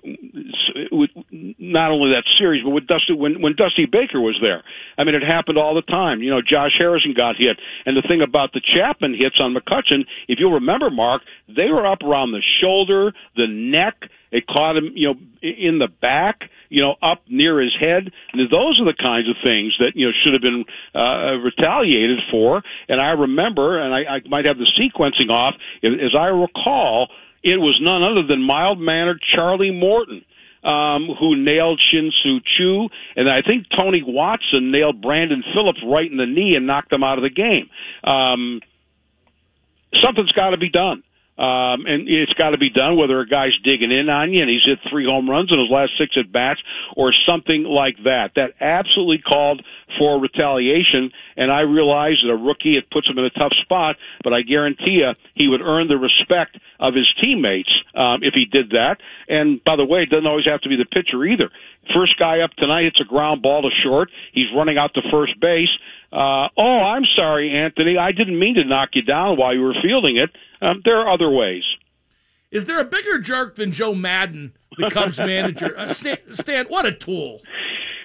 with 0.91 1.11
not 1.31 1.91
only 1.91 2.11
that 2.11 2.25
series, 2.39 2.65
but 2.65 2.71
with 2.71 2.87
Dusty 2.87 3.13
when 3.13 3.41
when 3.41 3.55
Dusty 3.55 3.87
Baker 3.87 4.21
was 4.21 4.37
there. 4.41 4.63
I 4.99 5.05
mean, 5.05 5.15
it 5.15 5.23
happened 5.23 5.59
all 5.59 5.75
the 5.75 5.83
time. 5.83 6.23
You 6.23 6.31
know, 6.31 6.41
Josh 6.43 6.73
Harrison 6.79 7.15
got 7.17 7.37
hit, 7.37 7.59
and 7.85 7.97
the 7.97 8.03
thing 8.03 8.23
about 8.23 8.53
the 8.53 8.61
Chapman 8.61 9.15
hits 9.15 9.39
on 9.41 9.55
McCutchen, 9.55 10.05
if 10.29 10.39
you'll 10.41 10.53
remember, 10.53 10.91
Mark, 10.91 11.23
they 11.49 11.71
were 11.71 11.87
up 11.87 12.03
around 12.03 12.33
the 12.33 12.43
shoulder, 12.61 13.13
the 13.37 13.47
neck. 13.47 14.11
It 14.33 14.47
caught 14.47 14.77
him, 14.77 14.91
you 14.95 15.09
know, 15.09 15.15
in 15.41 15.79
the 15.79 15.89
back, 15.89 16.51
you 16.69 16.83
know, 16.83 16.97
up 17.01 17.23
near 17.29 17.61
his 17.61 17.75
head. 17.79 18.11
And 18.33 18.51
those 18.51 18.81
are 18.81 18.85
the 18.85 18.97
kinds 18.99 19.29
of 19.31 19.37
things 19.43 19.77
that 19.79 19.93
you 19.95 20.07
know 20.07 20.13
should 20.25 20.33
have 20.33 20.43
been 20.43 20.65
uh, 20.95 21.39
retaliated 21.39 22.19
for. 22.31 22.63
And 22.89 23.01
I 23.01 23.11
remember, 23.11 23.79
and 23.81 23.95
I, 23.95 24.17
I 24.17 24.21
might 24.29 24.45
have 24.45 24.59
the 24.59 24.67
sequencing 24.79 25.31
off, 25.31 25.55
as 25.83 26.15
I 26.19 26.27
recall, 26.27 27.09
it 27.47 27.59
was 27.59 27.79
none 27.81 28.03
other 28.03 28.27
than 28.27 28.43
mild 28.43 28.81
mannered 28.81 29.21
Charlie 29.35 29.71
Morton. 29.71 30.25
Um, 30.65 31.11
who 31.21 31.37
nailed 31.37 31.81
Shin 31.93 32.11
Soo 32.25 32.41
Choo, 32.41 32.89
and 33.15 33.31
I 33.31 33.41
think 33.41 33.67
Tony 33.79 34.03
Watson 34.05 34.73
nailed 34.73 35.01
Brandon 35.01 35.45
Phillips 35.55 35.79
right 35.87 36.11
in 36.11 36.17
the 36.17 36.27
knee 36.27 36.57
and 36.57 36.67
knocked 36.67 36.91
them 36.91 37.05
out 37.05 37.19
of 37.19 37.23
the 37.23 37.31
game. 37.31 37.71
Um, 38.03 38.61
something's 40.03 40.33
got 40.33 40.51
to 40.51 40.57
be 40.57 40.69
done. 40.69 41.05
Um, 41.39 41.85
and 41.85 42.09
it's 42.09 42.33
got 42.33 42.51
to 42.51 42.59
be 42.59 42.71
done 42.71 42.97
whether 42.97 43.21
a 43.21 43.29
guy's 43.29 43.53
digging 43.63 43.93
in 43.93 44.09
on 44.09 44.33
you 44.33 44.41
and 44.41 44.49
he's 44.49 44.65
hit 44.65 44.79
three 44.89 45.05
home 45.05 45.29
runs 45.29 45.53
in 45.53 45.59
his 45.59 45.69
last 45.71 45.93
six 45.99 46.17
at 46.17 46.33
bats 46.33 46.61
or 46.97 47.13
something 47.29 47.65
like 47.65 47.97
that. 48.05 48.33
That 48.37 48.53
absolutely 48.59 49.19
called 49.19 49.63
for 49.99 50.19
retaliation. 50.19 51.13
And 51.37 51.53
I 51.53 51.61
realize 51.61 52.17
that 52.23 52.33
a 52.33 52.37
rookie, 52.37 52.77
it 52.77 52.91
puts 52.91 53.09
him 53.09 53.19
in 53.19 53.25
a 53.25 53.31
tough 53.31 53.53
spot, 53.63 53.97
but 54.25 54.33
I 54.33 54.43
guarantee 54.43 55.03
you 55.03 55.13
he 55.35 55.49
would 55.49 55.61
earn 55.61 55.89
the 55.89 55.97
respect 55.97 56.59
of 56.81 56.95
his 56.95 57.07
teammates 57.21 57.73
um, 57.95 58.23
if 58.23 58.35
he 58.35 58.45
did 58.45 58.71
that. 58.71 58.97
And 59.29 59.63
by 59.65 59.77
the 59.77 59.85
way, 59.85 60.03
it 60.03 60.11
doesn't 60.11 60.27
always 60.27 60.47
have 60.47 60.61
to 60.63 60.69
be 60.69 60.77
the 60.77 60.87
pitcher 60.87 61.25
either. 61.25 61.51
First 61.95 62.19
guy 62.19 62.41
up 62.41 62.53
tonight, 62.55 62.87
it's 62.87 63.01
a 63.01 63.05
ground 63.05 63.43
ball 63.43 63.63
to 63.63 63.71
short. 63.83 64.11
He's 64.33 64.47
running 64.55 64.79
out 64.79 64.95
to 64.95 65.03
first 65.11 65.39
base. 65.41 65.69
Uh, 66.13 66.49
oh, 66.57 66.81
I'm 66.83 67.05
sorry, 67.17 67.53
Anthony. 67.53 67.99
I 67.99 68.13
didn't 68.13 68.39
mean 68.39 68.55
to 68.55 68.65
knock 68.65 68.91
you 68.95 69.03
down 69.03 69.37
while 69.37 69.55
you 69.55 69.63
were 69.63 69.75
fielding 69.83 70.17
it. 70.17 70.31
Um, 70.61 70.81
there 70.85 70.99
are 70.99 71.13
other 71.13 71.31
ways. 71.31 71.65
Is 72.51 72.65
there 72.65 72.81
a 72.81 72.85
bigger 72.85 73.19
jerk 73.19 73.57
than 73.57 73.73
Joe 73.73 73.95
Maddon, 73.95 74.55
the 74.79 74.89
Cubs 74.89 75.19
manager? 75.19 75.77
Uh, 75.77 75.89
Stan, 75.89 76.19
Stan, 76.33 76.67
what 76.67 76.87
a 76.87 76.93
tool. 76.93 77.43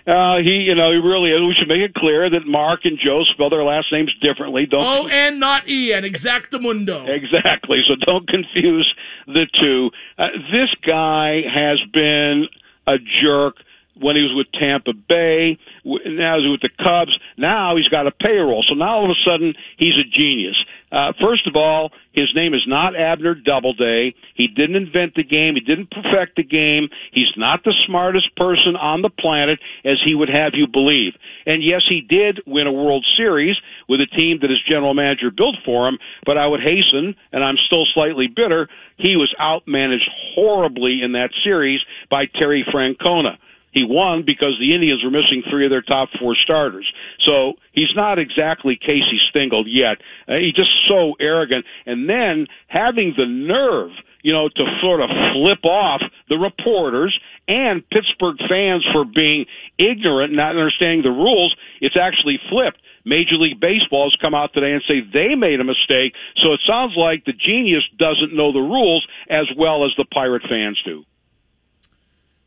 Uh, 0.08 0.38
he, 0.38 0.66
you 0.66 0.76
know, 0.76 0.92
he 0.92 0.98
really 0.98 1.30
is. 1.32 1.42
We 1.42 1.56
should 1.58 1.68
make 1.68 1.82
it 1.82 1.94
clear 1.94 2.30
that 2.30 2.48
Mark 2.48 2.82
and 2.86 2.98
Joe 2.98 3.24
spell 3.34 3.50
their 3.50 3.64
last 3.64 3.92
names 3.92 4.12
differently. 4.22 4.66
Don't 4.66 4.82
O 4.84 5.08
N, 5.08 5.40
not 5.40 5.70
E 5.70 5.94
N. 5.94 6.04
Exactamundo. 6.04 7.08
Exactly. 7.08 7.82
So 7.88 7.96
don't 8.06 8.28
confuse 8.28 8.94
the 9.28 9.46
two. 9.60 9.92
Uh, 10.18 10.28
this 10.52 10.70
guy 10.86 11.42
has 11.54 11.80
been 11.94 12.48
a 12.88 12.98
jerk 13.22 13.58
when 14.00 14.16
he 14.16 14.24
was 14.24 14.34
with 14.36 14.48
Tampa 14.60 14.94
Bay. 14.94 15.60
Now 15.86 16.40
he's 16.40 16.50
with 16.50 16.62
the 16.62 16.70
Cubs. 16.82 17.18
Now 17.38 17.76
he's 17.76 17.88
got 17.90 18.08
a 18.08 18.12
payroll. 18.12 18.64
So 18.68 18.74
now 18.74 18.98
all 18.98 19.06
of 19.06 19.12
a 19.12 19.30
sudden 19.30 19.54
he's 19.78 19.98
a 19.98 20.04
genius. 20.04 20.58
Uh, 20.92 21.14
first 21.22 21.48
of 21.48 21.56
all, 21.56 21.92
his 22.12 22.28
name 22.36 22.54
is 22.54 22.64
not 22.68 22.96
Abner 22.96 23.34
Doubleday. 23.34 24.14
He 24.36 24.48
didn't 24.48 24.76
invent 24.76 25.16
the 25.16 25.24
game. 25.24 25.56
He 25.56 25.62
didn't 25.62 25.90
perfect 25.90 26.36
the 26.36 26.44
game. 26.44 26.90
He's 27.14 27.32
not 27.38 27.64
the 27.64 27.74
smartest 27.88 28.36
person 28.36 28.76
on 28.76 29.02
the 29.02 29.10
planet, 29.10 29.60
as 29.86 29.98
he 30.04 30.16
would 30.16 30.30
have 30.30 30.52
you 30.54 30.68
believe. 30.68 31.14
And 31.46 31.64
yes, 31.64 31.82
he 31.88 32.02
did 32.02 32.42
win 32.46 32.68
a 32.68 32.72
World 32.72 33.06
Series 33.18 33.56
with 33.88 34.02
a 34.02 34.08
team 34.08 34.40
that 34.42 34.50
his 34.50 34.62
general 34.70 34.94
manager 34.94 35.32
built 35.32 35.56
for 35.64 35.88
him. 35.88 35.98
But 36.26 36.38
I 36.38 36.48
would 36.48 36.62
hasten, 36.62 37.16
and 37.32 37.44
I'm 37.44 37.58
still 37.66 37.86
slightly 37.94 38.28
bitter, 38.28 38.68
he 38.98 39.16
was 39.16 39.34
outmanaged 39.40 40.08
horribly 40.36 41.02
in 41.04 41.14
that 41.14 41.30
series 41.44 41.80
by 42.10 42.26
Terry 42.26 42.66
Francona. 42.74 43.38
He 43.72 43.84
won 43.88 44.24
because 44.26 44.58
the 44.60 44.74
Indians 44.74 45.04
were 45.04 45.12
missing 45.12 45.44
three 45.50 45.66
of 45.66 45.72
their 45.72 45.82
top 45.82 46.10
four 46.20 46.36
starters. 46.36 46.92
So 47.26 47.54
he's 47.72 47.96
not 47.96 48.20
exactly 48.20 48.76
Casey 48.76 49.20
Stengel 49.30 49.68
yet. 49.68 49.98
Uh, 50.28 50.36
he's 50.36 50.54
just 50.54 50.72
so 50.88 51.16
arrogant. 51.20 51.66
And 51.86 52.10
then 52.10 52.48
having 52.68 53.14
the 53.16 53.26
nerve, 53.26 53.92
you 54.24 54.34
know, 54.34 54.50
to 54.50 54.64
sort 54.82 55.02
of 55.02 55.10
flip 55.34 55.64
off 55.64 56.02
the 56.30 56.38
reporters 56.38 57.18
and 57.48 57.88
Pittsburgh 57.90 58.38
fans 58.50 58.86
for 58.92 59.06
being 59.06 59.46
ignorant, 59.80 60.34
not 60.34 60.56
understanding 60.56 61.02
the 61.02 61.10
rules, 61.10 61.56
it's 61.80 61.98
actually 62.00 62.40
flipped. 62.50 62.82
Major 63.04 63.36
League 63.36 63.60
Baseball 63.60 64.12
has 64.12 64.20
come 64.22 64.36
out 64.36 64.54
today 64.54 64.74
and 64.74 64.84
say 64.88 65.02
they 65.02 65.34
made 65.34 65.60
a 65.60 65.64
mistake. 65.64 66.14
So 66.44 66.54
it 66.54 66.60
sounds 66.68 66.94
like 66.96 67.26
the 67.26 67.34
genius 67.34 67.84
doesn't 67.98 68.36
know 68.36 68.52
the 68.52 68.60
rules 68.60 69.08
as 69.30 69.48
well 69.58 69.86
as 69.86 69.92
the 69.98 70.06
Pirate 70.06 70.44
fans 70.48 70.80
do. 70.86 71.04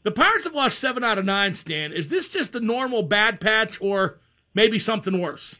The 0.05 0.11
Pirates 0.11 0.45
have 0.45 0.55
lost 0.55 0.79
seven 0.79 1.03
out 1.03 1.19
of 1.19 1.25
nine, 1.25 1.55
Stan. 1.55 1.93
Is 1.93 2.09
this 2.09 2.29
just 2.29 2.55
a 2.55 2.61
normal 2.61 3.03
bad 3.03 3.41
patch 3.41 3.81
or 3.81 4.19
maybe 4.55 4.79
something 4.79 5.19
worse? 5.19 5.59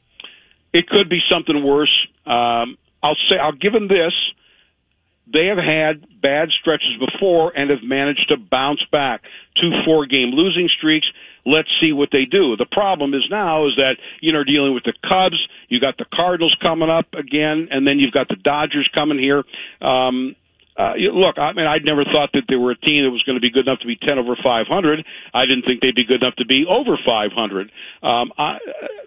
It 0.73 0.87
could 0.87 1.09
be 1.09 1.21
something 1.31 1.65
worse. 1.65 2.09
Um, 2.27 2.77
I'll 3.03 3.17
say 3.29 3.37
I'll 3.41 3.53
give 3.53 3.73
them 3.73 3.89
this. 3.89 4.13
They 5.33 5.47
have 5.47 5.57
had 5.57 6.07
bad 6.21 6.51
stretches 6.51 6.99
before 6.99 7.57
and 7.57 7.71
have 7.71 7.83
managed 7.83 8.29
to 8.29 8.37
bounce 8.37 8.83
back. 8.93 9.23
Two 9.59 9.71
four 9.87 10.05
game 10.05 10.31
losing 10.33 10.69
streaks. 10.77 11.07
Let's 11.47 11.69
see 11.81 11.93
what 11.93 12.11
they 12.13 12.27
do. 12.27 12.57
The 12.57 12.67
problem 12.71 13.15
is 13.15 13.23
now 13.31 13.67
is 13.67 13.77
that 13.77 13.97
you 14.21 14.33
know 14.33 14.45
dealing 14.45 14.75
with 14.75 14.85
the 14.85 14.93
Cubs, 15.09 15.41
you 15.69 15.81
got 15.81 15.97
the 15.97 16.05
Cardinals 16.13 16.55
coming 16.61 16.91
up 16.91 17.07
again, 17.15 17.69
and 17.71 17.87
then 17.87 17.99
you've 17.99 18.13
got 18.13 18.29
the 18.29 18.37
Dodgers 18.37 18.89
coming 18.95 19.19
here. 19.19 19.45
Um, 19.81 20.37
uh, 20.77 20.95
look, 20.97 21.39
I 21.39 21.53
mean, 21.53 21.67
I'd 21.67 21.85
never 21.85 22.05
thought 22.05 22.31
that 22.35 22.45
they 22.49 22.57
were 22.57 22.73
a 22.73 22.79
team 22.79 23.05
that 23.05 23.11
was 23.11 23.23
going 23.23 23.37
to 23.37 23.41
be 23.41 23.51
good 23.51 23.67
enough 23.67 23.79
to 23.81 23.87
be 23.87 23.97
10 23.97 24.19
over 24.19 24.37
500. 24.43 25.05
I 25.33 25.47
didn't 25.47 25.65
think 25.67 25.81
they'd 25.81 25.95
be 25.95 26.05
good 26.05 26.23
enough 26.23 26.35
to 26.37 26.47
be 26.47 26.65
over 26.69 26.99
500. 27.05 27.71
Um, 28.03 28.33
I, 28.37 28.59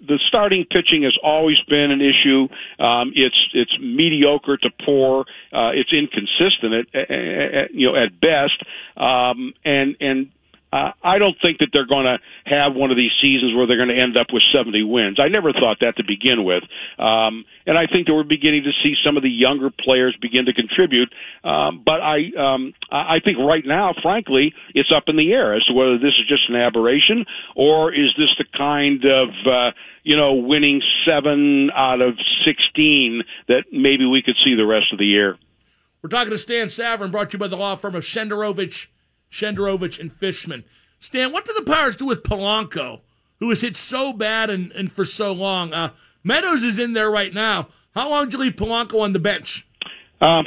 the 0.07 0.19
starting 0.27 0.65
pitching 0.69 1.03
has 1.03 1.17
always 1.21 1.57
been 1.67 1.91
an 1.91 2.01
issue. 2.01 2.47
Um, 2.83 3.11
it's 3.15 3.49
it's 3.53 3.75
mediocre 3.81 4.57
to 4.57 4.69
poor. 4.85 5.25
Uh, 5.51 5.71
it's 5.73 5.91
inconsistent 5.91 6.73
at, 6.73 6.95
at, 6.95 7.11
at 7.11 7.73
you 7.73 7.91
know 7.91 7.95
at 7.95 8.19
best. 8.21 8.63
Um, 8.95 9.53
and 9.65 9.95
and 9.99 10.29
uh, 10.71 10.91
I 11.01 11.17
don't 11.17 11.35
think 11.41 11.59
that 11.59 11.69
they're 11.71 11.87
going 11.87 12.05
to 12.05 12.17
have 12.45 12.75
one 12.75 12.91
of 12.91 12.97
these 12.97 13.11
seasons 13.21 13.55
where 13.55 13.67
they're 13.67 13.77
going 13.77 13.95
to 13.95 14.01
end 14.01 14.17
up 14.17 14.27
with 14.33 14.43
70 14.51 14.83
wins. 14.83 15.17
I 15.19 15.29
never 15.29 15.53
thought 15.53 15.77
that 15.79 15.95
to 15.95 16.03
begin 16.03 16.43
with. 16.43 16.63
Um, 16.99 17.45
and 17.65 17.77
I 17.77 17.87
think 17.87 18.07
that 18.07 18.13
we're 18.13 18.23
beginning 18.23 18.63
to 18.63 18.71
see 18.83 18.95
some 19.03 19.15
of 19.15 19.23
the 19.23 19.29
younger 19.29 19.69
players 19.69 20.17
begin 20.21 20.45
to 20.45 20.53
contribute. 20.53 21.13
Um, 21.43 21.83
but 21.85 22.01
I, 22.01 22.31
um, 22.37 22.73
I 22.91 23.19
think 23.23 23.37
right 23.39 23.65
now, 23.65 23.93
frankly, 24.01 24.53
it's 24.75 24.91
up 24.93 25.05
in 25.07 25.15
the 25.15 25.31
air 25.31 25.55
as 25.55 25.63
to 25.65 25.73
whether 25.73 25.97
this 25.97 26.13
is 26.19 26.27
just 26.27 26.49
an 26.49 26.55
aberration 26.55 27.25
or 27.55 27.93
is 27.93 28.11
this 28.17 28.29
the 28.37 28.45
kind 28.57 29.05
of, 29.05 29.29
uh, 29.47 29.71
you 30.03 30.17
know, 30.17 30.33
winning 30.33 30.81
seven 31.05 31.71
out 31.73 32.01
of 32.01 32.15
16 32.45 33.23
that 33.47 33.63
maybe 33.71 34.05
we 34.05 34.21
could 34.21 34.35
see 34.43 34.55
the 34.55 34.65
rest 34.65 34.91
of 34.91 34.99
the 34.99 35.05
year. 35.05 35.37
We're 36.01 36.09
talking 36.09 36.31
to 36.31 36.37
Stan 36.37 36.67
Savran, 36.67 37.11
brought 37.11 37.31
to 37.31 37.35
you 37.35 37.39
by 37.39 37.47
the 37.47 37.57
law 37.57 37.75
firm 37.75 37.95
of 37.95 38.03
Shenderovich 38.03 38.87
Shenderovich, 39.31 39.99
and 39.99 40.11
Fishman. 40.11 40.63
Stan, 40.99 41.31
what 41.31 41.45
do 41.45 41.53
the 41.53 41.61
Pirates 41.61 41.97
do 41.97 42.05
with 42.05 42.23
Polanco, 42.23 43.01
who 43.39 43.49
has 43.49 43.61
hit 43.61 43.75
so 43.75 44.13
bad 44.13 44.49
and, 44.49 44.71
and 44.71 44.91
for 44.91 45.05
so 45.05 45.31
long? 45.31 45.73
Uh, 45.73 45.89
Meadows 46.23 46.63
is 46.63 46.79
in 46.79 46.93
there 46.93 47.09
right 47.09 47.33
now. 47.33 47.69
How 47.93 48.09
long 48.09 48.29
do 48.29 48.37
you 48.37 48.43
leave 48.43 48.55
Polanco 48.55 49.01
on 49.01 49.13
the 49.13 49.19
bench? 49.19 49.65
Um, 50.19 50.45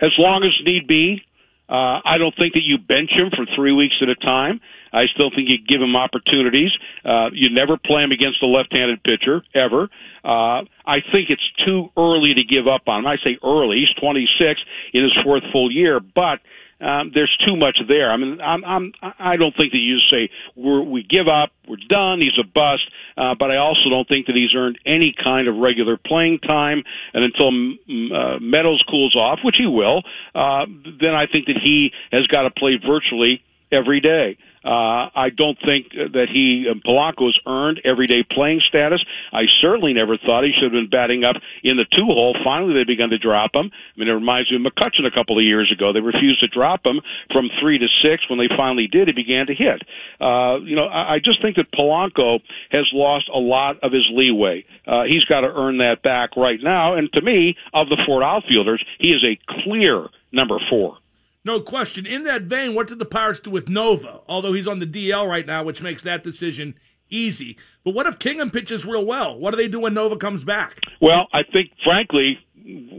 as 0.00 0.12
long 0.18 0.44
as 0.44 0.52
need 0.64 0.86
be. 0.86 1.22
Uh, 1.68 2.02
I 2.04 2.18
don't 2.18 2.34
think 2.36 2.54
that 2.54 2.64
you 2.64 2.78
bench 2.78 3.10
him 3.12 3.30
for 3.30 3.46
three 3.54 3.70
weeks 3.70 3.94
at 4.02 4.08
a 4.08 4.16
time. 4.16 4.60
I 4.92 5.06
still 5.14 5.30
think 5.30 5.48
you 5.48 5.58
give 5.58 5.80
him 5.80 5.94
opportunities. 5.94 6.70
Uh, 7.04 7.30
you 7.32 7.48
never 7.48 7.76
play 7.76 8.02
him 8.02 8.10
against 8.10 8.42
a 8.42 8.46
left-handed 8.46 9.04
pitcher 9.04 9.44
ever. 9.54 9.88
Uh, 10.24 10.66
I 10.84 10.98
think 11.12 11.30
it's 11.30 11.48
too 11.64 11.90
early 11.96 12.34
to 12.34 12.42
give 12.42 12.66
up 12.66 12.88
on 12.88 13.00
him. 13.00 13.06
I 13.06 13.16
say 13.22 13.38
early. 13.44 13.86
He's 13.86 13.94
26 14.02 14.60
in 14.94 15.04
his 15.04 15.16
fourth 15.22 15.44
full 15.52 15.70
year, 15.70 16.00
but 16.00 16.40
um, 16.80 17.10
there's 17.14 17.36
too 17.46 17.56
much 17.56 17.78
there. 17.88 18.10
I 18.10 18.16
mean, 18.16 18.40
I'm, 18.40 18.64
I'm, 18.64 18.92
I 19.18 19.36
don't 19.36 19.54
think 19.56 19.72
that 19.72 19.78
you 19.78 19.98
say 20.10 20.30
we're, 20.56 20.82
we 20.82 21.02
give 21.02 21.28
up, 21.28 21.50
we're 21.68 21.76
done, 21.88 22.20
he's 22.20 22.38
a 22.38 22.46
bust. 22.46 22.82
Uh, 23.16 23.34
but 23.38 23.50
I 23.50 23.56
also 23.56 23.90
don't 23.90 24.08
think 24.08 24.26
that 24.26 24.36
he's 24.36 24.54
earned 24.54 24.78
any 24.86 25.14
kind 25.22 25.48
of 25.48 25.56
regular 25.56 25.96
playing 25.96 26.38
time. 26.40 26.82
And 27.12 27.24
until 27.24 27.48
uh, 27.48 28.38
Meadows 28.40 28.82
cools 28.88 29.14
off, 29.14 29.40
which 29.44 29.56
he 29.58 29.66
will, 29.66 30.02
uh, 30.34 30.66
then 31.00 31.14
I 31.14 31.26
think 31.26 31.46
that 31.46 31.56
he 31.62 31.92
has 32.12 32.26
got 32.26 32.42
to 32.42 32.50
play 32.50 32.78
virtually 32.84 33.42
every 33.70 34.00
day. 34.00 34.36
Uh, 34.64 35.08
I 35.16 35.30
don't 35.34 35.56
think 35.64 35.92
that 35.92 36.28
he 36.28 36.68
uh, 36.68 36.74
Polanco's 36.86 37.38
earned 37.46 37.80
everyday 37.84 38.22
playing 38.22 38.60
status. 38.68 39.02
I 39.32 39.44
certainly 39.60 39.94
never 39.94 40.18
thought 40.18 40.44
he 40.44 40.52
should 40.52 40.72
have 40.72 40.76
been 40.76 40.90
batting 40.90 41.24
up 41.24 41.36
in 41.64 41.76
the 41.76 41.86
two 41.96 42.04
hole. 42.04 42.36
Finally, 42.44 42.74
they 42.74 42.84
begun 42.84 43.08
to 43.10 43.18
drop 43.18 43.54
him. 43.54 43.70
I 43.72 43.94
mean, 43.98 44.08
it 44.08 44.12
reminds 44.12 44.50
me 44.50 44.56
of 44.56 44.62
McCutchen 44.62 45.06
a 45.06 45.10
couple 45.10 45.38
of 45.38 45.44
years 45.44 45.72
ago. 45.72 45.92
They 45.92 46.00
refused 46.00 46.40
to 46.40 46.48
drop 46.48 46.84
him 46.84 47.00
from 47.32 47.48
three 47.60 47.78
to 47.78 47.86
six. 48.02 48.28
When 48.28 48.38
they 48.38 48.52
finally 48.54 48.86
did, 48.86 49.08
he 49.08 49.14
began 49.14 49.46
to 49.46 49.54
hit. 49.54 49.80
Uh, 50.20 50.60
you 50.60 50.76
know, 50.76 50.86
I, 50.86 51.14
I 51.14 51.18
just 51.24 51.40
think 51.40 51.56
that 51.56 51.72
Polanco 51.72 52.40
has 52.70 52.84
lost 52.92 53.30
a 53.32 53.38
lot 53.38 53.80
of 53.82 53.92
his 53.92 54.06
leeway. 54.12 54.64
Uh, 54.86 55.04
he's 55.04 55.24
got 55.24 55.40
to 55.40 55.48
earn 55.48 55.78
that 55.78 56.02
back 56.02 56.36
right 56.36 56.60
now. 56.62 56.94
And 56.94 57.10
to 57.14 57.22
me, 57.22 57.56
of 57.72 57.88
the 57.88 57.96
four 58.06 58.22
outfielders, 58.22 58.84
he 58.98 59.08
is 59.08 59.24
a 59.24 59.38
clear 59.64 60.08
number 60.32 60.58
four. 60.68 60.99
No 61.44 61.60
question. 61.60 62.04
In 62.06 62.24
that 62.24 62.42
vein, 62.42 62.74
what 62.74 62.88
did 62.88 62.98
the 62.98 63.06
Pirates 63.06 63.40
do 63.40 63.50
with 63.50 63.68
Nova? 63.68 64.20
Although 64.28 64.52
he's 64.52 64.68
on 64.68 64.78
the 64.78 64.86
DL 64.86 65.26
right 65.26 65.46
now, 65.46 65.64
which 65.64 65.82
makes 65.82 66.02
that 66.02 66.22
decision 66.22 66.74
easy. 67.08 67.56
But 67.84 67.94
what 67.94 68.06
if 68.06 68.18
Kingham 68.18 68.50
pitches 68.50 68.84
real 68.84 69.04
well? 69.04 69.38
What 69.38 69.52
do 69.52 69.56
they 69.56 69.68
do 69.68 69.80
when 69.80 69.94
Nova 69.94 70.16
comes 70.16 70.44
back? 70.44 70.78
Well, 71.00 71.28
I 71.32 71.42
think, 71.42 71.70
frankly, 71.82 72.38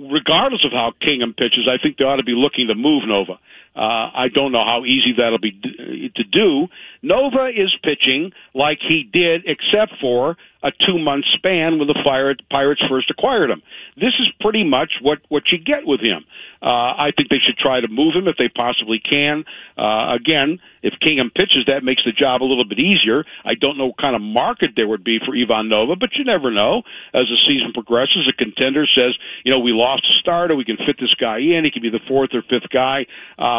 regardless 0.09 0.65
of 0.65 0.71
how 0.71 0.93
Kingham 1.01 1.33
pitches, 1.33 1.69
I 1.69 1.81
think 1.81 1.97
they 1.97 2.03
ought 2.03 2.17
to 2.17 2.23
be 2.23 2.33
looking 2.33 2.67
to 2.67 2.75
move 2.75 3.03
Nova. 3.07 3.39
Uh, 3.75 4.11
I 4.13 4.27
don't 4.33 4.51
know 4.51 4.65
how 4.65 4.83
easy 4.85 5.13
that'll 5.17 5.39
be 5.39 5.51
d- 5.51 6.11
to 6.15 6.23
do. 6.23 6.67
Nova 7.01 7.47
is 7.47 7.73
pitching 7.83 8.31
like 8.53 8.79
he 8.81 9.09
did, 9.11 9.43
except 9.45 9.93
for 10.01 10.37
a 10.63 10.71
two 10.85 10.99
month 10.99 11.25
span 11.33 11.79
when 11.79 11.87
the 11.87 11.97
Pirates 12.03 12.81
first 12.87 13.09
acquired 13.09 13.49
him. 13.49 13.61
This 13.95 14.13
is 14.19 14.27
pretty 14.39 14.63
much 14.63 14.93
what, 15.01 15.19
what 15.29 15.51
you 15.51 15.57
get 15.57 15.85
with 15.85 16.01
him. 16.01 16.25
Uh, 16.61 16.93
I 16.93 17.11
think 17.15 17.29
they 17.29 17.39
should 17.39 17.57
try 17.57 17.81
to 17.81 17.87
move 17.87 18.13
him 18.13 18.27
if 18.27 18.37
they 18.37 18.49
possibly 18.49 18.99
can. 18.99 19.45
Uh, 19.77 20.13
again, 20.13 20.59
if 20.83 20.93
Kingham 20.99 21.31
pitches, 21.33 21.65
that 21.65 21.83
makes 21.83 22.03
the 22.05 22.11
job 22.11 22.43
a 22.43 22.45
little 22.45 22.65
bit 22.65 22.77
easier. 22.77 23.25
I 23.43 23.55
don't 23.55 23.77
know 23.77 23.87
what 23.87 23.97
kind 23.97 24.15
of 24.15 24.21
market 24.21 24.71
there 24.75 24.87
would 24.87 25.03
be 25.03 25.17
for 25.17 25.35
Ivan 25.35 25.69
Nova, 25.69 25.95
but 25.95 26.09
you 26.15 26.25
never 26.25 26.51
know. 26.51 26.83
As 27.13 27.25
the 27.25 27.37
season 27.47 27.73
progresses, 27.73 28.29
a 28.29 28.33
contender 28.33 28.85
says, 28.85 29.17
you 29.43 29.51
know, 29.51 29.59
we 29.59 29.71
lost 29.71 30.05
a 30.09 30.13
starter, 30.19 30.55
we 30.55 30.65
can 30.65 30.77
fit 30.77 30.97
this 30.99 31.13
guy 31.15 31.39
in, 31.39 31.65
he 31.65 31.71
can 31.71 31.81
be 31.81 31.89
the 31.89 32.01
fourth 32.07 32.31
or 32.33 32.43
fifth 32.43 32.69
guy. 32.69 33.05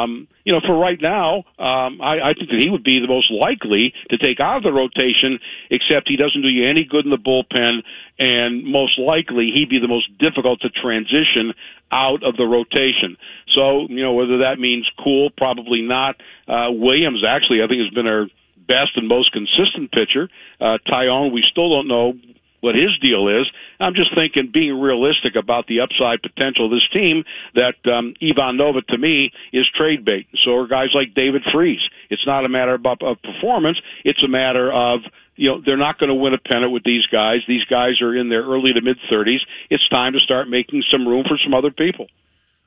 Um, 0.02 0.28
you 0.44 0.52
know, 0.52 0.60
for 0.66 0.76
right 0.76 1.00
now, 1.00 1.44
um, 1.58 2.00
I, 2.00 2.30
I 2.30 2.34
think 2.34 2.50
that 2.50 2.60
he 2.60 2.68
would 2.68 2.82
be 2.82 3.00
the 3.00 3.06
most 3.06 3.30
likely 3.30 3.94
to 4.10 4.18
take 4.18 4.40
out 4.40 4.58
of 4.58 4.62
the 4.62 4.72
rotation, 4.72 5.38
except 5.70 6.08
he 6.08 6.16
doesn't 6.16 6.42
do 6.42 6.48
you 6.48 6.68
any 6.68 6.84
good 6.84 7.04
in 7.04 7.10
the 7.10 7.16
bullpen, 7.16 7.82
and 8.18 8.64
most 8.64 8.98
likely 8.98 9.50
he'd 9.54 9.68
be 9.68 9.78
the 9.78 9.88
most 9.88 10.06
difficult 10.18 10.60
to 10.62 10.70
transition 10.70 11.54
out 11.90 12.22
of 12.22 12.36
the 12.36 12.46
rotation. 12.46 13.16
So, 13.54 13.86
you 13.88 14.02
know, 14.02 14.14
whether 14.14 14.38
that 14.38 14.58
means 14.58 14.90
cool, 15.02 15.30
probably 15.30 15.82
not. 15.82 16.16
Uh, 16.48 16.68
Williams 16.70 17.22
actually, 17.26 17.62
I 17.62 17.68
think, 17.68 17.82
has 17.82 17.90
been 17.90 18.06
our 18.06 18.26
best 18.66 18.96
and 18.96 19.06
most 19.06 19.32
consistent 19.32 19.92
pitcher. 19.92 20.28
Uh, 20.60 20.78
Taillon, 20.86 21.32
we 21.32 21.44
still 21.48 21.70
don't 21.70 21.88
know 21.88 22.14
what 22.62 22.74
his 22.76 22.96
deal 23.02 23.28
is. 23.28 23.50
I'm 23.80 23.94
just 23.94 24.14
thinking, 24.14 24.50
being 24.52 24.80
realistic 24.80 25.34
about 25.36 25.66
the 25.66 25.80
upside 25.80 26.22
potential 26.22 26.66
of 26.66 26.70
this 26.70 26.88
team, 26.92 27.24
that 27.54 27.74
um, 27.92 28.14
Ivan 28.22 28.56
Nova 28.56 28.80
to 28.82 28.98
me 28.98 29.32
is 29.52 29.66
trade 29.76 30.04
bait. 30.04 30.28
So 30.44 30.56
are 30.56 30.66
guys 30.66 30.90
like 30.94 31.12
David 31.12 31.42
Freese. 31.52 31.82
It's 32.08 32.24
not 32.24 32.44
a 32.44 32.48
matter 32.48 32.74
of, 32.74 32.86
of 32.86 33.20
performance; 33.20 33.78
it's 34.04 34.22
a 34.22 34.28
matter 34.28 34.72
of 34.72 35.00
you 35.34 35.50
know 35.50 35.60
they're 35.64 35.76
not 35.76 35.98
going 35.98 36.08
to 36.08 36.14
win 36.14 36.34
a 36.34 36.38
pennant 36.38 36.72
with 36.72 36.84
these 36.84 37.04
guys. 37.10 37.40
These 37.48 37.64
guys 37.64 38.00
are 38.00 38.14
in 38.16 38.28
their 38.28 38.44
early 38.44 38.72
to 38.72 38.80
mid 38.80 38.96
30s. 39.10 39.40
It's 39.68 39.86
time 39.88 40.12
to 40.12 40.20
start 40.20 40.48
making 40.48 40.84
some 40.90 41.06
room 41.06 41.24
for 41.28 41.36
some 41.42 41.54
other 41.54 41.72
people. 41.72 42.06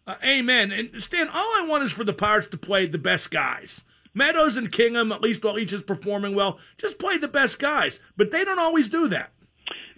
Uh, 0.05 0.15
amen. 0.23 0.71
And 0.71 1.01
Stan, 1.01 1.29
all 1.29 1.51
I 1.57 1.65
want 1.67 1.83
is 1.83 1.91
for 1.91 2.03
the 2.03 2.13
Pirates 2.13 2.47
to 2.47 2.57
play 2.57 2.85
the 2.85 2.99
best 2.99 3.31
guys. 3.31 3.83
Meadows 4.13 4.55
and 4.55 4.71
Kingham, 4.71 5.11
at 5.11 5.21
least 5.21 5.43
while 5.43 5.59
each 5.59 5.73
is 5.73 5.81
performing 5.81 6.35
well, 6.35 6.59
just 6.77 6.99
play 6.99 7.17
the 7.17 7.27
best 7.27 7.59
guys. 7.59 7.99
But 8.15 8.31
they 8.31 8.43
don't 8.43 8.59
always 8.59 8.87
do 8.87 9.07
that. 9.09 9.31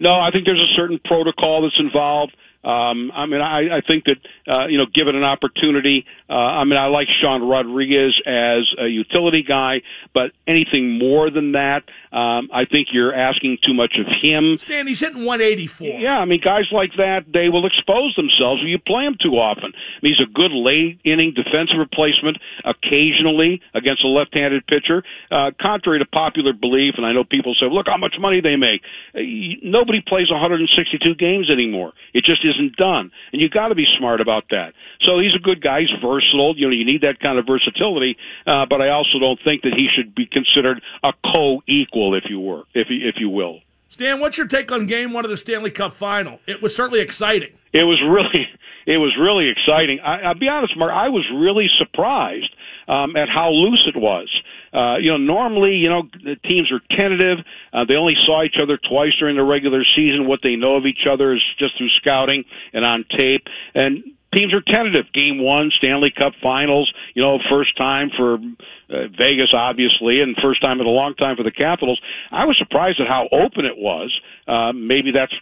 No, 0.00 0.20
I 0.20 0.30
think 0.30 0.44
there's 0.44 0.60
a 0.60 0.74
certain 0.76 1.00
protocol 1.04 1.62
that's 1.62 1.78
involved. 1.78 2.36
Um, 2.64 3.12
I 3.14 3.26
mean, 3.26 3.40
I, 3.40 3.78
I 3.78 3.80
think 3.86 4.04
that 4.04 4.18
uh, 4.50 4.66
you 4.66 4.78
know, 4.78 4.86
given 4.92 5.14
an 5.14 5.22
opportunity, 5.22 6.04
uh, 6.28 6.32
I 6.32 6.64
mean, 6.64 6.76
I 6.76 6.86
like 6.86 7.06
Sean 7.20 7.42
Rodriguez 7.42 8.20
as 8.26 8.66
a 8.78 8.86
utility 8.86 9.44
guy, 9.46 9.82
but 10.12 10.32
anything 10.46 10.98
more 10.98 11.30
than 11.30 11.52
that, 11.52 11.84
um, 12.10 12.48
I 12.52 12.64
think 12.64 12.88
you're 12.92 13.14
asking 13.14 13.58
too 13.64 13.74
much 13.74 13.94
of 13.98 14.06
him. 14.20 14.56
Stan, 14.58 14.86
he's 14.86 14.98
hitting 14.98 15.24
184. 15.24 16.00
Yeah, 16.00 16.18
I 16.18 16.24
mean, 16.24 16.40
guys 16.42 16.66
like 16.72 16.90
that, 16.96 17.26
they 17.32 17.48
will 17.48 17.64
expose 17.64 18.16
themselves 18.16 18.62
if 18.62 18.68
you 18.68 18.78
play 18.78 19.04
them 19.04 19.16
too 19.20 19.38
often. 19.38 19.72
I 19.74 19.98
mean, 20.02 20.14
he's 20.18 20.26
a 20.26 20.30
good 20.30 20.50
late 20.52 21.00
inning 21.04 21.34
defensive 21.34 21.78
replacement 21.78 22.38
occasionally 22.64 23.62
against 23.74 24.02
a 24.04 24.08
left-handed 24.08 24.66
pitcher. 24.66 25.04
Uh, 25.30 25.52
contrary 25.60 26.00
to 26.00 26.06
popular 26.06 26.52
belief, 26.52 26.94
and 26.96 27.06
I 27.06 27.12
know 27.12 27.22
people 27.22 27.54
say, 27.54 27.66
look 27.70 27.86
how 27.86 27.98
much 27.98 28.16
money 28.18 28.40
they 28.40 28.56
make. 28.56 28.82
Uh, 29.14 29.20
nobody 29.62 30.02
plays 30.02 30.30
162 30.30 31.14
games 31.14 31.50
anymore. 31.50 31.92
It 32.14 32.24
just 32.24 32.42
isn't 32.58 32.76
done, 32.76 33.10
and 33.32 33.40
you 33.40 33.48
got 33.48 33.68
to 33.68 33.74
be 33.74 33.86
smart 33.98 34.20
about 34.20 34.44
that. 34.50 34.74
So 35.02 35.18
he's 35.18 35.34
a 35.34 35.38
good 35.38 35.62
guy. 35.62 35.80
He's 35.80 35.90
versatile. 36.02 36.54
You 36.56 36.66
know, 36.66 36.72
you 36.74 36.84
need 36.84 37.02
that 37.02 37.20
kind 37.20 37.38
of 37.38 37.46
versatility. 37.46 38.16
Uh, 38.46 38.66
but 38.68 38.80
I 38.80 38.90
also 38.90 39.18
don't 39.18 39.38
think 39.44 39.62
that 39.62 39.74
he 39.74 39.88
should 39.94 40.14
be 40.14 40.26
considered 40.26 40.82
a 41.02 41.12
co-equal, 41.32 42.14
if 42.14 42.24
you 42.28 42.40
were, 42.40 42.64
if 42.74 42.88
if 42.90 43.16
you 43.18 43.28
will. 43.30 43.60
Stan, 43.90 44.20
what's 44.20 44.36
your 44.36 44.46
take 44.46 44.70
on 44.70 44.86
Game 44.86 45.12
One 45.14 45.24
of 45.24 45.30
the 45.30 45.36
Stanley 45.36 45.70
Cup 45.70 45.94
Final? 45.94 46.40
It 46.46 46.60
was 46.60 46.76
certainly 46.76 47.00
exciting. 47.00 47.52
It 47.72 47.84
was 47.84 48.00
really, 48.06 48.46
it 48.88 48.96
was 48.96 49.12
really 49.20 49.52
exciting. 49.52 50.00
I, 50.00 50.32
I'll 50.32 50.38
be 50.38 50.48
honest, 50.48 50.72
Mark. 50.76 50.92
I 50.96 51.12
was 51.12 51.28
really 51.28 51.68
surprised 51.76 52.48
um, 52.88 53.16
at 53.16 53.28
how 53.28 53.50
loose 53.50 53.84
it 53.84 54.00
was. 54.00 54.32
Uh, 54.72 54.96
you 54.96 55.10
know, 55.12 55.18
normally, 55.18 55.76
you 55.76 55.90
know, 55.90 56.08
the 56.24 56.36
teams 56.48 56.72
are 56.72 56.80
tentative. 56.96 57.44
Uh, 57.70 57.84
they 57.86 57.94
only 57.94 58.16
saw 58.24 58.42
each 58.42 58.56
other 58.56 58.78
twice 58.80 59.12
during 59.20 59.36
the 59.36 59.44
regular 59.44 59.84
season. 59.94 60.26
What 60.26 60.40
they 60.42 60.56
know 60.56 60.76
of 60.76 60.86
each 60.86 61.04
other 61.04 61.34
is 61.34 61.44
just 61.58 61.76
through 61.76 61.92
scouting 62.00 62.44
and 62.72 62.84
on 62.84 63.04
tape. 63.12 63.44
And 63.74 64.04
teams 64.32 64.54
are 64.54 64.64
tentative. 64.64 65.12
Game 65.12 65.42
one, 65.42 65.70
Stanley 65.76 66.12
Cup 66.16 66.32
Finals. 66.42 66.90
You 67.12 67.22
know, 67.22 67.38
first 67.50 67.76
time 67.76 68.08
for 68.16 68.34
uh, 68.34 69.08
Vegas, 69.20 69.52
obviously, 69.52 70.20
and 70.20 70.36
first 70.40 70.62
time 70.62 70.80
in 70.80 70.86
a 70.86 70.90
long 70.96 71.14
time 71.14 71.36
for 71.36 71.42
the 71.42 71.52
Capitals. 71.52 72.00
I 72.32 72.46
was 72.46 72.56
surprised 72.56 73.00
at 73.00 73.06
how 73.06 73.28
open 73.32 73.66
it 73.66 73.76
was. 73.76 74.08
Uh, 74.46 74.72
maybe 74.72 75.12
that's 75.12 75.34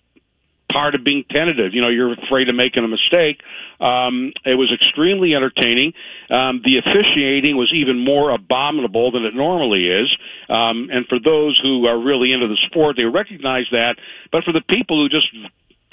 part 0.77 0.95
of 0.95 1.03
being 1.03 1.25
tentative. 1.31 1.73
You 1.73 1.81
know, 1.81 1.89
you're 1.89 2.13
afraid 2.13 2.51
of 2.51 2.55
making 2.55 2.85
a 2.85 2.89
mistake. 2.89 3.41
Um, 3.81 4.33
it 4.45 4.57
was 4.61 4.71
extremely 4.71 5.35
entertaining. 5.35 5.95
Um, 6.29 6.61
the 6.63 6.77
officiating 6.77 7.57
was 7.57 7.73
even 7.75 8.05
more 8.05 8.31
abominable 8.31 9.11
than 9.11 9.25
it 9.25 9.35
normally 9.35 9.89
is. 9.89 10.15
Um, 10.51 10.91
and 10.93 11.07
for 11.09 11.19
those 11.19 11.59
who 11.63 11.87
are 11.87 11.99
really 11.99 12.33
into 12.33 12.47
the 12.47 12.59
sport, 12.69 12.97
they 12.99 13.05
recognize 13.05 13.65
that. 13.71 13.97
But 14.31 14.45
for 14.45 14.53
the 14.53 14.61
people 14.69 15.01
who 15.01 15.09
just 15.09 15.29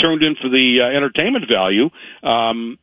turned 0.01 0.21
in 0.21 0.35
for 0.35 0.49
the 0.49 0.79
uh, 0.83 0.97
entertainment 0.97 1.45
value, 1.49 1.89
um, 2.21 2.77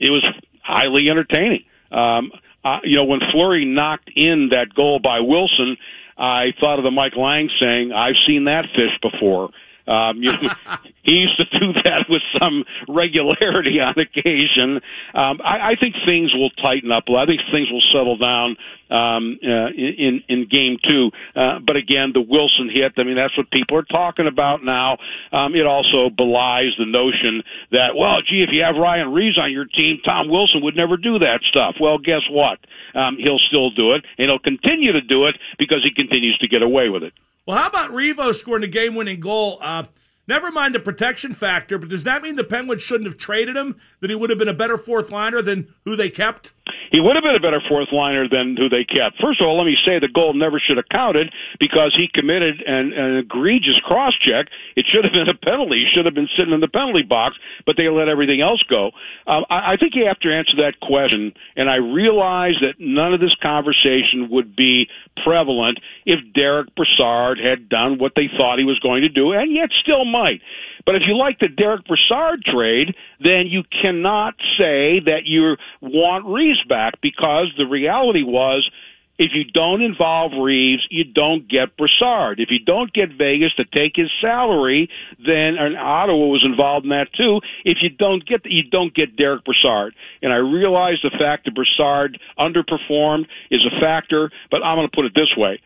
it 0.00 0.08
was 0.08 0.24
highly 0.62 1.10
entertaining. 1.10 1.64
Um, 1.92 2.32
uh, 2.64 2.78
you 2.82 2.96
know, 2.96 3.04
when 3.04 3.20
Fleury 3.30 3.66
knocked 3.66 4.10
in 4.16 4.48
that 4.52 4.74
goal 4.74 5.00
by 5.04 5.20
Wilson, 5.20 5.76
I 6.16 6.54
thought 6.58 6.78
of 6.78 6.84
the 6.84 6.90
Mike 6.90 7.14
Lange 7.14 7.50
saying, 7.60 7.92
"I've 7.92 8.16
seen 8.26 8.44
that 8.44 8.64
fish 8.74 8.96
before." 9.02 9.50
Um, 9.86 10.22
you 10.22 10.32
he 11.02 11.12
used 11.12 11.36
to 11.38 11.46
do 11.58 11.72
that 11.84 12.06
with 12.08 12.22
some 12.38 12.64
regularity 12.88 13.80
on 13.80 13.94
occasion. 13.98 14.82
Um, 15.14 15.40
I, 15.42 15.72
I 15.72 15.76
think 15.78 15.94
things 16.04 16.34
will 16.34 16.50
tighten 16.50 16.90
up. 16.92 17.04
I 17.08 17.26
think 17.26 17.40
things 17.52 17.70
will 17.70 17.84
settle 17.92 18.18
down 18.18 18.56
um, 18.90 19.38
uh, 19.42 19.70
in 19.74 20.22
in 20.28 20.46
game 20.50 20.78
two. 20.82 21.10
Uh, 21.34 21.58
but 21.64 21.76
again, 21.76 22.10
the 22.12 22.20
Wilson 22.20 22.70
hit. 22.72 22.92
I 22.98 23.04
mean, 23.04 23.16
that's 23.16 23.36
what 23.36 23.50
people 23.50 23.78
are 23.78 23.86
talking 23.86 24.26
about 24.26 24.64
now. 24.64 24.98
Um, 25.32 25.54
it 25.54 25.66
also 25.66 26.10
belies 26.10 26.74
the 26.78 26.86
notion 26.86 27.42
that 27.70 27.94
well, 27.96 28.22
gee, 28.22 28.42
if 28.42 28.50
you 28.52 28.62
have 28.62 28.76
Ryan 28.76 29.12
Reaves 29.12 29.38
on 29.38 29.52
your 29.52 29.66
team, 29.66 29.98
Tom 30.04 30.28
Wilson 30.28 30.62
would 30.62 30.76
never 30.76 30.96
do 30.96 31.18
that 31.20 31.40
stuff. 31.48 31.76
Well, 31.80 31.98
guess 31.98 32.22
what? 32.30 32.58
Um, 32.94 33.16
he'll 33.18 33.42
still 33.48 33.70
do 33.70 33.94
it, 33.94 34.04
and 34.18 34.28
he'll 34.28 34.42
continue 34.42 34.92
to 34.92 35.00
do 35.00 35.26
it 35.26 35.36
because 35.58 35.84
he 35.84 35.94
continues 35.94 36.38
to 36.38 36.48
get 36.48 36.62
away 36.62 36.88
with 36.88 37.02
it. 37.02 37.12
Well, 37.46 37.56
how 37.56 37.68
about 37.68 37.92
Revo 37.92 38.34
scoring 38.34 38.62
the 38.62 38.68
game-winning 38.68 39.20
goal? 39.20 39.58
Uh, 39.60 39.84
never 40.26 40.50
mind 40.50 40.74
the 40.74 40.80
protection 40.80 41.32
factor, 41.32 41.78
but 41.78 41.88
does 41.88 42.02
that 42.02 42.22
mean 42.22 42.34
the 42.34 42.42
Penguins 42.42 42.82
shouldn't 42.82 43.06
have 43.06 43.16
traded 43.16 43.56
him? 43.56 43.76
That 44.00 44.10
he 44.10 44.16
would 44.16 44.30
have 44.30 44.38
been 44.38 44.48
a 44.48 44.54
better 44.54 44.76
fourth 44.76 45.10
liner 45.10 45.40
than 45.40 45.72
who 45.84 45.94
they 45.94 46.10
kept? 46.10 46.52
He 46.92 47.00
would 47.00 47.16
have 47.16 47.24
been 47.24 47.36
a 47.36 47.42
better 47.42 47.62
fourth 47.68 47.88
liner 47.92 48.28
than 48.28 48.56
who 48.56 48.68
they 48.68 48.84
kept. 48.84 49.20
First 49.20 49.40
of 49.40 49.46
all, 49.46 49.58
let 49.58 49.66
me 49.66 49.76
say 49.84 49.98
the 49.98 50.12
goal 50.12 50.34
never 50.34 50.60
should 50.60 50.76
have 50.76 50.88
counted 50.90 51.32
because 51.58 51.94
he 51.96 52.08
committed 52.12 52.62
an, 52.66 52.92
an 52.92 53.16
egregious 53.18 53.78
cross 53.84 54.14
check. 54.18 54.48
It 54.76 54.86
should 54.90 55.04
have 55.04 55.12
been 55.12 55.28
a 55.28 55.38
penalty. 55.38 55.84
He 55.84 55.88
should 55.94 56.04
have 56.04 56.14
been 56.14 56.30
sitting 56.36 56.52
in 56.52 56.60
the 56.60 56.68
penalty 56.68 57.02
box, 57.02 57.36
but 57.64 57.76
they 57.76 57.88
let 57.88 58.08
everything 58.08 58.40
else 58.40 58.62
go. 58.68 58.92
Um, 59.26 59.44
I, 59.50 59.74
I 59.74 59.76
think 59.78 59.94
you 59.94 60.06
have 60.06 60.20
to 60.20 60.30
answer 60.32 60.56
that 60.62 60.80
question, 60.80 61.32
and 61.56 61.68
I 61.68 61.76
realize 61.76 62.56
that 62.60 62.78
none 62.78 63.14
of 63.14 63.20
this 63.20 63.34
conversation 63.42 64.28
would 64.30 64.54
be 64.56 64.88
prevalent 65.22 65.78
if 66.04 66.20
Derek 66.34 66.74
Brassard 66.74 67.38
had 67.38 67.68
done 67.68 67.98
what 67.98 68.12
they 68.14 68.28
thought 68.36 68.58
he 68.58 68.64
was 68.64 68.78
going 68.80 69.02
to 69.02 69.08
do, 69.08 69.32
and 69.32 69.52
yet 69.52 69.70
still 69.72 70.04
might. 70.04 70.40
But 70.86 70.94
if 70.94 71.02
you 71.06 71.18
like 71.18 71.40
the 71.40 71.48
Derek 71.48 71.84
Brassard 71.84 72.44
trade, 72.44 72.94
then 73.20 73.48
you 73.48 73.64
cannot 73.82 74.34
say 74.56 75.00
that 75.04 75.22
you 75.24 75.56
want 75.82 76.24
Reaves 76.26 76.62
back 76.68 77.00
because 77.02 77.52
the 77.58 77.66
reality 77.66 78.22
was 78.22 78.70
If 79.18 79.30
you 79.34 79.44
don't 79.44 79.80
involve 79.80 80.32
Reaves, 80.38 80.86
you 80.90 81.04
don't 81.04 81.48
get 81.48 81.76
Brassard. 81.76 82.38
If 82.38 82.50
you 82.50 82.58
don't 82.58 82.92
get 82.92 83.16
Vegas 83.16 83.54
to 83.54 83.64
take 83.64 83.96
his 83.96 84.10
salary, 84.20 84.90
then 85.18 85.56
and 85.58 85.76
Ottawa 85.76 86.26
was 86.26 86.44
involved 86.44 86.84
in 86.84 86.90
that 86.90 87.08
too. 87.16 87.40
If 87.64 87.78
you 87.80 87.88
don't 87.88 88.26
get 88.26 88.42
you 88.44 88.64
don't 88.64 88.94
get 88.94 89.16
Derek 89.16 89.44
Brassard. 89.44 89.94
And 90.20 90.32
I 90.32 90.36
realize 90.36 90.98
the 91.02 91.16
fact 91.18 91.46
that 91.46 91.54
Brassard 91.54 92.18
underperformed 92.38 93.26
is 93.50 93.64
a 93.64 93.80
factor, 93.80 94.30
but 94.50 94.62
I'm 94.62 94.76
going 94.76 94.88
to 94.88 94.94
put 94.94 95.06
it 95.06 95.14
this 95.14 95.32
way: 95.34 95.60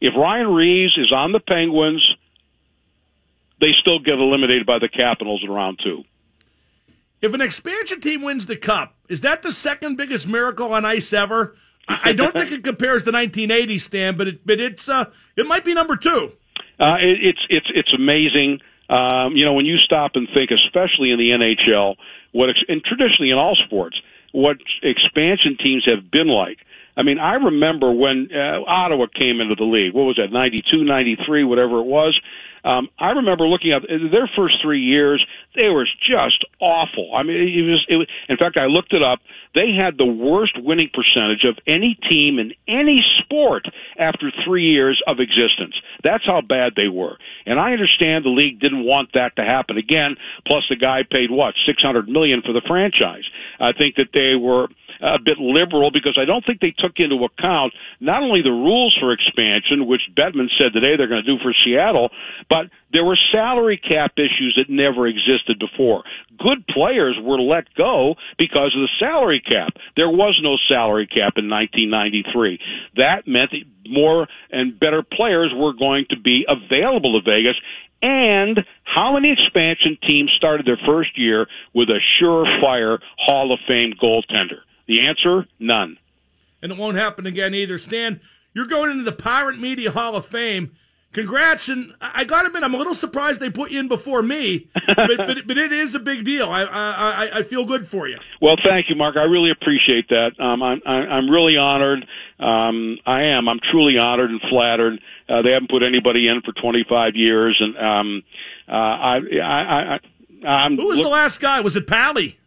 if 0.00 0.14
Ryan 0.16 0.48
Reaves 0.48 0.98
is 0.98 1.12
on 1.12 1.30
the 1.30 1.40
Penguins, 1.40 2.02
they 3.60 3.72
still 3.80 3.98
get 3.98 4.14
eliminated 4.14 4.66
by 4.66 4.78
the 4.78 4.88
Capitals 4.88 5.42
in 5.44 5.50
round 5.50 5.80
two. 5.82 6.04
If 7.20 7.34
an 7.34 7.40
expansion 7.40 8.00
team 8.00 8.22
wins 8.22 8.46
the 8.46 8.56
cup, 8.56 8.94
is 9.08 9.20
that 9.20 9.42
the 9.42 9.52
second 9.52 9.96
biggest 9.96 10.26
miracle 10.26 10.72
on 10.72 10.84
ice 10.84 11.12
ever? 11.12 11.54
I 11.88 12.12
don't 12.12 12.32
think 12.32 12.52
it 12.52 12.64
compares 12.64 13.02
to 13.02 13.10
1980, 13.10 13.78
Stan, 13.78 14.16
but 14.16 14.28
it, 14.28 14.46
but 14.46 14.60
it's 14.60 14.88
uh, 14.88 15.06
it 15.36 15.46
might 15.46 15.64
be 15.64 15.74
number 15.74 15.96
two. 15.96 16.32
Uh, 16.78 16.96
it, 17.00 17.18
it's 17.22 17.46
it's 17.48 17.66
it's 17.74 17.92
amazing. 17.92 18.60
Um, 18.88 19.36
you 19.36 19.44
know, 19.44 19.52
when 19.52 19.66
you 19.66 19.76
stop 19.78 20.12
and 20.14 20.28
think, 20.32 20.50
especially 20.50 21.10
in 21.10 21.18
the 21.18 21.30
NHL, 21.30 21.96
what 22.32 22.48
and 22.68 22.82
traditionally 22.84 23.30
in 23.30 23.38
all 23.38 23.56
sports, 23.66 24.00
what 24.32 24.56
expansion 24.82 25.56
teams 25.62 25.84
have 25.86 26.10
been 26.10 26.28
like. 26.28 26.58
I 26.96 27.02
mean, 27.02 27.18
I 27.18 27.34
remember 27.34 27.92
when 27.92 28.28
uh, 28.34 28.62
Ottawa 28.66 29.06
came 29.06 29.40
into 29.40 29.54
the 29.54 29.64
league. 29.64 29.94
What 29.94 30.04
was 30.04 30.16
that? 30.16 30.32
Ninety 30.32 30.62
two, 30.70 30.84
ninety 30.84 31.16
three, 31.26 31.44
whatever 31.44 31.80
it 31.80 31.86
was. 31.86 32.18
Um, 32.64 32.88
I 32.98 33.10
remember 33.10 33.46
looking 33.46 33.72
at 33.72 33.82
their 33.88 34.30
first 34.36 34.56
three 34.62 34.80
years; 34.80 35.24
they 35.54 35.68
were 35.68 35.86
just 36.06 36.44
awful. 36.60 37.14
I 37.14 37.22
mean, 37.22 37.36
it 37.36 37.62
was. 37.62 37.86
It 37.88 37.96
was 37.96 38.06
in 38.28 38.36
fact, 38.36 38.56
I 38.56 38.66
looked 38.66 38.92
it 38.92 39.02
up. 39.02 39.20
They 39.54 39.72
had 39.72 39.98
the 39.98 40.06
worst 40.06 40.52
winning 40.56 40.90
percentage 40.92 41.44
of 41.44 41.58
any 41.66 41.98
team 42.08 42.38
in 42.38 42.52
any 42.68 43.02
sport 43.18 43.64
after 43.98 44.30
three 44.44 44.64
years 44.64 45.02
of 45.06 45.18
existence. 45.18 45.74
That's 46.04 46.24
how 46.24 46.40
bad 46.40 46.74
they 46.76 46.88
were. 46.88 47.16
And 47.46 47.58
I 47.58 47.72
understand 47.72 48.24
the 48.24 48.30
league 48.30 48.60
didn't 48.60 48.84
want 48.84 49.10
that 49.14 49.36
to 49.36 49.42
happen 49.42 49.76
again. 49.76 50.16
Plus, 50.46 50.64
the 50.68 50.76
guy 50.76 51.02
paid 51.08 51.30
what 51.30 51.54
six 51.66 51.82
hundred 51.82 52.08
million 52.08 52.42
for 52.42 52.52
the 52.52 52.62
franchise. 52.66 53.24
I 53.58 53.72
think 53.72 53.96
that 53.96 54.12
they 54.12 54.34
were 54.34 54.68
a 55.02 55.18
bit 55.18 55.38
liberal 55.38 55.90
because 55.90 56.18
I 56.20 56.24
don't 56.24 56.44
think 56.44 56.60
they 56.60 56.74
took 56.76 56.98
into 56.98 57.24
account 57.24 57.72
not 58.00 58.22
only 58.22 58.42
the 58.42 58.50
rules 58.50 58.96
for 59.00 59.12
expansion, 59.12 59.86
which 59.86 60.02
Bettman 60.14 60.48
said 60.58 60.72
today 60.72 60.96
they're 60.96 61.08
going 61.08 61.24
to 61.24 61.36
do 61.36 61.42
for 61.42 61.54
Seattle, 61.64 62.10
but 62.48 62.66
there 62.92 63.04
were 63.04 63.18
salary 63.32 63.78
cap 63.78 64.12
issues 64.16 64.56
that 64.56 64.72
never 64.72 65.06
existed 65.06 65.58
before. 65.58 66.04
Good 66.38 66.66
players 66.66 67.16
were 67.22 67.40
let 67.40 67.72
go 67.74 68.16
because 68.38 68.74
of 68.74 68.82
the 68.82 68.90
salary 68.98 69.40
cap. 69.40 69.74
There 69.96 70.10
was 70.10 70.38
no 70.42 70.56
salary 70.68 71.06
cap 71.06 71.34
in 71.36 71.48
1993. 71.48 72.58
That 72.96 73.26
meant 73.26 73.52
that 73.52 73.64
more 73.88 74.28
and 74.50 74.78
better 74.78 75.02
players 75.02 75.52
were 75.54 75.72
going 75.72 76.06
to 76.10 76.18
be 76.18 76.44
available 76.48 77.20
to 77.20 77.24
Vegas. 77.24 77.56
And 78.02 78.64
how 78.84 79.14
many 79.14 79.32
expansion 79.32 79.98
teams 80.06 80.32
started 80.36 80.66
their 80.66 80.80
first 80.86 81.18
year 81.18 81.46
with 81.74 81.88
a 81.90 82.00
surefire 82.18 82.98
Hall 83.18 83.52
of 83.52 83.60
Fame 83.68 83.92
goaltender? 84.02 84.64
The 84.90 85.06
answer, 85.06 85.46
none. 85.60 85.98
And 86.60 86.72
it 86.72 86.76
won't 86.76 86.96
happen 86.96 87.24
again 87.24 87.54
either. 87.54 87.78
Stan, 87.78 88.20
you're 88.52 88.66
going 88.66 88.90
into 88.90 89.04
the 89.04 89.12
Pirate 89.12 89.60
Media 89.60 89.92
Hall 89.92 90.16
of 90.16 90.26
Fame. 90.26 90.72
Congrats, 91.12 91.68
and 91.68 91.94
I 92.00 92.24
got 92.24 92.42
to 92.42 92.48
admit, 92.48 92.64
I'm 92.64 92.74
a 92.74 92.76
little 92.76 92.94
surprised 92.94 93.40
they 93.40 93.50
put 93.50 93.70
you 93.70 93.78
in 93.78 93.86
before 93.86 94.20
me, 94.20 94.68
but, 94.96 95.16
but, 95.16 95.46
but 95.46 95.58
it 95.58 95.72
is 95.72 95.94
a 95.94 96.00
big 96.00 96.24
deal. 96.24 96.50
I, 96.50 96.62
I 96.64 97.38
I 97.38 97.42
feel 97.44 97.64
good 97.64 97.86
for 97.86 98.08
you. 98.08 98.18
Well, 98.42 98.56
thank 98.64 98.86
you, 98.88 98.96
Mark. 98.96 99.16
I 99.16 99.22
really 99.24 99.52
appreciate 99.52 100.08
that. 100.08 100.30
Um, 100.40 100.60
I'm 100.60 100.80
I'm 100.84 101.30
really 101.30 101.56
honored. 101.56 102.04
Um, 102.40 102.98
I 103.06 103.22
am. 103.22 103.48
I'm 103.48 103.58
truly 103.70 103.96
honored 103.96 104.30
and 104.30 104.40
flattered. 104.50 105.00
Uh, 105.28 105.42
they 105.42 105.50
haven't 105.50 105.70
put 105.70 105.82
anybody 105.84 106.26
in 106.26 106.42
for 106.42 106.52
25 106.60 107.14
years, 107.14 107.60
and 107.60 107.76
um, 107.76 108.22
uh, 108.68 108.72
I 108.72 109.18
I 109.40 109.94
I 109.94 110.46
I'm. 110.48 110.76
Who 110.76 110.86
was 110.86 110.98
look, 110.98 111.06
the 111.06 111.10
last 111.10 111.40
guy? 111.40 111.60
Was 111.60 111.74
it 111.76 111.86
Pally? 111.88 112.38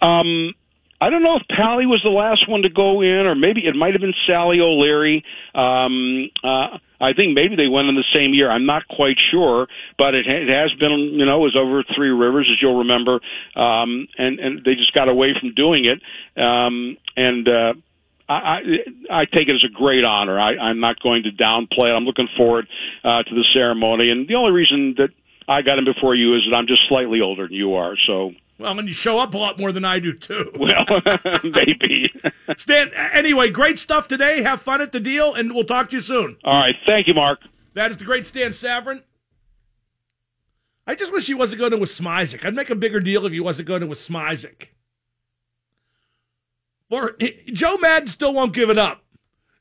Um, 0.00 0.54
I 1.00 1.10
don't 1.10 1.22
know 1.22 1.36
if 1.36 1.46
Pally 1.48 1.86
was 1.86 2.00
the 2.02 2.10
last 2.10 2.48
one 2.48 2.62
to 2.62 2.68
go 2.68 3.02
in, 3.02 3.26
or 3.26 3.36
maybe 3.36 3.60
it 3.66 3.76
might 3.76 3.94
have 3.94 4.00
been 4.00 4.14
Sally 4.26 4.58
O'Leary. 4.58 5.22
Um, 5.54 6.30
uh, 6.42 6.78
I 7.00 7.12
think 7.14 7.34
maybe 7.34 7.54
they 7.54 7.68
went 7.68 7.86
in 7.86 7.94
the 7.94 8.08
same 8.12 8.34
year. 8.34 8.50
I'm 8.50 8.66
not 8.66 8.88
quite 8.88 9.16
sure, 9.30 9.68
but 9.96 10.14
it, 10.14 10.26
it 10.26 10.48
has 10.48 10.72
been, 10.80 11.14
you 11.14 11.24
know, 11.24 11.38
it 11.38 11.54
was 11.54 11.56
over 11.56 11.84
Three 11.94 12.10
Rivers, 12.10 12.48
as 12.50 12.60
you'll 12.60 12.78
remember, 12.78 13.20
um, 13.54 14.08
and 14.18 14.40
and 14.40 14.64
they 14.64 14.74
just 14.74 14.92
got 14.92 15.08
away 15.08 15.34
from 15.38 15.54
doing 15.54 15.84
it. 15.86 16.02
Um, 16.40 16.96
and 17.16 17.46
uh, 17.46 17.74
I, 18.28 18.34
I 18.34 19.22
I 19.22 19.24
take 19.24 19.46
it 19.46 19.54
as 19.54 19.64
a 19.64 19.72
great 19.72 20.02
honor. 20.02 20.38
I, 20.38 20.56
I'm 20.56 20.80
not 20.80 20.98
going 21.00 21.22
to 21.22 21.30
downplay 21.30 21.94
it. 21.94 21.96
I'm 21.96 22.04
looking 22.04 22.28
forward 22.36 22.66
uh, 23.04 23.22
to 23.22 23.34
the 23.34 23.44
ceremony, 23.54 24.10
and 24.10 24.26
the 24.26 24.34
only 24.34 24.50
reason 24.50 24.96
that 24.98 25.10
I 25.46 25.62
got 25.62 25.78
in 25.78 25.84
before 25.84 26.16
you 26.16 26.34
is 26.34 26.42
that 26.50 26.56
I'm 26.56 26.66
just 26.66 26.82
slightly 26.88 27.20
older 27.20 27.46
than 27.46 27.54
you 27.54 27.74
are, 27.74 27.94
so. 28.04 28.32
Well, 28.58 28.76
and 28.76 28.88
you 28.88 28.94
show 28.94 29.18
up 29.18 29.34
a 29.34 29.38
lot 29.38 29.58
more 29.58 29.70
than 29.70 29.84
I 29.84 30.00
do 30.00 30.12
too. 30.12 30.52
Well, 30.58 31.00
maybe. 31.44 32.12
Stan, 32.56 32.92
anyway, 32.94 33.50
great 33.50 33.78
stuff 33.78 34.08
today. 34.08 34.42
Have 34.42 34.60
fun 34.60 34.80
at 34.80 34.92
the 34.92 35.00
deal, 35.00 35.34
and 35.34 35.54
we'll 35.54 35.64
talk 35.64 35.90
to 35.90 35.96
you 35.96 36.02
soon. 36.02 36.36
All 36.44 36.58
right, 36.58 36.74
thank 36.84 37.06
you, 37.06 37.14
Mark. 37.14 37.40
That 37.74 37.90
is 37.90 37.96
the 37.96 38.04
great 38.04 38.26
Stan 38.26 38.50
Savran. 38.50 39.02
I 40.86 40.94
just 40.94 41.12
wish 41.12 41.26
he 41.26 41.34
wasn't 41.34 41.60
going 41.60 41.70
to 41.70 41.76
Wismizik. 41.76 42.44
I'd 42.44 42.54
make 42.54 42.70
a 42.70 42.74
bigger 42.74 42.98
deal 42.98 43.26
if 43.26 43.32
he 43.32 43.40
wasn't 43.40 43.68
going 43.68 43.82
to 43.82 43.86
Wismizik. 43.86 44.68
Or 46.90 47.16
Joe 47.52 47.76
Maddon 47.76 48.08
still 48.08 48.32
won't 48.32 48.54
give 48.54 48.70
it 48.70 48.78
up. 48.78 49.04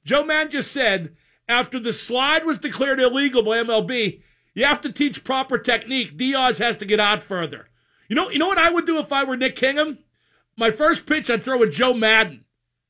Joe 0.06 0.24
Maddon 0.24 0.52
just 0.52 0.72
said 0.72 1.16
after 1.50 1.80
the 1.80 1.94
slide 1.94 2.46
was 2.46 2.58
declared 2.58 3.00
illegal 3.00 3.44
by 3.44 3.58
MLB, 3.58 4.22
you 4.54 4.66
have 4.66 4.82
to 4.82 4.92
teach 4.92 5.24
proper 5.24 5.58
technique. 5.58 6.18
Diaz 6.18 6.58
has 6.58 6.78
to 6.78 6.86
get 6.86 7.00
out 7.00 7.22
further. 7.22 7.68
You 8.08 8.16
know, 8.16 8.30
you 8.30 8.40
know 8.40 8.48
what 8.48 8.58
I 8.58 8.70
would 8.70 8.86
do 8.86 9.00
if 9.00 9.12
I 9.12 9.24
were 9.24 9.38
Nick 9.38 9.56
Kingham? 9.56 10.00
My 10.56 10.72
first 10.72 11.06
pitch, 11.06 11.30
I'd 11.30 11.44
throw 11.44 11.62
a 11.62 11.70
Joe 11.70 11.94
Maddon 11.94 12.46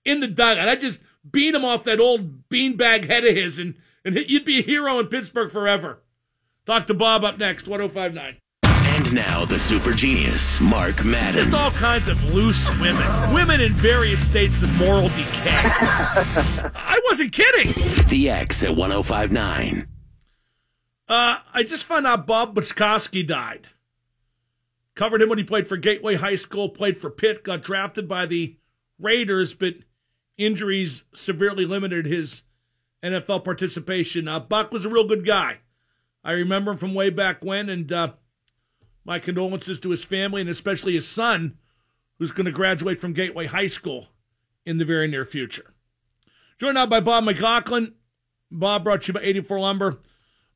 in 0.06 0.19
the 0.19 0.27
dugout. 0.27 0.69
I'd 0.69 0.82
just 0.82 0.99
beat 1.30 1.56
him 1.56 1.65
off 1.65 1.84
that 1.84 1.99
old 1.99 2.47
beanbag 2.49 3.06
head 3.06 3.25
of 3.25 3.36
his, 3.36 3.60
and, 3.60 3.75
and 4.06 4.15
you'd 4.15 4.45
be 4.45 4.60
a 4.60 4.63
hero 4.63 4.99
in 4.99 5.08
Pittsburgh 5.08 5.51
forever. 5.51 5.99
Talk 6.65 6.88
to 6.88 6.93
Bob 6.93 7.23
up 7.23 7.38
next, 7.38 7.67
1059. 7.67 8.38
And 8.63 9.13
now 9.13 9.45
the 9.45 9.60
super 9.60 9.91
genius, 9.93 10.60
Mark 10.60 11.06
Madden. 11.06 11.43
Just 11.43 11.53
all 11.53 11.71
kinds 11.71 12.08
of 12.08 12.34
loose 12.34 12.69
women. 12.80 13.34
Women 13.34 13.62
in 13.62 13.71
various 13.73 14.25
states 14.25 14.62
of 14.62 14.75
moral 14.77 15.10
decay. 15.10 15.51
I 15.63 16.99
wasn't 17.06 17.32
kidding. 17.32 17.73
The 18.08 18.30
X 18.30 18.63
at 18.63 18.75
1059. 18.75 19.88
Uh, 21.08 21.39
I 21.53 21.63
just 21.63 21.84
found 21.84 22.08
out 22.08 22.27
Bob 22.27 22.56
Buczkowski 22.56 23.25
died. 23.25 23.67
Covered 24.97 25.21
him 25.21 25.29
when 25.29 25.38
he 25.38 25.43
played 25.43 25.67
for 25.67 25.77
Gateway 25.77 26.15
High 26.15 26.38
School, 26.38 26.69
played 26.69 26.97
for 26.97 27.12
Pitt, 27.12 27.43
got 27.43 27.62
drafted 27.62 28.07
by 28.07 28.25
the 28.25 28.57
Raiders, 28.97 29.53
but 29.53 29.75
injuries 30.39 31.03
severely 31.13 31.65
limited 31.65 32.07
his 32.07 32.41
NFL 33.03 33.43
participation. 33.43 34.27
Uh, 34.27 34.39
Buck 34.39 34.71
was 34.71 34.86
a 34.86 34.89
real 34.89 35.07
good 35.07 35.23
guy. 35.23 35.60
I 36.23 36.31
remember 36.31 36.71
him 36.71 36.77
from 36.77 36.95
way 36.95 37.12
back 37.12 37.45
when, 37.45 37.69
and 37.69 37.91
uh, 37.91 38.13
my 39.05 39.19
condolences 39.19 39.79
to 39.81 39.91
his 39.91 40.03
family 40.03 40.41
and 40.41 40.49
especially 40.49 40.93
his 40.93 41.07
son, 41.07 41.60
who's 42.17 42.31
going 42.31 42.45
to 42.45 42.51
graduate 42.51 42.99
from 42.99 43.13
Gateway 43.13 43.45
High 43.45 43.67
School 43.67 44.07
in 44.65 44.79
the 44.79 44.86
very 44.86 45.07
near 45.07 45.25
future. 45.25 45.75
Joined 46.57 46.73
now 46.73 46.88
by 46.88 47.01
Bob 47.01 47.23
McLaughlin. 47.23 47.93
Bob 48.49 48.83
brought 48.83 49.07
you 49.07 49.13
by 49.13 49.21
84 49.21 49.60
Lumber. 49.60 49.99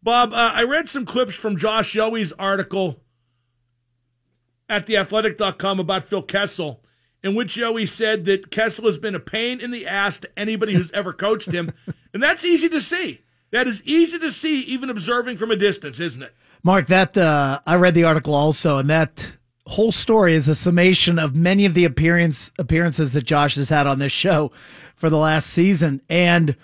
Bob, 0.02 0.34
uh, 0.34 0.52
I 0.56 0.64
read 0.64 0.90
some 0.90 1.06
clips 1.06 1.36
from 1.36 1.58
Josh 1.58 1.94
Yohe's 1.94 2.34
article 2.34 3.01
at 4.72 4.88
theathletic.com 4.88 5.82
about 5.82 6.06
Phil 6.06 6.24
Kessel, 6.24 6.82
in 7.22 7.36
which 7.36 7.58
Yohe 7.58 7.88
said 7.88 8.24
that 8.24 8.52
Kessel 8.52 8.86
has 8.86 8.98
been 8.98 9.14
a 9.14 9.20
pain 9.20 9.60
in 9.60 9.70
the 9.70 9.86
ass 9.86 10.18
to 10.20 10.30
anybody 10.40 10.74
who's 10.74 10.90
ever 10.92 11.14
coached 11.14 11.52
him. 11.52 11.72
And 12.14 12.22
that's 12.22 12.44
easy 12.44 12.68
to 12.68 12.82
see. 12.82 13.22
That 13.52 13.70
is 13.70 13.82
easy 13.86 14.20
to 14.20 14.32
see, 14.32 14.64
even 14.64 14.90
observing 14.90 15.38
from 15.38 15.50
a 15.50 15.56
distance, 15.56 15.98
isn't 16.02 16.22
it? 16.22 16.36
Mark, 16.62 16.88
that 16.88 17.18
uh, 17.18 17.62
I 17.66 17.76
read 17.76 17.96
the 17.96 18.04
article 18.04 18.34
also, 18.34 18.80
and 18.80 18.90
that 18.90 19.32
whole 19.68 19.94
story 19.94 20.34
is 20.34 20.50
a 20.50 20.56
summation 20.56 21.18
of 21.18 21.34
many 21.34 21.66
of 21.66 21.74
the 21.74 21.86
appearance 21.86 22.52
appearances 22.60 23.14
that 23.14 23.24
Josh 23.24 23.56
has 23.56 23.70
had 23.70 23.88
on 23.88 24.00
this 24.00 24.12
show 24.12 24.52
for 24.94 25.10
the 25.10 25.16
last 25.16 25.50
season. 25.50 26.02
And 26.10 26.58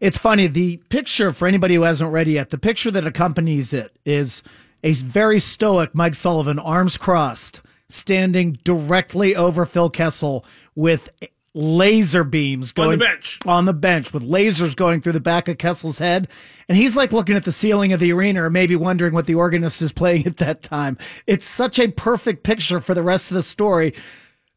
it's 0.00 0.16
funny, 0.16 0.46
the 0.46 0.78
picture 0.88 1.32
for 1.32 1.46
anybody 1.46 1.74
who 1.74 1.82
hasn't 1.82 2.10
read 2.10 2.28
it 2.28 2.32
yet, 2.32 2.48
the 2.48 2.56
picture 2.56 2.90
that 2.90 3.06
accompanies 3.06 3.74
it 3.74 3.94
is 4.06 4.42
a 4.82 4.92
very 4.92 5.40
stoic 5.40 5.94
Mike 5.94 6.14
Sullivan, 6.14 6.58
arms 6.58 6.96
crossed, 6.98 7.62
standing 7.88 8.58
directly 8.64 9.34
over 9.34 9.66
Phil 9.66 9.90
Kessel 9.90 10.44
with 10.74 11.10
laser 11.54 12.22
beams 12.22 12.70
going 12.72 12.92
on 12.92 12.98
the 12.98 13.04
bench. 13.04 13.38
On 13.46 13.64
the 13.64 13.72
bench 13.72 14.12
with 14.12 14.22
lasers 14.22 14.76
going 14.76 15.00
through 15.00 15.14
the 15.14 15.20
back 15.20 15.48
of 15.48 15.58
Kessel's 15.58 15.98
head. 15.98 16.28
And 16.68 16.78
he's 16.78 16.96
like 16.96 17.12
looking 17.12 17.36
at 17.36 17.44
the 17.44 17.52
ceiling 17.52 17.92
of 17.92 18.00
the 18.00 18.12
arena 18.12 18.44
or 18.44 18.50
maybe 18.50 18.76
wondering 18.76 19.14
what 19.14 19.26
the 19.26 19.34
organist 19.34 19.82
is 19.82 19.92
playing 19.92 20.26
at 20.26 20.36
that 20.36 20.62
time. 20.62 20.98
It's 21.26 21.46
such 21.46 21.78
a 21.78 21.88
perfect 21.88 22.44
picture 22.44 22.80
for 22.80 22.94
the 22.94 23.02
rest 23.02 23.30
of 23.30 23.34
the 23.34 23.42
story. 23.42 23.94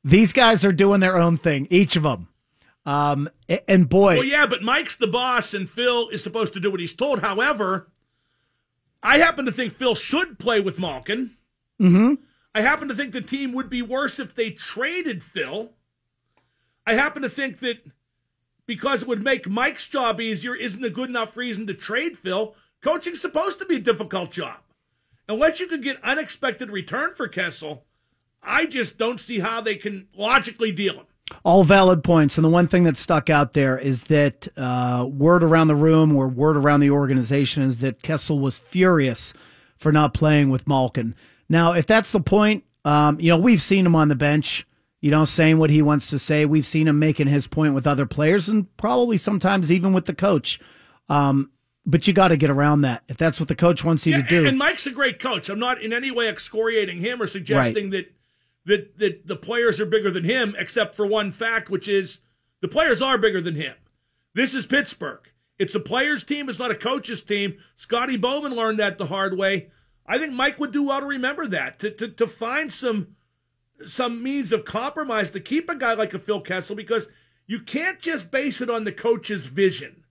These 0.04 0.34
guys 0.34 0.66
are 0.66 0.72
doing 0.72 1.00
their 1.00 1.18
own 1.18 1.38
thing, 1.38 1.68
each 1.70 1.96
of 1.96 2.04
them. 2.04 2.28
Um, 2.86 3.30
and 3.68 3.88
boy, 3.88 4.16
Well, 4.16 4.24
yeah, 4.24 4.48
but 4.48 4.64
Mike's 4.64 4.96
the 4.96 5.08
boss, 5.08 5.54
and 5.54 5.70
Phil 5.70 6.10
is 6.10 6.24
supposed 6.24 6.54
to 6.54 6.60
do 6.60 6.72
what 6.72 6.80
he's 6.80 6.96
told. 6.96 7.20
However, 7.20 7.91
I 9.04 9.18
happen 9.18 9.46
to 9.46 9.52
think 9.52 9.74
Phil 9.74 9.96
should 9.96 10.38
play 10.40 10.60
with 10.60 10.80
Malkin. 10.80 11.38
Mhm. 11.80 12.20
I 12.54 12.62
happen 12.62 12.88
to 12.88 12.96
think 12.96 13.14
the 13.14 13.22
team 13.22 13.54
would 13.54 13.70
be 13.70 13.82
worse 13.82 14.20
if 14.20 14.36
they 14.36 14.52
traded 14.52 15.24
Phil. 15.24 15.74
I 16.86 16.94
happen 16.94 17.22
to 17.22 17.30
think 17.30 17.60
that 17.60 17.86
because 18.66 19.04
it 19.04 19.08
would 19.08 19.24
make 19.24 19.50
Mike's 19.50 19.88
job 19.88 20.22
easier 20.22 20.56
isn't 20.56 20.84
a 20.84 20.90
good 20.90 21.10
enough 21.10 21.36
reason 21.36 21.66
to 21.68 21.74
trade 21.74 22.18
Phil. 22.18 22.56
Coaching's 22.82 23.22
supposed 23.22 23.60
to 23.60 23.66
be 23.66 23.76
a 23.76 23.80
difficult 23.80 24.32
job. 24.32 24.60
Unless 25.28 25.60
you 25.60 25.68
can 25.68 25.82
get 25.82 26.04
unexpected 26.04 26.70
return 26.70 27.16
for 27.16 27.28
Kessel, 27.28 27.86
I 28.44 28.66
just 28.66 28.98
don't 28.98 29.20
see 29.20 29.40
how 29.40 29.62
they 29.62 29.76
can 29.76 30.08
logically 30.16 30.72
deal 30.72 30.96
him. 30.96 31.06
All 31.44 31.64
valid 31.64 32.04
points. 32.04 32.38
And 32.38 32.46
the 32.46 32.50
one 32.50 32.68
thing 32.68 32.84
that 32.84 32.98
stuck 32.98 33.30
out 33.30 33.54
there 33.54 33.78
is 33.78 34.06
that 34.06 34.48
uh, 34.58 35.08
word 35.10 35.44
around 35.44 35.68
the 35.68 35.76
room 35.76 36.16
or 36.16 36.28
word 36.28 36.58
around 36.58 36.80
the 36.80 36.92
organization 36.92 37.64
is 37.64 37.80
that 37.80 38.02
Kessel 38.02 38.40
was 38.40 38.58
furious 38.60 39.34
for 39.78 39.92
not 39.92 40.14
playing 40.14 40.50
with 40.50 40.68
Malkin. 40.68 41.16
Now, 41.50 41.74
if 41.74 41.86
that's 41.88 42.12
the 42.12 42.22
point, 42.22 42.64
um, 42.86 43.20
you 43.20 43.30
know, 43.30 43.38
we've 43.38 43.62
seen 43.62 43.86
him 43.86 43.96
on 43.96 44.08
the 44.08 44.16
bench, 44.16 44.66
you 45.02 45.12
know, 45.12 45.26
saying 45.26 45.58
what 45.58 45.70
he 45.70 45.82
wants 45.82 46.10
to 46.12 46.20
say. 46.20 46.46
We've 46.46 46.66
seen 46.66 46.88
him 46.88 47.00
making 47.00 47.28
his 47.28 47.48
point 47.48 47.74
with 47.74 47.88
other 47.88 48.06
players 48.06 48.48
and 48.48 48.76
probably 48.78 49.18
sometimes 49.18 49.72
even 49.72 49.94
with 49.94 50.06
the 50.06 50.14
coach. 50.14 50.60
Um, 51.10 51.52
but 51.86 52.08
you 52.08 52.14
got 52.14 52.28
to 52.28 52.38
get 52.38 52.52
around 52.52 52.82
that. 52.82 53.04
If 53.08 53.18
that's 53.18 53.40
what 53.40 53.50
the 53.50 53.56
coach 53.56 53.84
wants 53.84 54.06
you 54.06 54.14
Yeah, 54.14 54.22
to 54.22 54.28
do. 54.28 54.46
And 54.46 54.58
Mike's 54.58 54.86
a 54.86 54.92
great 54.92 55.20
coach. 55.20 55.50
I'm 55.50 55.60
not 55.60 55.82
in 55.82 55.94
any 55.94 56.12
way 56.12 56.30
excoriating 56.30 57.00
him 57.00 57.22
or 57.22 57.28
suggesting 57.28 57.90
that 57.92 58.14
that 58.66 58.98
that 59.00 59.28
the 59.28 59.36
players 59.36 59.80
are 59.80 59.86
bigger 59.86 60.12
than 60.12 60.24
him, 60.24 60.56
except 60.58 60.96
for 60.96 61.06
one 61.06 61.32
fact, 61.32 61.70
which 61.70 61.88
is 61.88 62.20
the 62.62 62.68
players 62.68 63.02
are 63.02 63.18
bigger 63.18 63.42
than 63.42 63.56
him. 63.56 63.76
This 64.34 64.54
is 64.54 64.66
Pittsburgh. 64.66 65.30
It's 65.60 65.76
a 65.76 65.80
players' 65.80 66.24
team. 66.24 66.50
It's 66.50 66.60
not 66.60 66.72
a 66.72 66.76
coach's 66.76 67.22
team. 67.22 67.58
Scotty 67.76 68.18
Bowman 68.18 68.56
learned 68.56 68.80
that 68.80 68.98
the 68.98 69.08
hard 69.08 69.38
way. 69.38 69.70
I 70.08 70.18
think 70.18 70.34
Mike 70.34 70.60
would 70.60 70.72
do 70.72 70.84
well 70.84 71.00
to 71.00 71.06
remember 71.06 71.48
that 71.48 71.80
to 71.80 71.92
to, 71.92 72.08
to 72.08 72.28
find 72.28 72.72
some 72.72 73.16
some 73.86 74.22
means 74.22 74.52
of 74.52 74.66
compromise 74.66 75.32
to 75.32 75.40
keep 75.40 75.70
a 75.70 75.76
guy 75.76 75.94
like 75.94 76.14
a 76.14 76.20
Phil 76.20 76.42
Kessel 76.42 76.76
because 76.76 77.08
you 77.48 77.60
can't 77.60 78.00
just 78.00 78.32
base 78.32 78.62
it 78.62 78.70
on 78.70 78.84
the 78.84 78.92
coach's 78.92 79.46
vision 79.46 80.02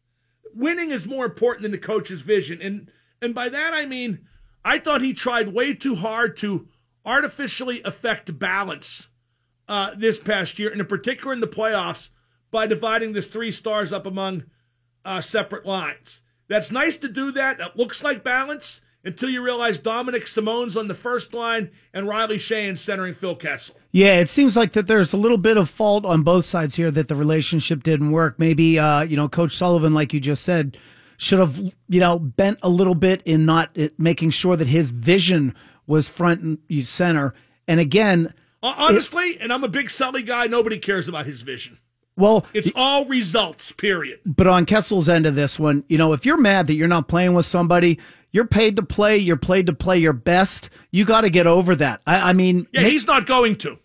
winning 0.55 0.90
is 0.90 1.07
more 1.07 1.24
important 1.24 1.62
than 1.62 1.72
the 1.72 1.78
coach's 1.78 2.22
vision. 2.22 2.61
And 2.61 2.90
and 3.20 3.34
by 3.34 3.48
that 3.48 3.74
I 3.74 3.86
mean 3.86 4.26
I 4.64 4.78
thought 4.78 5.03
he 5.03 5.12
tried 5.12 5.55
way 5.55 5.74
too 5.74 5.96
hard 5.96 6.36
to 6.38 6.68
artificially 7.05 7.82
affect 7.84 8.38
balance 8.38 9.09
uh, 9.68 9.92
this 9.96 10.18
past 10.18 10.59
year, 10.59 10.70
and 10.70 10.80
in 10.80 10.86
particular 10.86 11.32
in 11.32 11.40
the 11.40 11.46
playoffs, 11.46 12.09
by 12.51 12.66
dividing 12.66 13.12
this 13.12 13.28
three 13.28 13.51
stars 13.51 13.92
up 13.92 14.07
among 14.07 14.44
uh, 15.05 15.20
separate 15.20 15.64
lines. 15.64 16.20
That's 16.48 16.72
nice 16.72 16.96
to 16.98 17.09
do 17.09 17.30
that. 17.32 17.61
It 17.61 17.76
looks 17.76 18.03
like 18.03 18.24
balance 18.24 18.80
until 19.05 19.30
you 19.30 19.42
realize 19.42 19.78
Dominik 19.78 20.26
Simon's 20.26 20.76
on 20.76 20.88
the 20.88 20.94
first 20.94 21.32
line 21.32 21.70
and 21.94 22.07
Riley 22.07 22.36
Sheahan 22.36 22.76
centering 22.76 23.14
Phil 23.14 23.36
Kessel. 23.36 23.76
Yeah, 23.92 24.18
it 24.18 24.28
seems 24.28 24.57
like 24.57 24.72
that 24.72 24.86
there's 24.86 25.12
a 25.12 25.16
little 25.16 25.38
bit 25.38 25.57
of 25.57 25.70
fault 25.70 26.05
on 26.05 26.22
both 26.22 26.44
sides 26.44 26.74
here 26.74 26.90
that 26.90 27.09
the 27.09 27.14
relationship 27.14 27.82
didn't 27.82 28.12
work. 28.12 28.38
Maybe 28.38 28.78
uh, 28.78 29.03
you 29.03 29.16
know, 29.16 29.28
Coach 29.28 29.57
Sullivan, 29.57 29.94
like 29.94 30.12
you 30.12 30.20
just 30.20 30.42
said, 30.42 30.76
should 31.16 31.38
have 31.38 31.61
you 31.88 32.01
know 32.01 32.18
bent 32.18 32.59
a 32.62 32.68
little 32.68 32.94
bit 32.94 33.22
in 33.24 33.46
not 33.46 33.70
uh, 33.78 33.88
making 33.98 34.30
sure 34.30 34.57
that 34.57 34.68
his 34.68 34.90
vision 34.90 35.55
was 35.91 36.09
front 36.09 36.41
and 36.41 36.59
center. 36.86 37.34
And 37.68 37.78
again, 37.80 38.32
Honestly, 38.62 39.38
and 39.41 39.53
I'm 39.53 39.64
a 39.64 39.68
big 39.68 39.91
Sully 39.91 40.22
guy, 40.22 40.47
nobody 40.47 40.78
cares 40.78 41.09
about 41.09 41.26
his 41.26 41.41
vision. 41.43 41.78
well, 42.16 42.47
It's 42.55 42.70
all 42.76 43.05
results, 43.07 43.72
period. 43.72 44.20
but 44.26 44.47
on 44.47 44.66
Kessel's 44.66 45.09
end 45.09 45.26
of 45.26 45.34
this 45.34 45.59
one, 45.59 45.84
you 45.88 45.97
know, 45.99 46.12
if 46.12 46.24
you're 46.26 46.36
mad 46.36 46.66
that 46.66 46.74
you're 46.74 46.86
not 46.88 47.09
playing 47.09 47.32
with 47.34 47.47
somebody, 47.47 47.99
you're 48.32 48.47
paid 48.47 48.76
to 48.76 48.82
play. 48.82 49.16
You're 49.18 49.36
paid 49.38 49.66
to 49.66 49.72
play 49.72 49.99
your 49.99 50.12
best. 50.12 50.70
You 50.91 51.05
got 51.05 51.22
to 51.22 51.30
get 51.30 51.47
over 51.47 51.74
that. 51.76 52.01
I, 52.07 52.30
I 52.30 52.32
mean, 52.34 52.66
Yeah, 52.72 52.82
ma- 52.82 52.88
he's 52.88 53.07
not 53.07 53.26
going 53.26 53.57
to. 53.57 53.78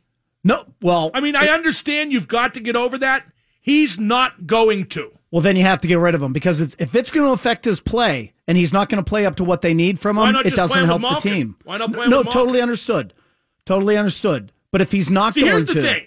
no. 0.44 0.66
Well, 0.82 1.10
I 1.14 1.22
mean, 1.22 1.36
I 1.36 1.48
understand 1.48 2.12
you've 2.14 2.28
got 2.28 2.54
to 2.54 2.60
get 2.60 2.76
over 2.76 2.98
that. 3.00 3.24
He's 3.62 3.98
not 3.98 4.46
going 4.46 4.86
to. 4.90 5.12
Well, 5.32 5.42
then 5.42 5.56
you 5.56 5.64
have 5.64 5.82
to 5.82 5.88
get 5.88 6.00
rid 6.00 6.14
of 6.16 6.22
him 6.22 6.32
because 6.34 6.62
it's, 6.62 6.76
if 6.78 6.94
it's 6.96 7.10
going 7.12 7.26
to 7.26 7.32
affect 7.34 7.66
his 7.66 7.80
play 7.82 8.34
and 8.48 8.58
he's 8.58 8.72
not 8.74 8.90
going 8.90 9.04
to 9.04 9.08
play 9.08 9.26
up 9.26 9.36
to 9.38 9.44
what 9.44 9.62
they 9.62 9.74
need 9.74 10.00
from 10.00 10.18
him, 10.18 10.36
it 10.38 10.56
doesn't 10.56 10.86
help 10.86 11.02
the 11.02 11.16
team. 11.22 11.56
Why 11.64 11.78
not 11.78 11.94
play 11.94 12.08
no, 12.08 12.24
totally 12.24 12.62
understood. 12.62 13.14
Totally 13.66 13.98
understood. 13.98 14.52
But 14.72 14.82
if 14.82 14.92
he's 14.92 15.10
not 15.10 15.34
See, 15.34 15.42
going 15.42 15.52
here's 15.52 15.66
the 15.66 15.74
to, 15.76 15.82
thing 15.82 16.06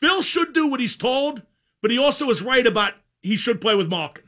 Phil 0.00 0.22
should 0.22 0.52
do 0.52 0.66
what 0.66 0.80
he's 0.80 0.96
told, 0.96 1.42
but 1.82 1.90
he 1.90 1.98
also 1.98 2.30
is 2.30 2.42
right 2.42 2.66
about 2.66 2.94
he 3.22 3.36
should 3.36 3.60
play 3.60 3.74
with 3.74 3.88
Malkin. 3.88 4.24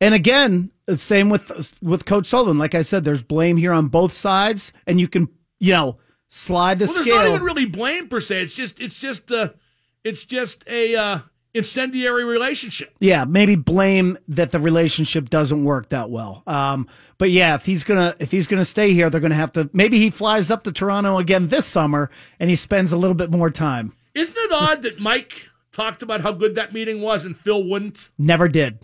and 0.00 0.14
again, 0.14 0.70
it's 0.88 1.02
same 1.02 1.28
with 1.28 1.50
uh, 1.50 1.62
with 1.82 2.04
Coach 2.06 2.26
Sullivan. 2.26 2.58
Like 2.58 2.74
I 2.74 2.82
said, 2.82 3.04
there's 3.04 3.22
blame 3.22 3.56
here 3.56 3.72
on 3.72 3.88
both 3.88 4.12
sides, 4.12 4.72
and 4.86 5.00
you 5.00 5.06
can 5.06 5.28
you 5.58 5.72
know 5.72 5.98
slide 6.28 6.78
the 6.78 6.86
Well, 6.86 6.94
there's 6.94 7.06
not 7.06 7.26
even 7.26 7.42
really 7.42 7.66
blame 7.66 8.08
per 8.08 8.20
se. 8.20 8.42
It's 8.42 8.54
just 8.54 8.80
it's 8.80 8.98
just 8.98 9.26
the 9.26 9.54
it's 10.02 10.24
just 10.24 10.64
a 10.66 10.96
uh, 10.96 11.18
incendiary 11.54 12.24
relationship. 12.24 12.94
Yeah, 13.00 13.24
maybe 13.24 13.56
blame 13.56 14.18
that 14.28 14.52
the 14.52 14.60
relationship 14.60 15.30
doesn't 15.30 15.64
work 15.64 15.88
that 15.90 16.10
well. 16.10 16.42
Um, 16.46 16.88
but 17.18 17.30
yeah, 17.30 17.54
if 17.54 17.66
he's 17.66 17.84
gonna 17.84 18.14
if 18.18 18.30
he's 18.30 18.46
gonna 18.46 18.64
stay 18.64 18.92
here, 18.92 19.10
they're 19.10 19.20
gonna 19.20 19.34
have 19.34 19.52
to. 19.52 19.68
Maybe 19.72 19.98
he 19.98 20.10
flies 20.10 20.50
up 20.50 20.64
to 20.64 20.72
Toronto 20.72 21.18
again 21.18 21.48
this 21.48 21.66
summer, 21.66 22.10
and 22.38 22.48
he 22.50 22.56
spends 22.56 22.92
a 22.92 22.96
little 22.96 23.14
bit 23.14 23.30
more 23.30 23.50
time. 23.50 23.94
Isn't 24.14 24.36
it 24.36 24.52
odd 24.52 24.82
that 24.82 24.98
Mike 24.98 25.48
talked 25.72 26.02
about 26.02 26.20
how 26.22 26.32
good 26.32 26.54
that 26.56 26.72
meeting 26.72 27.00
was 27.00 27.24
and 27.24 27.36
Phil 27.36 27.62
wouldn't? 27.62 28.10
Never 28.18 28.48
did. 28.48 28.78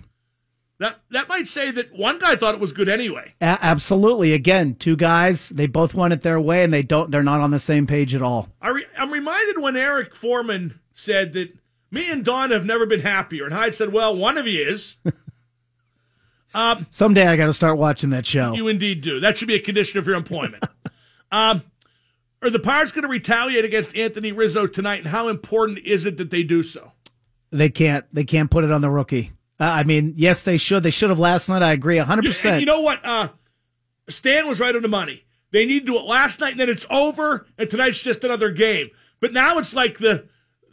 That 0.79 1.01
that 1.11 1.29
might 1.29 1.49
say 1.49 1.71
that 1.71 1.97
one 1.97 2.19
guy 2.19 2.37
thought 2.37 2.55
it 2.55 2.61
was 2.61 2.73
good 2.73 2.89
anyway. 2.89 3.33
A- 3.41 3.59
absolutely. 3.62 4.35
Again, 4.35 4.75
two 4.75 4.97
guys, 4.97 5.49
they 5.49 5.67
both 5.67 5.95
want 5.95 6.12
it 6.12 6.21
their 6.21 6.39
way, 6.39 6.62
and 6.62 6.73
they 6.73 6.83
don't. 6.83 7.11
They're 7.11 7.23
not 7.23 7.41
on 7.41 7.51
the 7.51 7.59
same 7.59 7.87
page 7.87 8.14
at 8.14 8.21
all. 8.21 8.49
I 8.61 8.69
re- 8.69 8.87
I'm 8.99 9.11
reminded 9.11 9.59
when 9.62 9.77
Eric 9.77 10.14
Forman 10.14 10.79
said 10.93 11.33
that 11.33 11.57
me 11.91 12.11
and 12.11 12.24
Don 12.24 12.51
have 12.51 12.64
never 12.64 12.87
been 12.87 13.01
happier, 13.01 13.45
and 13.45 13.55
Hyde 13.55 13.74
said, 13.74 13.93
"Well, 13.93 14.16
one 14.16 14.39
of 14.39 14.47
you 14.47 14.62
is." 14.68 14.97
um, 16.55 16.87
Someday 16.91 17.26
I 17.26 17.37
got 17.37 17.47
to 17.47 17.53
start 17.53 17.78
watching 17.78 18.11
that 18.11 18.26
show. 18.26 18.55
you 18.55 18.68
indeed 18.68 19.01
do. 19.03 19.20
That 19.20 19.37
should 19.39 19.49
be 19.49 19.55
a 19.55 19.61
condition 19.61 19.99
of 19.99 20.07
your 20.07 20.16
employment. 20.16 20.64
um, 21.30 21.62
are 22.43 22.51
the 22.51 22.59
Pirates 22.59 22.93
going 22.93 23.03
to 23.03 23.09
retaliate 23.09 23.64
against 23.64 23.95
Anthony 23.97 24.32
Rizzo 24.32 24.66
tonight, 24.66 24.99
and 25.01 25.09
how 25.09 25.28
important 25.28 25.78
is 25.84 26.05
it 26.07 26.16
that 26.18 26.30
they 26.30 26.43
do 26.43 26.62
so? 26.62 26.93
They 27.51 27.68
can't. 27.70 28.05
They 28.12 28.24
can't 28.24 28.51
put 28.51 28.64
it 28.64 28.70
on 28.72 28.80
the 28.80 28.91
rookie. 28.91 29.32
Uh, 29.59 29.64
I 29.64 29.84
mean, 29.84 30.12
yes, 30.16 30.43
they 30.43 30.57
should. 30.59 30.82
They 30.82 30.91
should 30.91 31.11
have 31.11 31.18
last 31.18 31.49
night. 31.49 31.62
I 31.62 31.72
agree, 31.72 31.97
hundred 31.99 32.24
You, 32.24 32.30
percent. 32.30 32.61
you 32.61 32.66
know 32.66 32.80
what? 32.82 33.01
Uh, 33.05 33.28
Stan 34.09 34.47
was 34.47 34.61
right 34.61 34.74
on 34.76 34.82
the 34.82 34.89
money. 34.89 35.24
They 35.53 35.64
need 35.64 35.80
to 35.80 35.93
do 35.93 35.97
it 35.97 36.05
last 36.05 36.41
night, 36.41 36.53
and 36.53 36.61
then 36.61 36.68
it's 36.68 36.84
over, 36.91 37.47
and 37.57 37.70
tonight's 37.70 37.99
just 38.01 38.24
another 38.24 38.51
game. 38.51 38.91
But 39.20 39.32
now 39.32 39.57
it's 39.59 39.72
like 39.72 39.99
the 39.99 40.26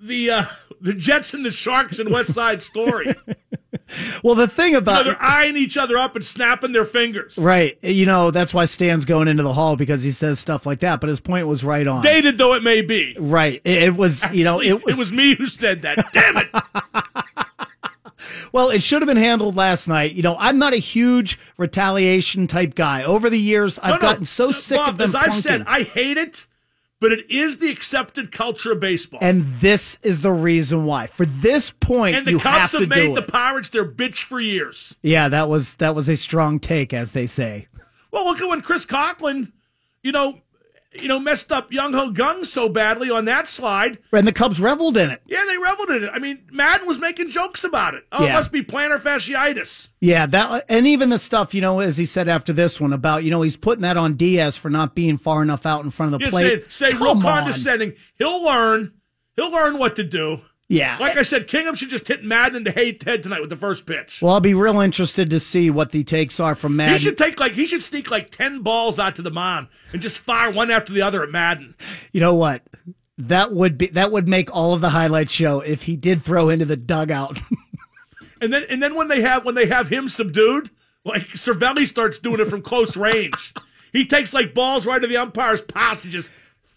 the 0.03 0.29
uh, 0.31 0.45
the 0.81 0.93
Jets 0.93 1.33
and 1.33 1.45
the 1.45 1.51
Sharks 1.51 1.99
in 1.99 2.11
West 2.11 2.33
Side 2.33 2.61
Story. 2.61 3.13
Well, 4.23 4.33
the 4.33 4.47
thing 4.47 4.67
You 4.69 4.71
know, 4.73 4.77
about 4.79 5.05
they're 5.05 5.21
eyeing 5.21 5.55
each 5.57 5.77
other 5.77 5.97
up 5.97 6.15
and 6.15 6.25
snapping 6.25 6.71
their 6.71 6.85
fingers. 6.85 7.37
right, 7.37 7.77
you 7.83 8.05
know, 8.07 8.31
that's 8.31 8.51
why 8.53 8.65
Stan's 8.65 9.05
going 9.05 9.27
into 9.27 9.43
the 9.43 9.53
hall 9.53 9.75
because 9.75 10.01
he 10.03 10.11
says 10.11 10.39
stuff 10.39 10.65
like 10.65 10.79
that. 10.79 10.99
But 10.99 11.09
his 11.09 11.19
point 11.19 11.45
was 11.47 11.63
right 11.63 11.85
on. 11.85 12.01
Dated 12.01 12.37
though 12.39 12.53
it 12.55 12.63
may 12.63 12.81
be. 12.81 13.15
Right. 13.19 13.61
It, 13.63 13.83
it 13.83 13.95
was, 13.95 14.23
you 14.31 14.45
know, 14.45 14.61
Actually, 14.61 14.91
it 14.91 14.97
was, 14.97 15.11
me 15.11 15.35
who 15.35 15.45
said 15.47 15.81
that. 15.83 16.07
Damn 16.11 16.37
it. 16.37 16.49
well, 18.51 18.69
it 18.69 18.81
should 18.81 19.01
have 19.01 19.07
been 19.07 19.17
handled 19.17 19.55
last 19.55 19.87
night. 19.87 20.13
You 20.13 20.23
know, 20.23 20.37
I'm 20.39 20.57
not 20.57 20.73
a 20.73 20.77
huge 20.77 21.37
retaliation 21.57 22.47
type 22.47 22.73
guy. 22.75 23.03
Over 23.03 23.29
the 23.29 23.39
years, 23.39 23.77
I've 23.79 23.89
No, 23.89 23.95
no, 23.95 24.01
gotten 24.01 24.25
so 24.25 24.51
sick 24.51 24.77
Bob, 24.77 24.89
of 24.91 24.97
them 24.97 25.09
As 25.09 25.15
I've 25.15 25.23
plunking. 25.25 25.41
said, 25.43 25.63
I 25.67 25.83
hate 25.83 26.17
it, 26.17 26.45
but 27.03 27.11
it 27.11 27.29
is 27.29 27.57
the 27.57 27.69
accepted 27.69 28.31
culture 28.31 28.71
of 28.71 28.79
baseball. 28.79 29.19
and 29.21 29.43
this 29.59 29.99
is 30.03 30.21
the 30.21 30.31
reason 30.31 30.85
why. 30.85 31.05
For 31.05 31.25
this 31.25 31.69
point, 31.69 32.15
And 32.15 32.25
the 32.25 32.31
you 32.31 32.39
Cubs 32.39 32.71
have 32.71 32.79
have, 32.79 32.89
made 32.89 33.13
the. 33.13 33.21
Pirates 33.21 33.67
their 33.67 33.83
bitch 33.85 34.23
for 34.23 34.39
years. 34.39 34.95
yeah, 35.01 35.27
that 35.27 35.49
was 35.49 35.75
that 35.75 35.95
was 35.95 36.07
a 36.07 36.15
strong 36.15 36.61
take, 36.61 36.93
as 36.93 37.11
they 37.11 37.27
say. 37.27 37.67
Well, 38.09 38.23
look 38.23 38.39
at 38.39 38.47
when 38.47 38.61
Chris 38.61 38.85
Conklin, 38.85 39.51
you 40.01 40.13
know, 40.13 40.39
you 41.01 41.07
know, 41.07 41.19
messed 41.19 41.51
up 41.51 41.71
Jung 41.71 41.93
Ho 41.93 42.11
Kang 42.11 42.43
so 42.43 42.69
badly 42.69 43.09
on 43.09 43.25
that 43.25 43.47
slide. 43.47 43.99
And 44.11 44.27
the 44.27 44.33
Cubs 44.33 44.59
reveled 44.59 44.97
in 44.97 45.09
it. 45.09 45.21
Yeah, 45.25 45.43
they 45.47 45.57
reveled 45.57 45.89
in 45.89 46.03
it. 46.03 46.09
I 46.13 46.19
mean, 46.19 46.43
Maddon 46.51 46.87
was 46.87 46.99
making 46.99 47.29
jokes 47.29 47.63
about 47.63 47.93
it. 47.93 48.05
Oh, 48.11 48.23
it 48.25 48.31
must 48.33 48.51
be 48.51 48.61
plantar 48.63 48.99
fasciitis. 48.99 49.87
Yeah, 50.01 50.25
that 50.27 50.65
and 50.69 50.85
even 50.87 51.09
the 51.09 51.17
stuff 51.17 51.53
you 51.53 51.61
know, 51.61 51.79
as 51.79 51.97
he 51.97 52.05
said 52.05 52.27
after 52.27 52.53
this 52.53 52.79
one 52.81 52.93
about 52.93 53.23
you 53.23 53.31
know 53.31 53.41
he's 53.41 53.57
putting 53.57 53.81
that 53.83 53.97
on 53.97 54.15
Diaz 54.15 54.57
for 54.57 54.69
not 54.69 54.95
being 54.95 55.17
far 55.17 55.41
enough 55.41 55.65
out 55.65 55.83
in 55.83 55.91
front 55.91 56.13
of 56.13 56.19
the 56.19 56.25
You 56.25 56.31
plate. 56.31 56.71
say, 56.71 56.91
say 56.91 56.97
real 56.97 57.09
on. 57.11 57.21
condescending. 57.21 57.93
He'll 58.15 58.43
learn. 58.43 58.93
He'll 59.35 59.51
learn 59.51 59.79
what 59.79 59.95
to 59.95 60.03
do. 60.03 60.41
Yeah. 60.69 60.97
Like 60.99 61.17
I 61.17 61.23
said, 61.23 61.47
Kingham 61.47 61.75
should 61.75 61.89
just 61.89 62.07
hit 62.07 62.23
Maddon 62.23 62.57
in 62.57 62.63
the 62.63 62.71
head 62.71 63.21
tonight 63.21 63.41
with 63.41 63.49
the 63.49 63.57
first 63.57 63.85
pitch. 63.85 64.21
Well, 64.21 64.33
I'll 64.33 64.39
be 64.39 64.53
real 64.53 64.79
interested 64.79 65.29
to 65.29 65.39
see 65.39 65.69
what 65.69 65.91
the 65.91 66.03
takes 66.03 66.39
are 66.39 66.55
from 66.55 66.75
Maddon. 66.75 66.93
He 66.97 67.03
should 67.03 67.17
take 67.17 67.39
like 67.39 67.51
he 67.51 67.65
should 67.65 67.83
sneak 67.83 68.09
like 68.09 68.31
ten 68.31 68.61
balls 68.61 68.97
out 68.97 69.15
to 69.17 69.21
the 69.21 69.31
mound 69.31 69.67
and 69.91 70.01
just 70.01 70.17
fire 70.17 70.51
one 70.51 70.71
after 70.71 70.93
the 70.93 71.01
other 71.01 71.21
at 71.21 71.29
Maddon. 71.29 71.75
You 72.11 72.21
know 72.21 72.33
what? 72.33 72.63
That 73.17 73.53
would 73.53 73.77
be 73.77 73.87
that 73.87 74.11
would 74.11 74.27
make 74.27 74.55
all 74.55 74.73
of 74.73 74.81
the 74.81 74.89
highlight 74.89 75.29
show 75.29 75.59
if 75.59 75.83
he 75.83 75.95
did 75.95 76.23
throw 76.23 76.49
into 76.49 76.65
the 76.65 76.77
dugout 76.77 77.39
And 78.43 78.51
then 78.51 78.65
and 78.69 78.83
then 78.83 78.95
when 78.95 79.07
they 79.07 79.21
have 79.21 79.45
when 79.45 79.55
they 79.55 79.67
have 79.67 79.87
him 79.87 80.09
subdued, 80.09 80.69
like 81.05 81.27
Cervelli 81.29 81.87
starts 81.87 82.19
doing 82.19 82.41
it 82.41 82.49
from 82.49 82.61
close 82.61 82.95
range. 82.97 83.53
He 83.93 84.07
takes 84.07 84.33
like 84.33 84.55
balls 84.55 84.87
right 84.87 84.99
to 84.99 85.05
the 85.05 85.17
umpire's 85.17 85.61
pouch 85.61 86.03
and 86.03 86.11
just 86.11 86.27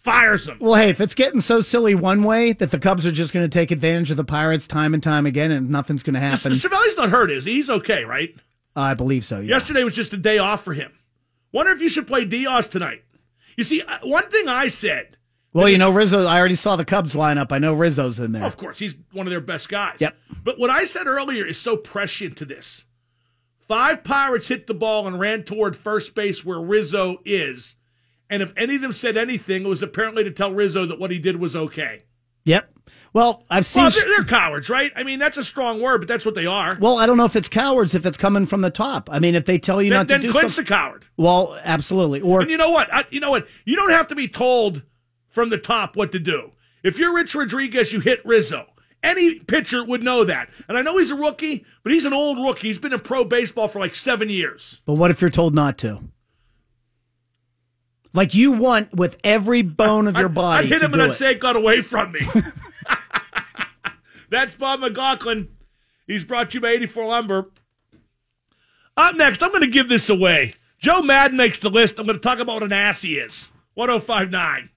fires 0.06 0.46
them. 0.46 0.56
Well, 0.60 0.74
hey, 0.74 0.88
if 0.88 1.00
it's 1.00 1.14
getting 1.14 1.40
so 1.40 1.60
silly 1.60 1.94
one 1.94 2.22
way 2.22 2.52
that 2.52 2.70
the 2.70 2.78
Cubs 2.78 3.04
are 3.04 3.12
just 3.12 3.34
going 3.34 3.44
to 3.44 3.52
take 3.52 3.70
advantage 3.70 4.10
of 4.10 4.16
the 4.16 4.24
Pirates 4.24 4.66
time 4.66 4.94
and 4.94 5.02
time 5.02 5.26
again, 5.26 5.50
and 5.50 5.68
nothing's 5.68 6.02
going 6.02 6.14
to 6.14 6.20
happen, 6.20 6.52
Cervelli's 6.52 6.96
not 6.96 7.10
hurt, 7.10 7.30
is 7.30 7.44
he? 7.44 7.54
He's 7.54 7.68
okay, 7.68 8.04
right? 8.04 8.34
I 8.74 8.94
believe 8.94 9.24
so. 9.24 9.40
Yeah. 9.40 9.56
Yesterday 9.56 9.84
was 9.84 9.94
just 9.94 10.12
a 10.12 10.16
day 10.16 10.38
off 10.38 10.62
for 10.64 10.72
him. 10.72 10.92
Wonder 11.52 11.72
if 11.72 11.80
you 11.80 11.88
should 11.88 12.06
play 12.06 12.24
Diaz 12.24 12.68
tonight. 12.68 13.02
You 13.56 13.64
see, 13.64 13.82
uh, 13.82 13.98
one 14.04 14.30
thing 14.30 14.48
I 14.48 14.68
said. 14.68 15.16
Well, 15.52 15.68
you 15.68 15.78
know, 15.78 15.90
Rizzo, 15.90 16.26
I 16.26 16.38
already 16.38 16.54
saw 16.54 16.76
the 16.76 16.84
Cubs 16.84 17.14
lineup. 17.14 17.50
I 17.50 17.58
know 17.58 17.72
Rizzo's 17.72 18.20
in 18.20 18.32
there. 18.32 18.44
Of 18.44 18.58
course, 18.58 18.78
he's 18.78 18.96
one 19.12 19.26
of 19.26 19.30
their 19.30 19.40
best 19.40 19.68
guys. 19.68 19.96
Yep. 20.00 20.14
But 20.44 20.58
what 20.58 20.68
I 20.68 20.84
said 20.84 21.06
earlier 21.06 21.46
is 21.46 21.58
so 21.58 21.76
prescient 21.76 22.36
to 22.36 22.44
this. 22.44 22.84
Five 23.66 24.04
Pirates 24.04 24.48
hit 24.48 24.66
the 24.66 24.74
ball 24.74 25.06
and 25.06 25.18
ran 25.18 25.42
toward 25.42 25.74
first 25.74 26.14
base 26.14 26.44
where 26.44 26.60
Rizzo 26.60 27.20
is. 27.24 27.74
And 28.28 28.42
if 28.42 28.52
any 28.56 28.76
of 28.76 28.82
them 28.82 28.92
said 28.92 29.16
anything, 29.16 29.64
it 29.64 29.68
was 29.68 29.82
apparently 29.82 30.24
to 30.24 30.30
tell 30.30 30.52
Rizzo 30.52 30.86
that 30.86 30.98
what 30.98 31.10
he 31.10 31.18
did 31.18 31.36
was 31.36 31.54
okay. 31.54 32.04
Yep. 32.44 32.70
Well, 33.12 33.44
I've 33.48 33.64
seen. 33.64 33.84
Well, 33.84 33.90
they're, 33.92 34.08
they're 34.16 34.24
cowards, 34.24 34.68
right? 34.68 34.92
I 34.94 35.02
mean, 35.02 35.18
that's 35.18 35.38
a 35.38 35.44
strong 35.44 35.80
word, 35.80 35.98
but 36.02 36.08
that's 36.08 36.26
what 36.26 36.34
they 36.34 36.46
are. 36.46 36.76
Well, 36.78 36.98
I 36.98 37.06
don't 37.06 37.16
know 37.16 37.24
if 37.24 37.34
it's 37.34 37.48
cowards 37.48 37.94
if 37.94 38.04
it's 38.04 38.18
coming 38.18 38.44
from 38.46 38.60
the 38.60 38.70
top. 38.70 39.08
I 39.10 39.20
mean, 39.20 39.34
if 39.34 39.46
they 39.46 39.58
tell 39.58 39.80
you 39.80 39.90
then, 39.90 40.00
not 40.00 40.08
then 40.08 40.20
to 40.20 40.26
do 40.26 40.32
Clint's 40.32 40.54
something. 40.54 40.72
a 40.72 40.76
coward. 40.76 41.06
Well, 41.16 41.58
absolutely. 41.62 42.20
Or 42.20 42.42
And 42.42 42.50
you 42.50 42.56
know 42.58 42.70
what? 42.70 42.92
I, 42.92 43.04
you 43.10 43.20
know 43.20 43.30
what? 43.30 43.46
You 43.64 43.76
don't 43.76 43.90
have 43.90 44.08
to 44.08 44.14
be 44.14 44.28
told 44.28 44.82
from 45.28 45.48
the 45.48 45.58
top 45.58 45.96
what 45.96 46.12
to 46.12 46.18
do. 46.18 46.52
If 46.82 46.98
you're 46.98 47.14
Rich 47.14 47.34
Rodriguez, 47.34 47.92
you 47.92 48.00
hit 48.00 48.24
Rizzo. 48.24 48.66
Any 49.02 49.38
pitcher 49.38 49.84
would 49.84 50.02
know 50.02 50.24
that. 50.24 50.50
And 50.68 50.76
I 50.76 50.82
know 50.82 50.98
he's 50.98 51.10
a 51.10 51.14
rookie, 51.14 51.64
but 51.82 51.92
he's 51.92 52.04
an 52.04 52.12
old 52.12 52.38
rookie. 52.38 52.68
He's 52.68 52.78
been 52.78 52.92
in 52.92 53.00
pro 53.00 53.24
baseball 53.24 53.68
for 53.68 53.78
like 53.78 53.94
seven 53.94 54.28
years. 54.28 54.80
But 54.84 54.94
what 54.94 55.10
if 55.10 55.20
you're 55.20 55.30
told 55.30 55.54
not 55.54 55.78
to? 55.78 56.00
Like 58.16 58.34
you 58.34 58.52
want 58.52 58.94
with 58.94 59.18
every 59.22 59.60
bone 59.60 60.08
of 60.08 60.16
your 60.16 60.28
body. 60.30 60.64
I'd 60.64 60.70
hit 60.70 60.78
to 60.78 60.86
him 60.86 60.94
and 60.94 61.02
I'd 61.02 61.14
say 61.14 61.32
it 61.32 61.38
got 61.38 61.54
away 61.54 61.82
from 61.82 62.12
me. 62.12 62.20
That's 64.30 64.54
Bob 64.54 64.80
McLaughlin. 64.80 65.50
He's 66.06 66.24
brought 66.24 66.54
you 66.54 66.60
by 66.60 66.70
84 66.70 67.06
Lumber. 67.06 67.50
Up 68.96 69.16
next, 69.16 69.42
I'm 69.42 69.50
going 69.50 69.60
to 69.60 69.68
give 69.68 69.90
this 69.90 70.08
away. 70.08 70.54
Joe 70.78 71.02
Maddon 71.02 71.36
makes 71.36 71.58
the 71.58 71.68
list. 71.68 71.98
I'm 71.98 72.06
going 72.06 72.16
to 72.16 72.22
talk 72.22 72.38
about 72.38 72.54
what 72.54 72.62
an 72.62 72.72
ass 72.72 73.02
he 73.02 73.18
is. 73.18 73.50
1059. 73.74 74.70